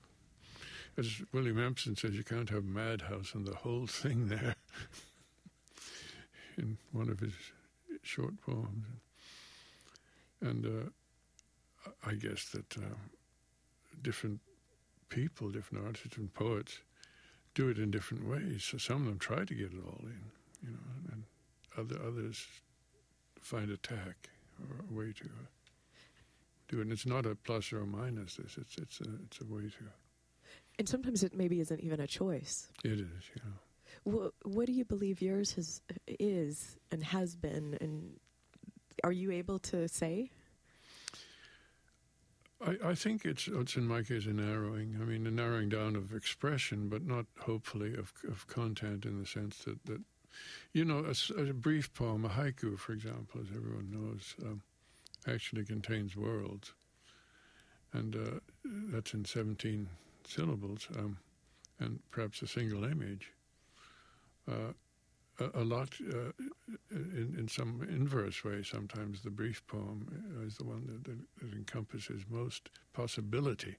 as 0.97 1.23
William 1.33 1.59
Empson 1.59 1.97
says, 1.97 2.15
you 2.15 2.25
can't 2.25 2.51
have 2.51 2.65
Madhouse 2.65 3.33
and 3.35 3.47
the 3.47 3.55
whole 3.55 3.87
thing 4.03 4.29
there 4.29 4.57
in 6.59 6.77
one 6.93 7.09
of 7.09 7.21
his 7.21 7.33
short 8.09 8.41
poems. 8.41 8.87
And 10.41 10.65
uh, 10.67 11.91
I 12.07 12.15
guess 12.15 12.49
that 12.51 12.77
uh, 12.77 12.97
different 14.03 14.41
people, 15.09 15.51
different 15.51 15.85
artists 15.85 16.17
and 16.17 16.33
poets 16.33 16.79
do 17.55 17.69
it 17.69 17.79
in 17.79 17.91
different 17.91 18.27
ways. 18.29 18.65
So 18.65 18.79
some 18.79 19.03
of 19.03 19.07
them 19.07 19.19
try 19.19 19.45
to 19.45 19.55
get 19.55 19.73
it 19.73 19.81
all 19.85 20.01
in, 20.03 20.23
you 20.63 20.71
know, 20.71 21.13
and 21.13 21.25
other 21.77 22.01
others 22.07 22.47
find 23.41 23.71
a 23.71 23.77
tack 23.77 24.31
or 24.61 24.85
a 24.91 24.99
way 24.99 25.13
to 25.13 25.25
uh, 25.25 25.47
do 26.69 26.79
it. 26.79 26.83
And 26.83 26.93
it's 26.93 27.07
not 27.07 27.27
a 27.27 27.35
plus 27.35 27.73
or 27.73 27.81
a 27.81 27.87
minus. 27.87 28.37
This 28.37 28.57
it's 28.59 28.77
it's 28.79 29.01
a 29.01 29.11
it's 29.25 29.41
a 29.41 29.45
way 29.45 29.63
to. 29.63 29.85
and 30.79 30.89
sometimes 30.89 31.23
it 31.23 31.35
maybe 31.35 31.61
isn't 31.61 31.81
even 31.81 32.01
a 32.01 32.07
choice. 32.07 32.69
It 32.85 33.01
is, 33.01 33.25
you 33.35 33.43
know. 33.45 33.59
What, 34.05 34.33
what 34.45 34.67
do 34.67 34.73
you 34.73 34.85
believe 34.85 35.21
yours 35.21 35.53
has 35.55 35.81
is 36.07 36.77
and 36.91 37.03
has 37.03 37.37
been, 37.37 37.77
and 37.81 38.19
are 39.05 39.13
you 39.13 39.31
able 39.33 39.59
to 39.61 39.89
say? 39.89 40.31
I, 42.65 42.77
I 42.85 42.95
think 42.95 43.25
it's 43.25 43.49
it's 43.49 43.77
in 43.77 43.87
my 43.87 44.03
case 44.03 44.27
a 44.27 44.33
narrowing. 44.33 44.97
I 45.01 45.05
mean, 45.05 45.27
a 45.27 45.31
narrowing 45.31 45.69
down 45.69 45.97
of 45.97 46.15
expression, 46.15 46.89
but 46.89 47.07
not 47.07 47.27
hopefully 47.41 47.95
of 47.95 48.13
of 48.29 48.47
content 48.47 49.05
in 49.05 49.19
the 49.19 49.27
sense 49.27 49.59
that 49.59 49.85
that 49.85 50.01
you 50.73 50.85
know 50.85 51.05
a 51.37 51.53
brief 51.53 51.93
poem, 51.95 52.25
a 52.25 52.29
haiku, 52.29 52.79
for 52.79 52.93
example, 52.93 53.41
as 53.41 53.49
everyone 53.57 53.91
knows, 53.91 54.35
um, 54.45 54.63
actually 55.27 55.65
contains 55.65 56.17
worlds, 56.17 56.73
and 57.93 58.17
uh, 58.17 58.41
that's 58.65 59.15
in 59.15 59.25
seventeen 59.25 59.89
syllables, 60.27 60.89
um, 60.97 61.19
and 61.79 62.01
perhaps 62.11 62.43
a 62.43 62.47
single 62.47 62.85
image. 62.85 63.33
Uh, 64.49 64.73
a, 65.41 65.63
a 65.63 65.65
lot 65.65 65.95
uh, 66.13 66.33
in, 66.91 67.37
in 67.39 67.49
some 67.49 67.87
inverse 67.89 68.43
way. 68.45 68.63
Sometimes 68.63 69.23
the 69.23 69.31
brief 69.31 69.67
poem 69.67 70.07
is 70.47 70.57
the 70.57 70.65
one 70.65 70.87
that, 70.87 71.05
that, 71.05 71.19
that 71.41 71.57
encompasses 71.57 72.23
most 72.29 72.71
possibility, 72.93 73.77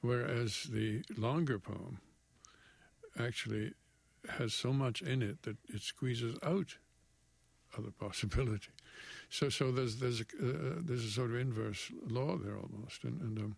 whereas 0.00 0.64
the 0.70 1.02
longer 1.16 1.58
poem 1.58 1.98
actually 3.18 3.72
has 4.28 4.54
so 4.54 4.72
much 4.72 5.02
in 5.02 5.22
it 5.22 5.42
that 5.42 5.56
it 5.68 5.82
squeezes 5.82 6.36
out 6.42 6.76
other 7.76 7.90
possibility. 7.90 8.70
So, 9.30 9.48
so 9.48 9.72
there's 9.72 9.96
there's 9.96 10.20
a, 10.20 10.24
uh, 10.24 10.80
there's 10.80 11.04
a 11.04 11.10
sort 11.10 11.30
of 11.30 11.36
inverse 11.36 11.90
law 12.06 12.36
there 12.36 12.56
almost, 12.56 13.04
and 13.04 13.20
and 13.20 13.38
um, 13.38 13.56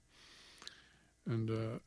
and 1.27 1.51
uh, 1.51 1.79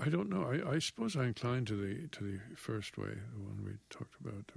I 0.00 0.08
don't 0.08 0.30
know. 0.30 0.44
I, 0.44 0.76
I 0.76 0.78
suppose 0.78 1.16
I 1.16 1.24
incline 1.24 1.66
to 1.66 1.76
the 1.76 2.08
to 2.08 2.24
the 2.24 2.56
first 2.56 2.96
way, 2.96 3.10
the 3.10 3.40
one 3.40 3.62
we 3.64 3.72
talked 3.90 4.14
about. 4.20 4.50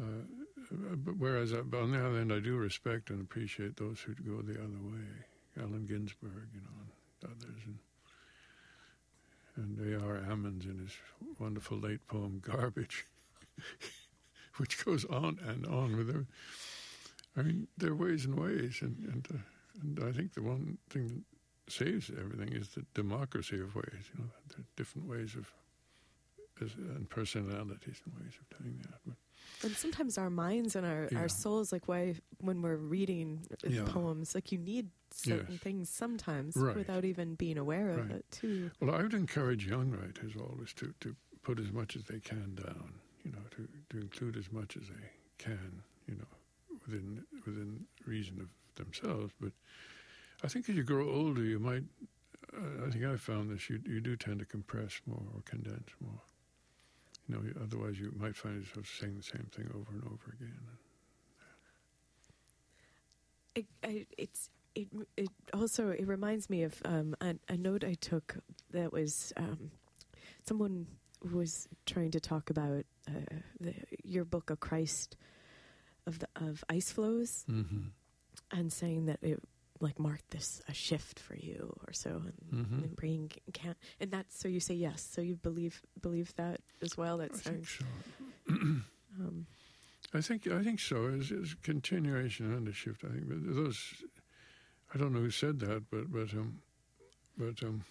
Uh, 0.00 0.04
uh, 0.04 0.96
but 0.96 1.16
whereas 1.16 1.52
I, 1.52 1.60
but 1.60 1.80
on 1.80 1.92
the 1.92 2.04
other 2.04 2.18
hand, 2.18 2.32
I 2.32 2.40
do 2.40 2.56
respect 2.56 3.10
and 3.10 3.20
appreciate 3.20 3.76
those 3.76 4.00
who 4.00 4.14
go 4.14 4.42
the 4.42 4.58
other 4.58 4.80
way. 4.82 5.06
Allen 5.60 5.86
Ginsberg, 5.86 6.48
you 6.54 6.60
know, 6.60 6.76
and 6.82 7.30
others, 7.30 7.62
and 7.66 7.78
and 9.56 9.94
A.R. 9.94 10.22
Ammons 10.28 10.64
in 10.64 10.78
his 10.78 10.92
wonderful 11.38 11.78
late 11.78 12.06
poem 12.08 12.40
"Garbage," 12.44 13.06
which 14.56 14.84
goes 14.84 15.04
on 15.04 15.38
and 15.46 15.66
on 15.66 15.96
with. 15.96 16.08
Every, 16.08 16.26
I 17.36 17.42
mean, 17.42 17.68
there 17.76 17.90
are 17.90 17.96
ways 17.96 18.24
and 18.24 18.34
ways, 18.34 18.78
and 18.82 18.96
and 19.12 19.28
uh, 19.32 19.38
and 19.82 20.08
I 20.08 20.12
think 20.12 20.34
the 20.34 20.42
one 20.42 20.78
thing 20.90 21.24
saves 21.72 22.10
everything 22.18 22.52
is 22.52 22.68
the 22.70 22.84
democracy 22.94 23.60
of 23.60 23.74
ways. 23.74 24.10
You 24.14 24.24
know, 24.24 24.30
there 24.48 24.60
are 24.60 24.66
different 24.76 25.08
ways 25.08 25.34
of 25.34 25.52
and 26.60 27.08
personalities 27.08 28.02
and 28.04 28.14
ways 28.16 28.34
of 28.40 28.58
doing 28.58 28.78
that. 28.82 28.98
But 29.06 29.16
And 29.64 29.76
sometimes 29.76 30.18
our 30.18 30.30
minds 30.30 30.74
and 30.76 30.84
our, 30.86 31.08
Yeah. 31.12 31.18
our 31.18 31.28
souls, 31.28 31.72
like 31.72 31.86
why 31.88 32.16
when 32.40 32.62
we're 32.62 32.76
reading 32.76 33.46
Yeah. 33.68 33.84
poems, 33.86 34.34
like 34.34 34.50
you 34.52 34.58
need 34.58 34.90
certain 35.10 35.54
Yes. 35.54 35.60
things 35.62 35.90
sometimes 35.90 36.56
Right. 36.56 36.76
without 36.76 37.04
even 37.04 37.34
being 37.36 37.58
aware 37.58 37.90
of 37.90 37.98
Right. 38.10 38.18
it 38.18 38.30
too. 38.30 38.70
well, 38.80 38.94
I 38.94 39.02
would 39.02 39.14
encourage 39.14 39.66
young 39.66 39.90
writers 39.90 40.34
always 40.36 40.72
to 40.74 40.92
to 41.00 41.16
put 41.42 41.58
as 41.60 41.72
much 41.72 41.96
as 41.96 42.04
they 42.04 42.20
can 42.20 42.54
down. 42.54 43.00
You 43.24 43.32
know, 43.32 43.44
to 43.52 43.68
to 43.90 43.98
include 43.98 44.36
as 44.36 44.50
much 44.52 44.76
as 44.76 44.88
they 44.88 45.10
can. 45.38 45.82
You 46.06 46.16
know, 46.16 46.28
within 46.86 47.24
within 47.46 47.86
reason 48.04 48.40
of 48.40 48.48
themselves. 48.74 49.32
But 49.40 49.52
I 50.42 50.48
think 50.48 50.68
as 50.68 50.76
you 50.76 50.84
grow 50.84 51.08
older, 51.10 51.42
you 51.42 51.58
might. 51.58 51.84
Uh, 52.56 52.86
I 52.86 52.90
think 52.90 53.04
I 53.04 53.16
found 53.16 53.50
this. 53.50 53.68
You 53.68 53.80
you 53.86 54.00
do 54.00 54.16
tend 54.16 54.38
to 54.40 54.44
compress 54.44 55.00
more 55.06 55.22
or 55.34 55.42
condense 55.44 55.90
more. 56.00 56.20
You 57.28 57.34
know, 57.34 57.62
otherwise 57.62 57.98
you 57.98 58.12
might 58.18 58.36
find 58.36 58.60
yourself 58.60 58.86
saying 58.98 59.16
the 59.16 59.22
same 59.22 59.48
thing 59.54 59.68
over 59.74 59.90
and 59.92 60.04
over 60.04 60.34
again. 60.34 60.58
It, 63.54 63.66
I, 63.84 64.06
it's 64.16 64.50
it, 64.74 64.88
it 65.16 65.28
also 65.52 65.90
it 65.90 66.06
reminds 66.06 66.48
me 66.48 66.62
of 66.62 66.80
um, 66.84 67.14
a, 67.20 67.34
a 67.48 67.56
note 67.56 67.84
I 67.84 67.94
took 67.94 68.36
that 68.72 68.92
was 68.92 69.32
um, 69.36 69.70
someone 70.46 70.86
was 71.32 71.66
trying 71.84 72.12
to 72.12 72.20
talk 72.20 72.48
about 72.50 72.84
uh, 73.08 73.34
the, 73.60 73.74
your 74.04 74.24
book 74.24 74.50
of 74.50 74.60
Christ 74.60 75.16
of 76.06 76.20
the 76.20 76.28
of 76.36 76.62
ice 76.70 76.92
floes 76.92 77.44
Mm-hmm. 77.50 77.88
and 78.52 78.72
saying 78.72 79.06
that 79.06 79.18
it 79.22 79.42
like 79.80 79.98
marked 79.98 80.30
this 80.30 80.60
a 80.68 80.74
shift 80.74 81.18
for 81.20 81.36
you 81.36 81.72
or 81.86 81.92
so 81.92 82.22
and, 82.50 82.66
Mhm. 82.66 82.82
and 82.84 82.96
bringing 82.96 83.30
can 83.52 83.74
and 84.00 84.10
that's 84.10 84.38
so 84.38 84.48
you 84.48 84.60
say 84.60 84.74
yes 84.74 85.00
so 85.02 85.20
you 85.20 85.36
believe 85.36 85.82
believe 86.00 86.34
that 86.36 86.60
as 86.82 86.96
well 86.96 87.20
I 87.20 87.26
that's 87.26 87.40
think 87.40 87.68
so. 87.68 87.84
um, 88.50 89.46
I 90.14 90.20
think 90.20 90.46
I 90.46 90.62
think 90.62 90.80
so. 90.80 91.06
is 91.06 91.30
as 91.32 91.54
continuation 91.62 92.52
and 92.52 92.66
a 92.68 92.72
shift. 92.72 93.04
I 93.04 93.08
think 93.08 93.28
but 93.28 93.38
those. 93.54 93.94
I 94.94 94.98
don't 94.98 95.12
know 95.12 95.20
who 95.20 95.30
said 95.30 95.58
that, 95.60 95.90
but 95.90 96.10
but 96.10 96.32
um, 96.32 96.62
but 97.36 97.62
um, 97.62 97.84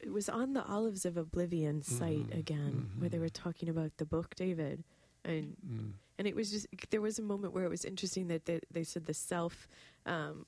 it 0.00 0.10
was 0.12 0.28
on 0.28 0.54
the 0.54 0.64
Olives 0.64 1.04
of 1.04 1.16
Oblivion 1.16 1.82
site 1.82 2.30
Mhm, 2.30 2.38
again 2.38 2.90
where 2.98 3.10
they 3.10 3.18
mhm. 3.18 3.20
were 3.20 3.28
talking 3.28 3.68
about 3.68 3.96
the 3.98 4.06
book 4.06 4.34
David 4.36 4.84
and 5.24 5.56
mm, 5.68 5.92
and 6.18 6.26
it 6.26 6.34
was 6.34 6.50
just 6.50 6.66
there 6.90 7.00
was 7.02 7.18
a 7.18 7.22
moment 7.22 7.52
where 7.52 7.64
it 7.64 7.70
was 7.70 7.84
interesting 7.84 8.28
that 8.28 8.46
they, 8.46 8.60
they 8.70 8.84
said 8.84 9.04
the 9.06 9.14
self 9.14 9.68
um, 10.08 10.46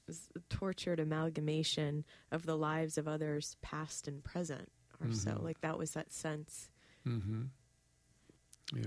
tortured 0.48 0.98
amalgamation 0.98 2.04
of 2.32 2.46
the 2.46 2.56
lives 2.56 2.98
of 2.98 3.06
others, 3.06 3.56
past 3.62 4.08
and 4.08 4.24
present, 4.24 4.70
or 5.00 5.12
so. 5.12 5.32
Mhm. 5.32 5.42
Like 5.42 5.60
that 5.60 5.78
was 5.78 5.92
that 5.92 6.12
sense, 6.12 6.70
Mm-hmm. 7.06 7.42
Yeah. 8.74 8.84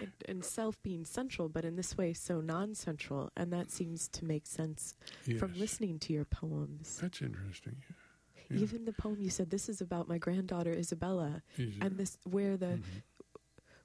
and, 0.00 0.12
and 0.26 0.44
self 0.44 0.80
being 0.82 1.04
central, 1.04 1.48
but 1.48 1.64
in 1.64 1.76
this 1.76 1.96
way 1.96 2.12
so 2.12 2.40
non-central, 2.40 3.30
and 3.36 3.52
that 3.52 3.70
seems 3.70 4.08
to 4.08 4.24
make 4.24 4.46
sense 4.46 4.94
Yes. 5.26 5.38
from 5.38 5.54
listening 5.54 5.98
to 6.00 6.12
your 6.12 6.24
poems. 6.24 6.98
That's 7.00 7.20
interesting. 7.22 7.76
Yeah. 8.50 8.58
Even 8.58 8.84
the 8.84 8.92
poem 8.92 9.20
you 9.20 9.30
said 9.30 9.50
this 9.50 9.68
is 9.68 9.80
about 9.80 10.08
my 10.08 10.18
granddaughter 10.18 10.72
Isabella, 10.72 11.42
and 11.58 11.96
this 11.96 12.18
where 12.24 12.56
the 12.56 12.78
Mhm. 12.78 13.02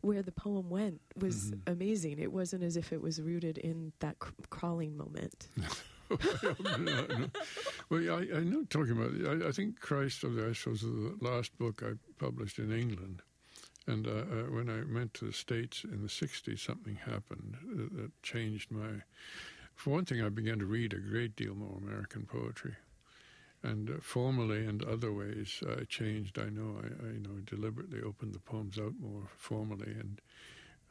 where 0.01 0.21
the 0.21 0.31
poem 0.31 0.69
went 0.69 1.01
was 1.15 1.51
Mhm. 1.51 1.61
amazing. 1.67 2.19
It 2.19 2.31
wasn't 2.31 2.63
as 2.63 2.77
if 2.77 2.93
it 2.93 3.01
was 3.01 3.19
rooted 3.21 3.57
in 3.57 3.93
that 3.99 4.19
cr- 4.19 4.31
crawling 4.49 4.95
moment. 4.95 5.49
Well, 7.89 8.01
I, 8.19 8.37
I 8.37 8.39
know 8.41 8.65
talking 8.65 8.91
about 8.91 9.13
it. 9.13 9.43
I, 9.45 9.47
I 9.47 9.51
think 9.51 9.79
Christ 9.79 10.25
of 10.25 10.35
the 10.35 10.49
Ice 10.49 10.65
was 10.65 10.81
the 10.81 11.15
last 11.21 11.57
book 11.57 11.81
I 11.85 11.93
published 12.19 12.59
in 12.59 12.71
England. 12.71 13.21
And 13.87 14.05
uh, 14.05 14.11
uh, 14.11 14.51
when 14.51 14.69
I 14.69 14.81
went 14.93 15.13
to 15.15 15.25
the 15.25 15.33
States 15.33 15.85
in 15.85 16.01
the 16.01 16.09
60s, 16.09 16.59
something 16.59 16.95
happened 16.95 17.55
that, 17.95 18.11
changed 18.21 18.71
my. 18.71 19.03
For 19.75 19.91
one 19.91 20.03
thing, 20.03 20.21
I 20.21 20.27
began 20.27 20.59
to 20.59 20.65
read 20.65 20.93
a 20.93 20.99
great 20.99 21.37
deal 21.37 21.55
more 21.55 21.77
American 21.77 22.25
poetry. 22.25 22.75
And 23.63 23.89
uh, 23.89 23.93
formally 24.01 24.65
and 24.65 24.83
other 24.83 25.13
ways, 25.13 25.63
I 25.65 25.85
changed. 25.85 26.37
I 26.37 26.49
know 26.49 26.81
I, 26.83 27.07
I 27.07 27.11
you 27.13 27.19
know 27.19 27.39
deliberately 27.45 28.01
opened 28.01 28.33
the 28.33 28.39
poems 28.39 28.77
out 28.77 28.93
more 28.99 29.29
formally, 29.37 29.91
and 29.91 30.21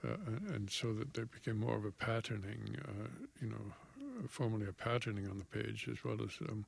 uh, 0.03 0.17
and 0.55 0.71
so 0.71 0.93
that 0.95 1.15
they 1.15 1.25
became 1.25 1.61
more 1.61 1.77
of 1.77 1.85
a 1.85 1.93
patterning, 1.93 2.77
uh, 2.87 3.09
you 3.41 3.49
know, 3.49 3.73
uh, 4.17 4.27
formally 4.29 4.67
a 4.67 4.73
patterning 4.73 5.29
on 5.29 5.39
the 5.39 5.45
page 5.45 5.89
as 5.91 6.05
well 6.05 6.19
as, 6.23 6.31
um, 6.49 6.65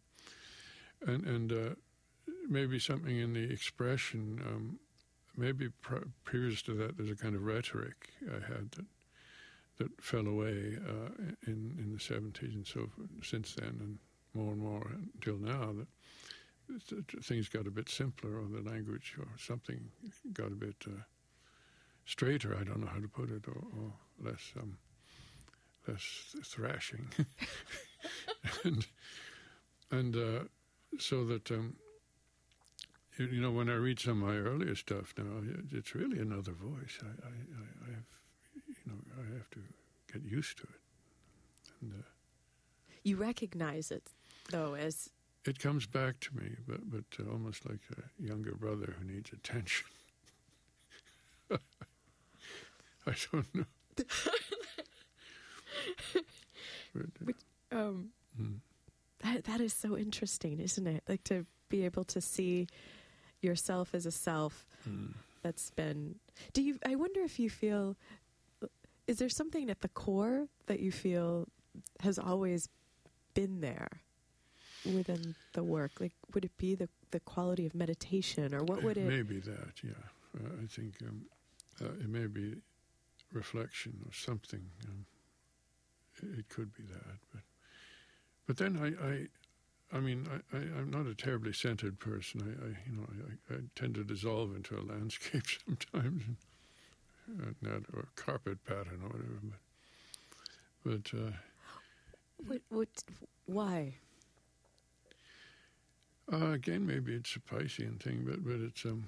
and 1.07 1.25
and 1.27 1.53
uh, 1.53 1.75
maybe 2.49 2.79
something 2.79 3.17
in 3.19 3.33
the 3.33 3.51
expression. 3.51 4.41
Um, 4.47 4.79
maybe 5.37 5.69
pr- 5.81 6.09
previous 6.25 6.63
to 6.63 6.75
that, 6.75 6.97
there's 6.97 7.11
a 7.11 7.17
kind 7.17 7.35
of 7.35 7.43
rhetoric 7.45 8.11
I 8.29 8.41
had 8.47 8.71
that 8.73 8.87
that 9.79 10.03
fell 10.03 10.27
away 10.27 10.77
uh, 10.87 11.23
in 11.47 11.75
in 11.79 11.93
the 11.93 11.99
70s 11.99 12.55
and 12.55 12.67
so 12.67 12.89
since 13.23 13.55
then, 13.55 13.79
and 13.81 13.99
more 14.35 14.53
and 14.53 14.61
more 14.61 14.91
until 15.15 15.37
now 15.37 15.73
that 15.73 15.87
th- 16.89 17.07
th- 17.07 17.25
things 17.25 17.49
got 17.49 17.67
a 17.67 17.71
bit 17.71 17.89
simpler, 17.89 18.39
or 18.39 18.47
the 18.49 18.69
language 18.69 19.15
or 19.19 19.29
something 19.39 19.81
got 20.33 20.49
a 20.49 20.57
bit 20.57 20.77
uh, 20.87 21.03
straighter. 22.05 22.57
I 22.59 22.65
don't 22.65 22.81
know 22.81 22.91
how 22.93 23.01
to 23.01 23.09
put 23.09 23.31
it, 23.31 23.47
or, 23.49 23.63
or 23.79 23.93
less 24.23 24.53
um, 24.61 24.77
less 25.89 26.37
thrashing, 26.45 27.09
and 28.65 28.87
and 29.91 30.17
uh, 30.17 30.45
so 30.99 31.25
that 31.25 31.51
um, 31.51 31.77
you, 33.19 33.27
you 33.27 33.41
know 33.41 33.51
when 33.51 33.69
I 33.69 33.75
read 33.75 33.99
some 33.99 34.23
of 34.23 34.29
my 34.29 34.37
earlier 34.37 34.75
stuff 34.75 35.15
now, 35.17 35.43
it's 35.73 35.95
really 35.95 36.19
another 36.19 36.53
voice. 36.53 36.99
I, 37.03 37.07
I, 37.27 37.31
I 37.31 37.91
I 37.91 37.95
have 37.95 38.07
you 38.69 38.75
know 38.87 38.99
I 39.19 39.35
have 39.37 39.51
to 39.51 39.61
get 40.13 40.23
used 40.25 40.59
to 40.59 40.65
it, 40.65 40.81
and 41.81 41.93
uh, 41.93 42.03
You 43.03 43.17
recognize 43.17 43.91
it 43.91 44.11
though 44.51 44.75
as 44.75 45.11
it 45.45 45.59
comes 45.59 45.87
back 45.87 46.21
to 46.21 46.37
me, 46.37 46.57
but 46.67 46.91
but 46.91 47.05
uh, 47.21 47.31
almost 47.33 47.69
like 47.69 47.81
a 47.97 48.23
younger 48.23 48.55
brother 48.55 48.95
who 48.99 49.05
needs 49.13 49.33
attention. 49.33 49.87
I 51.51 53.15
don't 53.33 53.55
know. 53.55 53.65
Uh, 57.73 57.77
um, 57.77 58.11
mm, 58.41 58.59
that 59.21 59.45
that 59.45 59.61
is 59.61 59.73
so 59.73 59.97
interesting, 59.97 60.61
isn't 60.61 60.87
it? 60.87 61.03
Like 61.09 61.25
to 61.25 61.47
be 61.69 61.85
able 61.85 62.05
to 62.05 62.21
see 62.21 62.67
yourself 63.41 63.95
as 63.95 64.07
a 64.07 64.11
self 64.11 64.67
mm. 64.89 65.15
that's 65.43 65.71
been. 65.71 66.17
Do 66.53 66.63
you? 66.63 66.79
I 66.85 66.95
wonder 66.95 67.21
if 67.21 67.39
you 67.39 67.51
feel. 67.51 67.97
Is 69.07 69.19
there 69.19 69.31
something 69.31 69.71
at 69.71 69.81
the 69.81 69.89
core 69.89 70.49
that 70.67 70.81
you 70.81 70.93
feel 70.93 71.49
has 72.01 72.19
always 72.19 72.69
been 73.33 73.61
there 73.61 73.89
within 74.85 75.35
the 75.55 75.63
work? 75.63 75.93
Like, 75.99 76.13
would 76.35 76.45
it 76.45 76.57
be 76.59 76.75
the 76.75 76.89
the 77.11 77.21
quality 77.21 77.67
of 77.67 77.75
meditation, 77.75 78.55
or 78.55 78.63
what 78.65 78.83
would 78.83 78.97
it 78.97 79.05
it? 79.05 79.09
may 79.09 79.23
be 79.23 79.41
that, 79.41 79.83
yeah. 79.83 79.91
Uh, 80.37 80.63
I 80.63 80.67
think 80.67 80.95
um, 81.03 81.23
uh, 81.81 81.87
it 81.87 82.09
may 82.09 82.27
be 82.27 82.57
reflection 83.33 83.99
or 84.07 84.13
something. 84.13 84.65
Um, 84.87 85.07
it, 86.23 86.49
could 86.49 86.75
be 86.75 86.83
that, 86.85 87.19
but 87.33 87.43
but 88.47 88.57
then 88.57 88.79
I, 88.79 89.95
I, 89.95 89.97
I 89.99 90.01
mean, 90.01 90.27
I, 90.31 90.57
I, 90.57 90.61
I'm 90.61 90.91
not 90.91 91.07
a 91.07 91.15
terribly 91.15 91.53
centered 91.53 91.99
person. 91.99 92.41
I, 92.43 92.65
I 92.67 92.69
you 92.87 92.97
know, 92.97 93.07
I, 93.51 93.55
I 93.55 93.59
tend 93.75 93.95
to 93.97 94.05
dissolve 94.05 94.55
into 94.57 94.77
a 94.79 94.83
landscape 94.93 95.45
sometimes, 95.67 96.23
and, 97.27 97.41
uh, 97.43 97.69
not 97.71 97.83
or 97.95 98.01
a 98.01 98.21
carpet 98.21 98.65
pattern 98.65 99.01
or 99.03 99.09
whatever. 99.09 99.41
But 100.85 101.03
but 101.13 101.19
uh, 101.19 101.31
What? 102.47 102.61
What? 102.71 103.05
Why? 103.47 103.95
Uh, 106.33 106.53
again, 106.53 106.87
maybe 106.87 107.15
it's 107.15 107.37
a 107.37 107.41
Piscean 107.41 108.01
thing, 108.03 108.25
but 108.27 108.45
but 108.45 108.61
it's 108.61 108.85
um, 108.85 109.05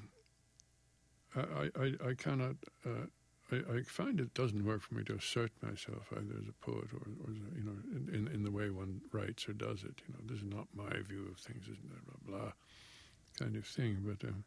I 1.36 1.70
I, 1.78 2.10
I 2.10 2.14
cannot. 2.14 2.56
Uh, 2.84 3.06
I, 3.52 3.56
I 3.56 3.82
find 3.82 4.20
it 4.20 4.34
doesn't 4.34 4.64
work 4.64 4.82
for 4.82 4.94
me 4.94 5.04
to 5.04 5.14
assert 5.14 5.50
myself 5.62 6.12
either 6.12 6.34
as 6.40 6.48
a 6.48 6.64
poet 6.64 6.88
or, 6.92 7.06
or 7.24 7.32
you 7.56 7.64
know 7.64 7.76
in, 8.12 8.28
in 8.28 8.42
the 8.42 8.50
way 8.50 8.70
one 8.70 9.00
writes 9.12 9.48
or 9.48 9.52
does 9.52 9.82
it. 9.82 10.00
You 10.06 10.14
know, 10.14 10.20
this 10.26 10.38
is 10.38 10.44
not 10.44 10.66
my 10.74 10.90
view 11.08 11.28
of 11.30 11.38
things, 11.38 11.64
isn't? 11.64 12.26
Blah 12.26 12.38
blah, 12.38 12.52
kind 13.38 13.56
of 13.56 13.66
thing. 13.66 13.98
But 14.04 14.28
um, 14.28 14.44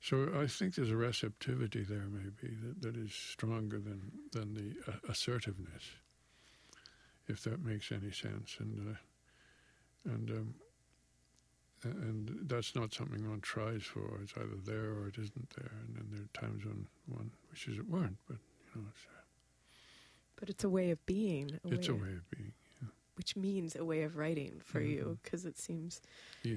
so 0.00 0.28
I 0.40 0.46
think 0.46 0.74
there's 0.74 0.90
a 0.90 0.96
receptivity 0.96 1.82
there, 1.82 2.06
maybe 2.10 2.54
that, 2.62 2.82
that 2.82 2.96
is 2.96 3.12
stronger 3.12 3.78
than 3.78 4.12
than 4.32 4.54
the 4.54 4.90
uh, 4.90 4.96
assertiveness, 5.08 5.84
if 7.26 7.42
that 7.44 7.64
makes 7.64 7.90
any 7.92 8.12
sense. 8.12 8.56
And 8.60 8.94
uh, 8.94 10.12
and 10.12 10.30
um, 10.30 10.54
and 11.84 12.38
that's 12.48 12.74
not 12.74 12.92
something 12.92 13.28
one 13.28 13.40
tries 13.40 13.82
for. 13.82 14.20
It's 14.22 14.34
either 14.36 14.56
there 14.64 14.90
or 14.92 15.08
it 15.08 15.16
isn't 15.18 15.50
there. 15.56 15.70
And 15.86 15.96
then 15.96 16.06
there 16.10 16.22
are 16.22 16.46
times 16.48 16.64
when 16.64 16.86
one 17.06 17.30
wishes 17.50 17.78
it 17.78 17.88
weren't. 17.88 18.18
But 18.26 18.38
you 18.74 18.80
know, 18.82 18.88
it's, 18.90 19.06
But 20.36 20.50
it's 20.50 20.64
a 20.64 20.70
way 20.70 20.90
of 20.90 21.04
being. 21.06 21.58
A 21.64 21.74
it's 21.74 21.88
a 21.88 21.94
way, 21.94 22.00
way 22.02 22.12
of 22.16 22.30
being. 22.30 22.52
which 23.16 23.36
means 23.36 23.74
a 23.76 23.84
way 23.84 24.02
of 24.02 24.16
writing 24.16 24.60
for 24.64 24.80
you, 24.80 25.04
Mhm. 25.04 25.22
because 25.22 25.44
it 25.44 25.58
seems. 25.58 26.00
Yeah, 26.42 26.56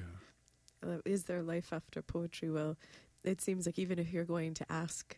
Uh, 0.84 1.00
is 1.06 1.24
there 1.26 1.42
life 1.44 1.72
after 1.74 2.02
poetry? 2.02 2.50
Well, 2.52 2.78
it 3.24 3.40
seems 3.42 3.66
like 3.68 3.78
even 3.80 4.00
if 4.00 4.12
you're 4.12 4.26
going 4.26 4.54
to 4.56 4.72
ask 4.72 5.18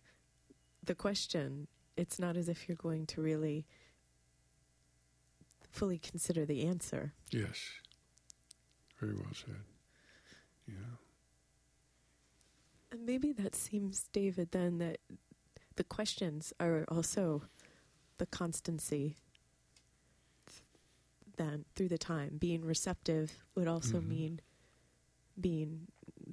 the 0.83 0.95
question, 0.95 1.67
it's 1.95 2.19
not 2.19 2.35
as 2.37 2.49
if 2.49 2.67
you're 2.67 2.75
going 2.77 3.05
to 3.07 3.21
really 3.21 3.65
fully 5.71 5.97
consider 5.99 6.45
the 6.45 6.61
answer. 6.65 7.13
yes. 7.31 7.57
Very 8.99 9.15
well 9.15 9.33
said. 9.33 9.63
Yeah. 10.67 10.75
And 12.91 13.05
maybe 13.05 13.31
that 13.33 13.55
seems, 13.55 14.07
David, 14.13 14.51
then 14.51 14.77
that 14.77 14.99
the 15.75 15.83
questions 15.83 16.53
are 16.59 16.85
also 16.89 17.43
the 18.19 18.25
constancy. 18.27 19.17
Then 21.37 21.65
through 21.75 21.89
the 21.89 21.97
time, 21.97 22.37
being 22.37 22.63
receptive 22.63 23.31
would 23.55 23.67
also 23.67 23.99
Mhm. 23.99 24.07
mean 24.07 24.41
being 25.39 25.87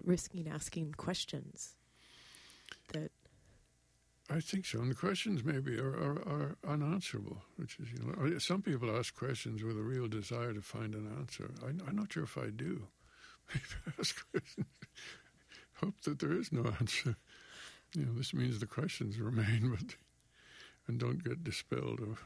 risking 0.05 0.47
asking 0.49 0.93
questions. 0.93 1.77
That 2.93 3.11
I 4.29 4.41
think 4.41 4.65
so. 4.67 4.81
And 4.81 4.91
the 4.91 4.95
questions 4.95 5.43
maybe 5.43 5.77
are, 5.79 5.93
are, 5.97 6.29
are 6.29 6.57
unanswerable, 6.65 7.43
which 7.57 7.81
is, 7.81 7.91
you 7.91 7.99
know, 7.99 8.39
some 8.39 8.63
people 8.63 8.97
ask 8.97 9.13
questions 9.15 9.65
with 9.65 9.77
a 9.77 9.83
real 9.83 10.07
desire 10.07 10.53
to 10.53 10.63
find 10.63 10.95
an 10.95 11.09
answer. 11.19 11.51
I, 11.65 11.69
I'm 11.89 11.97
not 11.97 12.13
sure 12.13 12.23
if 12.25 12.39
I 12.39 12.51
do. 12.51 12.87
I 13.55 13.93
ask 13.99 14.31
questions, 14.31 14.67
hope 15.75 16.01
that 16.03 16.19
there 16.19 16.33
is 16.33 16.53
no 16.53 16.67
answer. 16.81 17.17
You 17.95 18.07
know, 18.07 18.13
this 18.15 18.33
means 18.33 18.61
the 18.61 18.67
questions 18.67 19.19
remain, 19.19 19.71
but 19.79 19.97
and 20.87 20.99
don't 20.99 21.23
get 21.23 21.45
dispelled 21.45 22.01
or, 22.01 22.17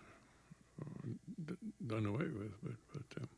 or 0.80 1.56
done 1.86 2.06
away 2.06 2.26
with. 2.26 2.52
But, 2.62 2.76
but 2.92 3.22
um, 3.22 3.28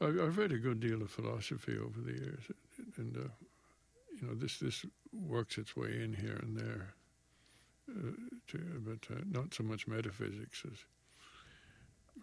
I've, 0.00 0.28
I've 0.28 0.38
read 0.38 0.52
a 0.52 0.58
good 0.58 0.80
deal 0.80 1.02
of 1.02 1.10
philosophy 1.10 1.76
over 1.76 2.00
the 2.00 2.12
years, 2.12 2.42
and 2.96 3.16
uh, 3.16 3.28
you 4.20 4.26
know, 4.26 4.34
this 4.34 4.58
this 4.58 4.84
works 5.12 5.58
its 5.58 5.76
way 5.76 6.00
in 6.02 6.14
here 6.14 6.38
and 6.42 6.56
there 6.56 6.94
uh, 7.90 8.10
to, 8.48 8.58
but 8.84 9.14
uh, 9.14 9.20
not 9.30 9.54
so 9.54 9.62
much 9.62 9.86
metaphysics 9.86 10.62
as 10.70 10.78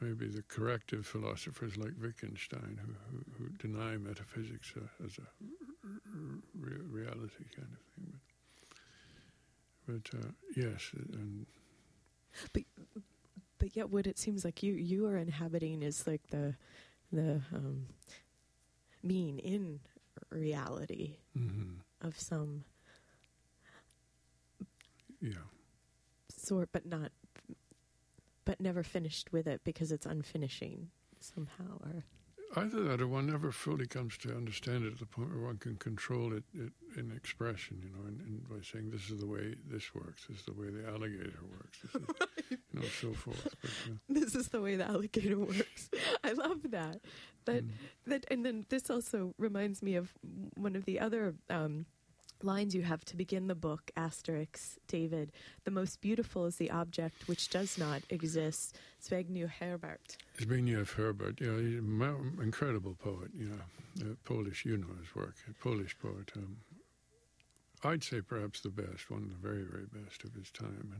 maybe 0.01 0.27
the 0.27 0.43
corrective 0.43 1.05
philosophers 1.05 1.77
like 1.77 1.93
Wittgenstein, 2.01 2.79
who, 2.85 2.93
who, 3.11 3.23
who 3.37 3.49
deny 3.57 3.97
metaphysics 3.97 4.73
uh, 4.77 5.05
as 5.05 5.17
a 5.17 5.27
re- 6.59 6.81
reality 6.89 7.45
kind 7.55 7.69
of 7.73 7.79
thing. 7.95 8.19
But, 9.87 10.03
but 10.11 10.19
uh, 10.19 10.31
yes, 10.55 10.91
and 11.13 11.45
But 12.53 12.63
but 13.59 13.75
yet, 13.75 13.89
what 13.89 14.07
it 14.07 14.17
seems 14.19 14.43
like 14.45 14.63
you 14.63 14.73
you 14.73 15.07
are 15.07 15.17
inhabiting 15.17 15.81
is 15.81 16.05
like 16.07 16.27
the 16.29 16.55
the 17.11 17.41
um, 17.53 17.87
mean 19.03 19.39
in 19.39 19.79
reality 20.29 21.17
hmm 21.33 21.75
of 22.01 22.19
some 22.19 22.63
Yeah. 25.21 25.45
sort, 26.29 26.69
but 26.71 26.85
not, 26.85 27.11
but 28.45 28.61
never 28.61 28.83
finished 28.83 29.31
with 29.31 29.47
it 29.47 29.61
because 29.63 29.91
it's 29.91 30.05
unfinishing 30.05 30.87
somehow. 31.19 31.79
Or 31.83 32.03
Either 32.57 32.83
that 32.83 33.01
or 33.01 33.07
one 33.07 33.27
never 33.27 33.51
fully 33.51 33.85
comes 33.85 34.17
to 34.19 34.33
understand 34.33 34.85
it 34.85 34.93
at 34.93 34.99
the 34.99 35.05
point 35.05 35.29
where 35.29 35.43
one 35.43 35.57
can 35.57 35.75
control 35.75 36.31
it, 36.31 36.43
it 36.53 36.71
in 36.95 37.11
expression, 37.11 37.81
you 37.83 37.89
know, 37.89 38.07
and, 38.07 38.21
and 38.21 38.47
by 38.47 38.55
saying 38.63 38.91
this 38.91 39.09
is 39.09 39.19
the 39.19 39.25
way 39.25 39.55
this 39.67 39.93
works, 39.93 40.25
this 40.29 40.39
is 40.39 40.45
the 40.45 40.53
way 40.53 40.67
the 40.69 40.87
alligator 40.87 41.39
works, 41.51 41.79
this 41.81 42.01
is, 42.01 42.07
you 42.51 42.79
know, 42.79 42.85
so 43.01 43.13
forth. 43.13 43.55
But, 43.61 43.69
uh, 43.69 43.95
this 44.07 44.35
is 44.35 44.49
the 44.49 44.61
way 44.61 44.75
the 44.75 44.85
alligator 44.85 45.37
works. 45.37 45.89
I 46.23 46.31
love 46.31 46.71
that. 46.71 47.01
That 47.45 47.65
mm, 47.65 47.71
that, 48.07 48.25
and 48.29 48.45
then 48.45 48.65
this 48.69 48.89
also 48.89 49.33
reminds 49.37 49.83
me 49.83 49.95
of 49.95 50.13
one 50.55 50.75
of 50.75 50.85
the 50.85 50.99
other. 50.99 51.35
Um, 51.49 51.85
Lines 52.45 52.75
you 52.75 52.83
have 52.83 53.03
to 53.05 53.17
begin 53.17 53.47
the 53.47 53.55
book, 53.55 53.89
Asterisks, 53.97 54.77
David. 54.87 55.31
The 55.63 55.71
most 55.71 55.99
beautiful 55.99 56.45
is 56.45 56.57
the 56.57 56.69
object 56.69 57.27
which 57.27 57.49
does 57.49 57.75
not 57.75 58.03
exist. 58.11 58.77
Zbigniew 59.03 59.49
Herbert. 59.49 60.17
Zbigniew 60.39 60.87
Herbert, 60.91 61.41
yeah, 61.41 61.57
he's 61.57 61.79
an 61.79 62.37
incredible 62.39 62.95
poet, 63.01 63.31
you 63.35 63.49
know, 63.49 64.15
Polish, 64.25 64.63
you 64.63 64.77
know 64.77 64.93
his 65.01 65.15
work, 65.15 65.33
a 65.49 65.53
Polish 65.63 65.97
poet. 65.97 66.31
Um, 66.35 66.57
I'd 67.83 68.03
say 68.03 68.21
perhaps 68.21 68.61
the 68.61 68.69
best, 68.69 69.09
one 69.09 69.23
of 69.23 69.29
the 69.29 69.47
very, 69.47 69.63
very 69.63 69.87
best 69.91 70.23
of 70.23 70.35
his 70.35 70.51
time. 70.51 70.93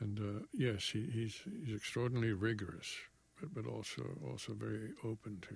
And, 0.00 0.18
and 0.18 0.36
uh, 0.36 0.46
yes, 0.52 0.88
he, 0.88 1.10
he's, 1.12 1.40
he's 1.64 1.74
extraordinarily 1.74 2.32
rigorous, 2.32 2.94
but, 3.40 3.52
but 3.52 3.66
also, 3.66 4.04
also 4.24 4.52
very 4.54 4.92
open 5.04 5.38
to 5.48 5.54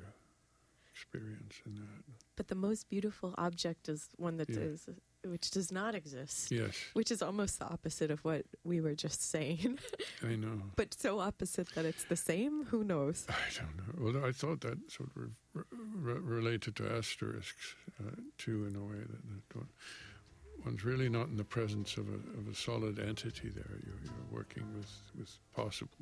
experience 0.93 1.55
in 1.67 1.75
that. 1.77 2.05
But 2.37 2.49
the 2.49 2.55
most 2.55 2.89
beautiful 2.89 3.35
object 3.39 3.89
is 3.89 4.09
one 4.17 4.37
that 4.39 4.49
Yeah. 4.49 4.61
is, 4.73 4.89
which 5.25 5.51
does 5.51 5.71
not 5.71 5.95
exist. 5.95 6.51
Yes, 6.51 6.75
Which 6.95 7.11
is 7.11 7.21
almost 7.23 7.59
the 7.59 7.67
opposite 7.67 8.11
of 8.11 8.25
what 8.25 8.45
we 8.65 8.81
were 8.81 8.95
just 8.95 9.21
saying, 9.31 9.79
I 10.23 10.37
know. 10.37 10.63
but 10.77 10.95
so 10.95 11.21
opposite 11.21 11.69
that 11.75 11.85
it's 11.85 12.05
the 12.05 12.17
same. 12.17 12.65
Who 12.67 12.85
knows? 12.85 13.27
I 13.29 13.35
don't 13.59 13.77
know. 13.77 13.95
Well, 14.21 14.25
I 14.25 14.33
thought 14.33 14.61
that 14.63 14.79
sort 14.91 15.11
of 15.17 15.23
re- 15.55 15.63
re- 15.95 16.21
related 16.39 16.77
to 16.77 16.91
asterisks 16.91 17.75
uh, 18.01 18.11
too, 18.39 18.65
in 18.67 18.77
a 18.77 18.83
way 18.85 18.99
that, 19.01 19.23
that 19.51 19.57
one- 19.57 19.69
one's 20.65 20.85
really 20.85 21.09
not 21.09 21.29
in 21.29 21.37
the 21.37 21.45
presence 21.45 21.97
of 21.97 22.07
a, 22.09 22.19
of 22.39 22.49
a 22.51 22.55
solid 22.55 22.99
entity 22.99 23.49
there. 23.51 23.79
You're, 23.85 24.01
you're 24.05 24.31
working 24.31 24.65
with 24.77 24.91
with 25.19 25.31
possible 25.55 25.97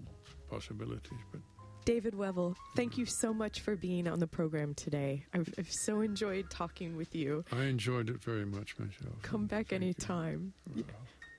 possibilities, 0.49 1.22
but 1.32 1.41
David 1.89 2.12
Wevill, 2.12 2.55
thank 2.76 2.99
you 2.99 3.07
so 3.07 3.32
much 3.32 3.61
for 3.61 3.74
being 3.74 4.07
on 4.07 4.20
the 4.20 4.26
program 4.26 4.74
today. 4.74 5.24
I've, 5.32 5.55
I've 5.59 5.72
so 5.72 6.03
enjoyed 6.03 6.51
talking 6.51 6.99
with 6.99 7.14
you. 7.14 7.47
I 7.51 7.62
enjoyed 7.64 8.11
it 8.11 8.22
very 8.22 8.45
much 8.45 8.78
myself. 8.78 9.14
Come 9.22 9.47
back 9.47 9.68
Thank 9.68 9.80
you. 9.80 9.86
anytime. 9.86 10.53
Well, 10.74 10.84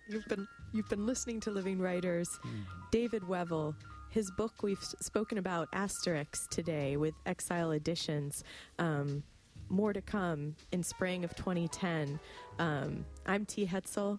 You've 0.09 0.25
been 0.25 0.47
you've 0.73 0.89
been 0.89 1.05
listening 1.05 1.39
to 1.41 1.51
Living 1.51 1.77
Writers. 1.77 2.27
mm. 2.43 2.63
David 2.89 3.21
Wevill, 3.21 3.75
his 4.09 4.31
book 4.31 4.63
we've 4.63 4.83
spoken 4.83 5.37
about 5.37 5.69
Asterisks 5.71 6.47
today 6.47 6.97
with 6.97 7.13
Exile 7.27 7.69
Editions. 7.69 8.43
Um, 8.79 9.21
more 9.69 9.93
to 9.93 10.01
come 10.01 10.55
in 10.71 10.81
spring 10.81 11.23
of 11.23 11.35
2010. 11.35 12.19
Um, 12.57 13.05
I'm 13.27 13.45
T. 13.45 13.67
Hetzel. 13.67 14.17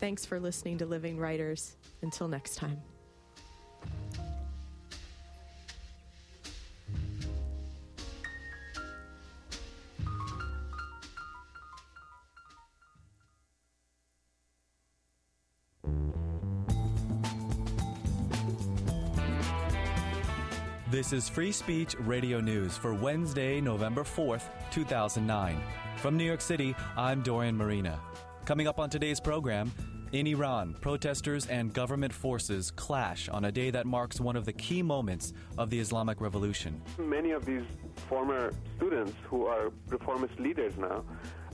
Thanks 0.00 0.26
for 0.26 0.40
listening 0.40 0.78
to 0.78 0.86
Living 0.86 1.18
Writers. 1.18 1.76
Until 2.02 2.26
next 2.26 2.56
time. 2.56 2.82
This 20.98 21.12
is 21.12 21.28
Free 21.28 21.52
Speech 21.52 21.94
Radio 22.00 22.40
News 22.40 22.76
for 22.76 22.92
Wednesday, 22.92 23.60
November 23.60 24.02
4th, 24.02 24.42
2009. 24.72 25.56
From 25.98 26.16
New 26.16 26.24
York 26.24 26.40
City, 26.40 26.74
I'm 26.96 27.22
Dorian 27.22 27.56
Merina. 27.56 28.00
Coming 28.44 28.66
up 28.66 28.80
on 28.80 28.90
today's 28.90 29.20
program, 29.20 29.70
in 30.10 30.26
Iran, 30.26 30.74
protesters 30.80 31.46
and 31.46 31.72
government 31.72 32.12
forces 32.12 32.72
clash 32.72 33.28
on 33.28 33.44
a 33.44 33.52
day 33.52 33.70
that 33.70 33.86
marks 33.86 34.20
one 34.20 34.34
of 34.34 34.44
the 34.44 34.52
key 34.52 34.82
moments 34.82 35.32
of 35.56 35.70
the 35.70 35.78
Islamic 35.78 36.20
Revolution. 36.20 36.82
Many 36.98 37.30
of 37.30 37.44
these 37.44 37.62
former 38.08 38.52
students 38.76 39.12
who 39.30 39.46
are 39.46 39.70
reformist 39.86 40.40
leaders 40.40 40.76
now 40.76 41.04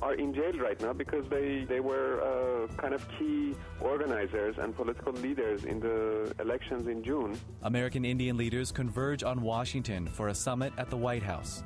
are 0.05 0.15
in 0.15 0.35
jail 0.35 0.53
right 0.59 0.79
now 0.83 0.93
because 0.93 1.27
they, 1.31 1.65
they 1.67 1.81
were 1.81 2.21
uh, 2.21 2.67
kind 2.77 2.93
of 2.93 3.07
key 3.19 3.55
organizers 3.81 4.57
and 4.59 4.77
political 4.77 5.13
leaders 5.15 5.65
in 5.65 5.81
the 5.81 6.33
elections 6.41 6.87
in 6.87 7.03
June. 7.03 7.39
American 7.63 8.05
Indian 8.05 8.37
leaders 8.37 8.71
converge 8.71 9.23
on 9.23 9.41
Washington 9.41 10.07
for 10.07 10.29
a 10.29 10.35
summit 10.35 10.75
at 10.77 10.91
the 10.91 10.97
White 10.97 11.23
House. 11.23 11.65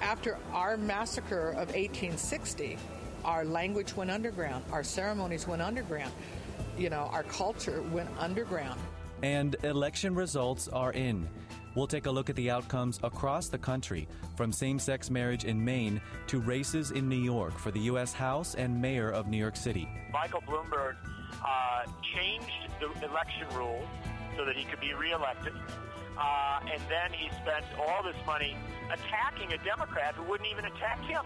After 0.00 0.38
our 0.52 0.78
massacre 0.78 1.50
of 1.50 1.68
1860, 1.74 2.78
our 3.24 3.44
language 3.44 3.94
went 3.94 4.10
underground, 4.10 4.64
our 4.72 4.82
ceremonies 4.82 5.46
went 5.46 5.60
underground, 5.60 6.12
you 6.78 6.88
know, 6.88 7.10
our 7.12 7.22
culture 7.24 7.82
went 7.92 8.08
underground. 8.18 8.80
And 9.22 9.56
election 9.62 10.14
results 10.14 10.68
are 10.68 10.92
in. 10.92 11.28
We'll 11.74 11.86
take 11.88 12.06
a 12.06 12.10
look 12.10 12.30
at 12.30 12.36
the 12.36 12.50
outcomes 12.50 13.00
across 13.02 13.48
the 13.48 13.58
country, 13.58 14.06
from 14.36 14.52
same 14.52 14.78
sex 14.78 15.10
marriage 15.10 15.44
in 15.44 15.64
Maine 15.64 16.00
to 16.28 16.40
races 16.40 16.92
in 16.92 17.08
New 17.08 17.20
York 17.20 17.58
for 17.58 17.70
the 17.70 17.80
U.S. 17.80 18.12
House 18.12 18.54
and 18.54 18.80
Mayor 18.80 19.10
of 19.10 19.28
New 19.28 19.36
York 19.36 19.56
City. 19.56 19.88
Michael 20.12 20.42
Bloomberg 20.42 20.96
uh, 21.44 21.84
changed 22.14 22.46
the 22.80 23.08
election 23.08 23.48
rules 23.54 23.86
so 24.36 24.44
that 24.44 24.56
he 24.56 24.64
could 24.64 24.80
be 24.80 24.94
reelected. 24.94 25.52
Uh, 26.16 26.60
and 26.72 26.80
then 26.88 27.12
he 27.12 27.28
spent 27.42 27.64
all 27.80 28.02
this 28.04 28.16
money 28.24 28.56
attacking 28.92 29.52
a 29.52 29.58
Democrat 29.64 30.14
who 30.14 30.22
wouldn't 30.24 30.48
even 30.48 30.64
attack 30.64 31.02
him. 31.04 31.24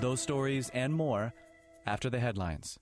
Those 0.00 0.20
stories 0.20 0.70
and 0.74 0.92
more 0.92 1.32
after 1.86 2.10
the 2.10 2.18
headlines. 2.18 2.78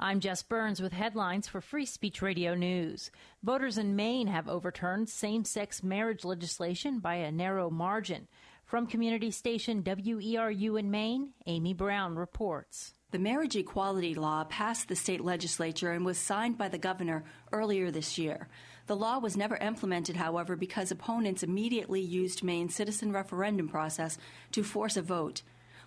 I'm 0.00 0.20
Jess 0.20 0.44
Burns 0.44 0.80
with 0.80 0.92
headlines 0.92 1.48
for 1.48 1.60
Free 1.60 1.84
Speech 1.84 2.22
Radio 2.22 2.54
News. 2.54 3.10
Voters 3.42 3.78
in 3.78 3.96
Maine 3.96 4.28
have 4.28 4.48
overturned 4.48 5.08
same 5.08 5.44
sex 5.44 5.82
marriage 5.82 6.24
legislation 6.24 7.00
by 7.00 7.16
a 7.16 7.32
narrow 7.32 7.68
margin. 7.68 8.28
From 8.64 8.86
community 8.86 9.32
station 9.32 9.82
WERU 9.82 10.78
in 10.78 10.92
Maine, 10.92 11.30
Amy 11.46 11.74
Brown 11.74 12.14
reports. 12.14 12.94
The 13.10 13.18
marriage 13.18 13.56
equality 13.56 14.14
law 14.14 14.44
passed 14.44 14.86
the 14.86 14.94
state 14.94 15.20
legislature 15.20 15.90
and 15.90 16.06
was 16.06 16.16
signed 16.16 16.56
by 16.56 16.68
the 16.68 16.78
governor 16.78 17.24
earlier 17.50 17.90
this 17.90 18.18
year. 18.18 18.46
The 18.86 18.94
law 18.94 19.18
was 19.18 19.36
never 19.36 19.56
implemented, 19.56 20.14
however, 20.14 20.54
because 20.54 20.92
opponents 20.92 21.42
immediately 21.42 22.00
used 22.00 22.44
Maine's 22.44 22.76
citizen 22.76 23.10
referendum 23.10 23.68
process 23.68 24.16
to 24.52 24.62
force 24.62 24.96
a 24.96 25.02
vote. 25.02 25.42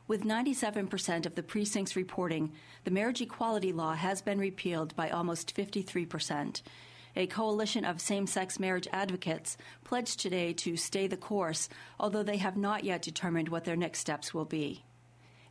With 0.08 0.24
97% 0.24 1.26
of 1.26 1.36
the 1.36 1.44
precincts 1.44 1.96
reporting, 1.96 2.52
the 2.84 2.92
marriage 2.92 3.22
equality 3.22 3.72
law 3.72 3.94
has 3.94 4.22
been 4.22 4.40
repealed 4.40 4.96
by 4.96 5.10
almost 5.10 5.56
53%. 5.56 6.62
A 7.16 7.28
coalition 7.28 7.84
of 7.84 8.00
same 8.00 8.26
sex 8.26 8.60
marriage 8.60 8.88
advocates 8.92 9.58
pledged 9.84 10.20
today 10.20 10.54
to 10.54 10.78
stay 10.78 11.08
the 11.08 11.18
course, 11.18 11.68
although 12.00 12.24
they 12.24 12.38
have 12.38 12.56
not 12.56 12.84
yet 12.84 13.02
determined 13.02 13.50
what 13.50 13.66
their 13.66 13.76
next 13.76 14.00
steps 14.00 14.34
will 14.34 14.46
be. 14.46 14.84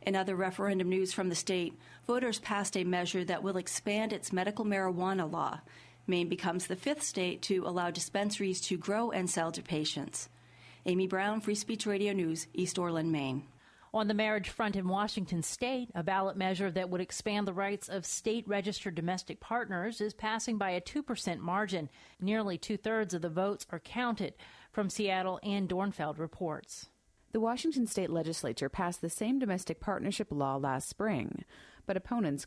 In 0.01 0.15
other 0.15 0.35
referendum 0.35 0.89
news 0.89 1.13
from 1.13 1.29
the 1.29 1.35
state, 1.35 1.77
voters 2.07 2.39
passed 2.39 2.75
a 2.75 2.83
measure 2.83 3.23
that 3.23 3.43
will 3.43 3.57
expand 3.57 4.11
its 4.11 4.33
medical 4.33 4.65
marijuana 4.65 5.31
law. 5.31 5.59
Maine 6.07 6.27
becomes 6.27 6.65
the 6.65 6.75
fifth 6.75 7.03
state 7.03 7.43
to 7.43 7.65
allow 7.67 7.91
dispensaries 7.91 8.59
to 8.61 8.77
grow 8.77 9.11
and 9.11 9.29
sell 9.29 9.51
to 9.51 9.61
patients. 9.61 10.29
Amy 10.87 11.05
Brown, 11.05 11.41
Free 11.41 11.53
Speech 11.53 11.85
Radio 11.85 12.11
News, 12.11 12.47
East 12.55 12.79
Orland, 12.79 13.11
Maine. 13.11 13.43
On 13.93 14.07
the 14.07 14.13
marriage 14.13 14.47
front 14.47 14.77
in 14.77 14.87
Washington 14.87 15.43
state, 15.43 15.89
a 15.93 16.01
ballot 16.01 16.37
measure 16.37 16.71
that 16.71 16.89
would 16.89 17.01
expand 17.01 17.45
the 17.45 17.53
rights 17.53 17.89
of 17.89 18.05
state 18.05 18.47
registered 18.47 18.95
domestic 18.95 19.41
partners 19.41 19.99
is 19.99 20.13
passing 20.13 20.57
by 20.57 20.69
a 20.69 20.79
2% 20.79 21.39
margin. 21.39 21.89
Nearly 22.17 22.57
two 22.57 22.77
thirds 22.77 23.13
of 23.13 23.21
the 23.21 23.27
votes 23.27 23.67
are 23.69 23.79
counted. 23.79 24.35
From 24.71 24.89
Seattle, 24.89 25.41
Ann 25.43 25.67
Dornfeld 25.67 26.19
reports. 26.19 26.87
The 27.33 27.41
Washington 27.41 27.85
state 27.85 28.09
legislature 28.09 28.69
passed 28.69 29.01
the 29.01 29.09
same 29.09 29.39
domestic 29.39 29.81
partnership 29.81 30.27
law 30.31 30.55
last 30.55 30.87
spring, 30.87 31.43
but 31.85 31.97
opponents 31.97 32.39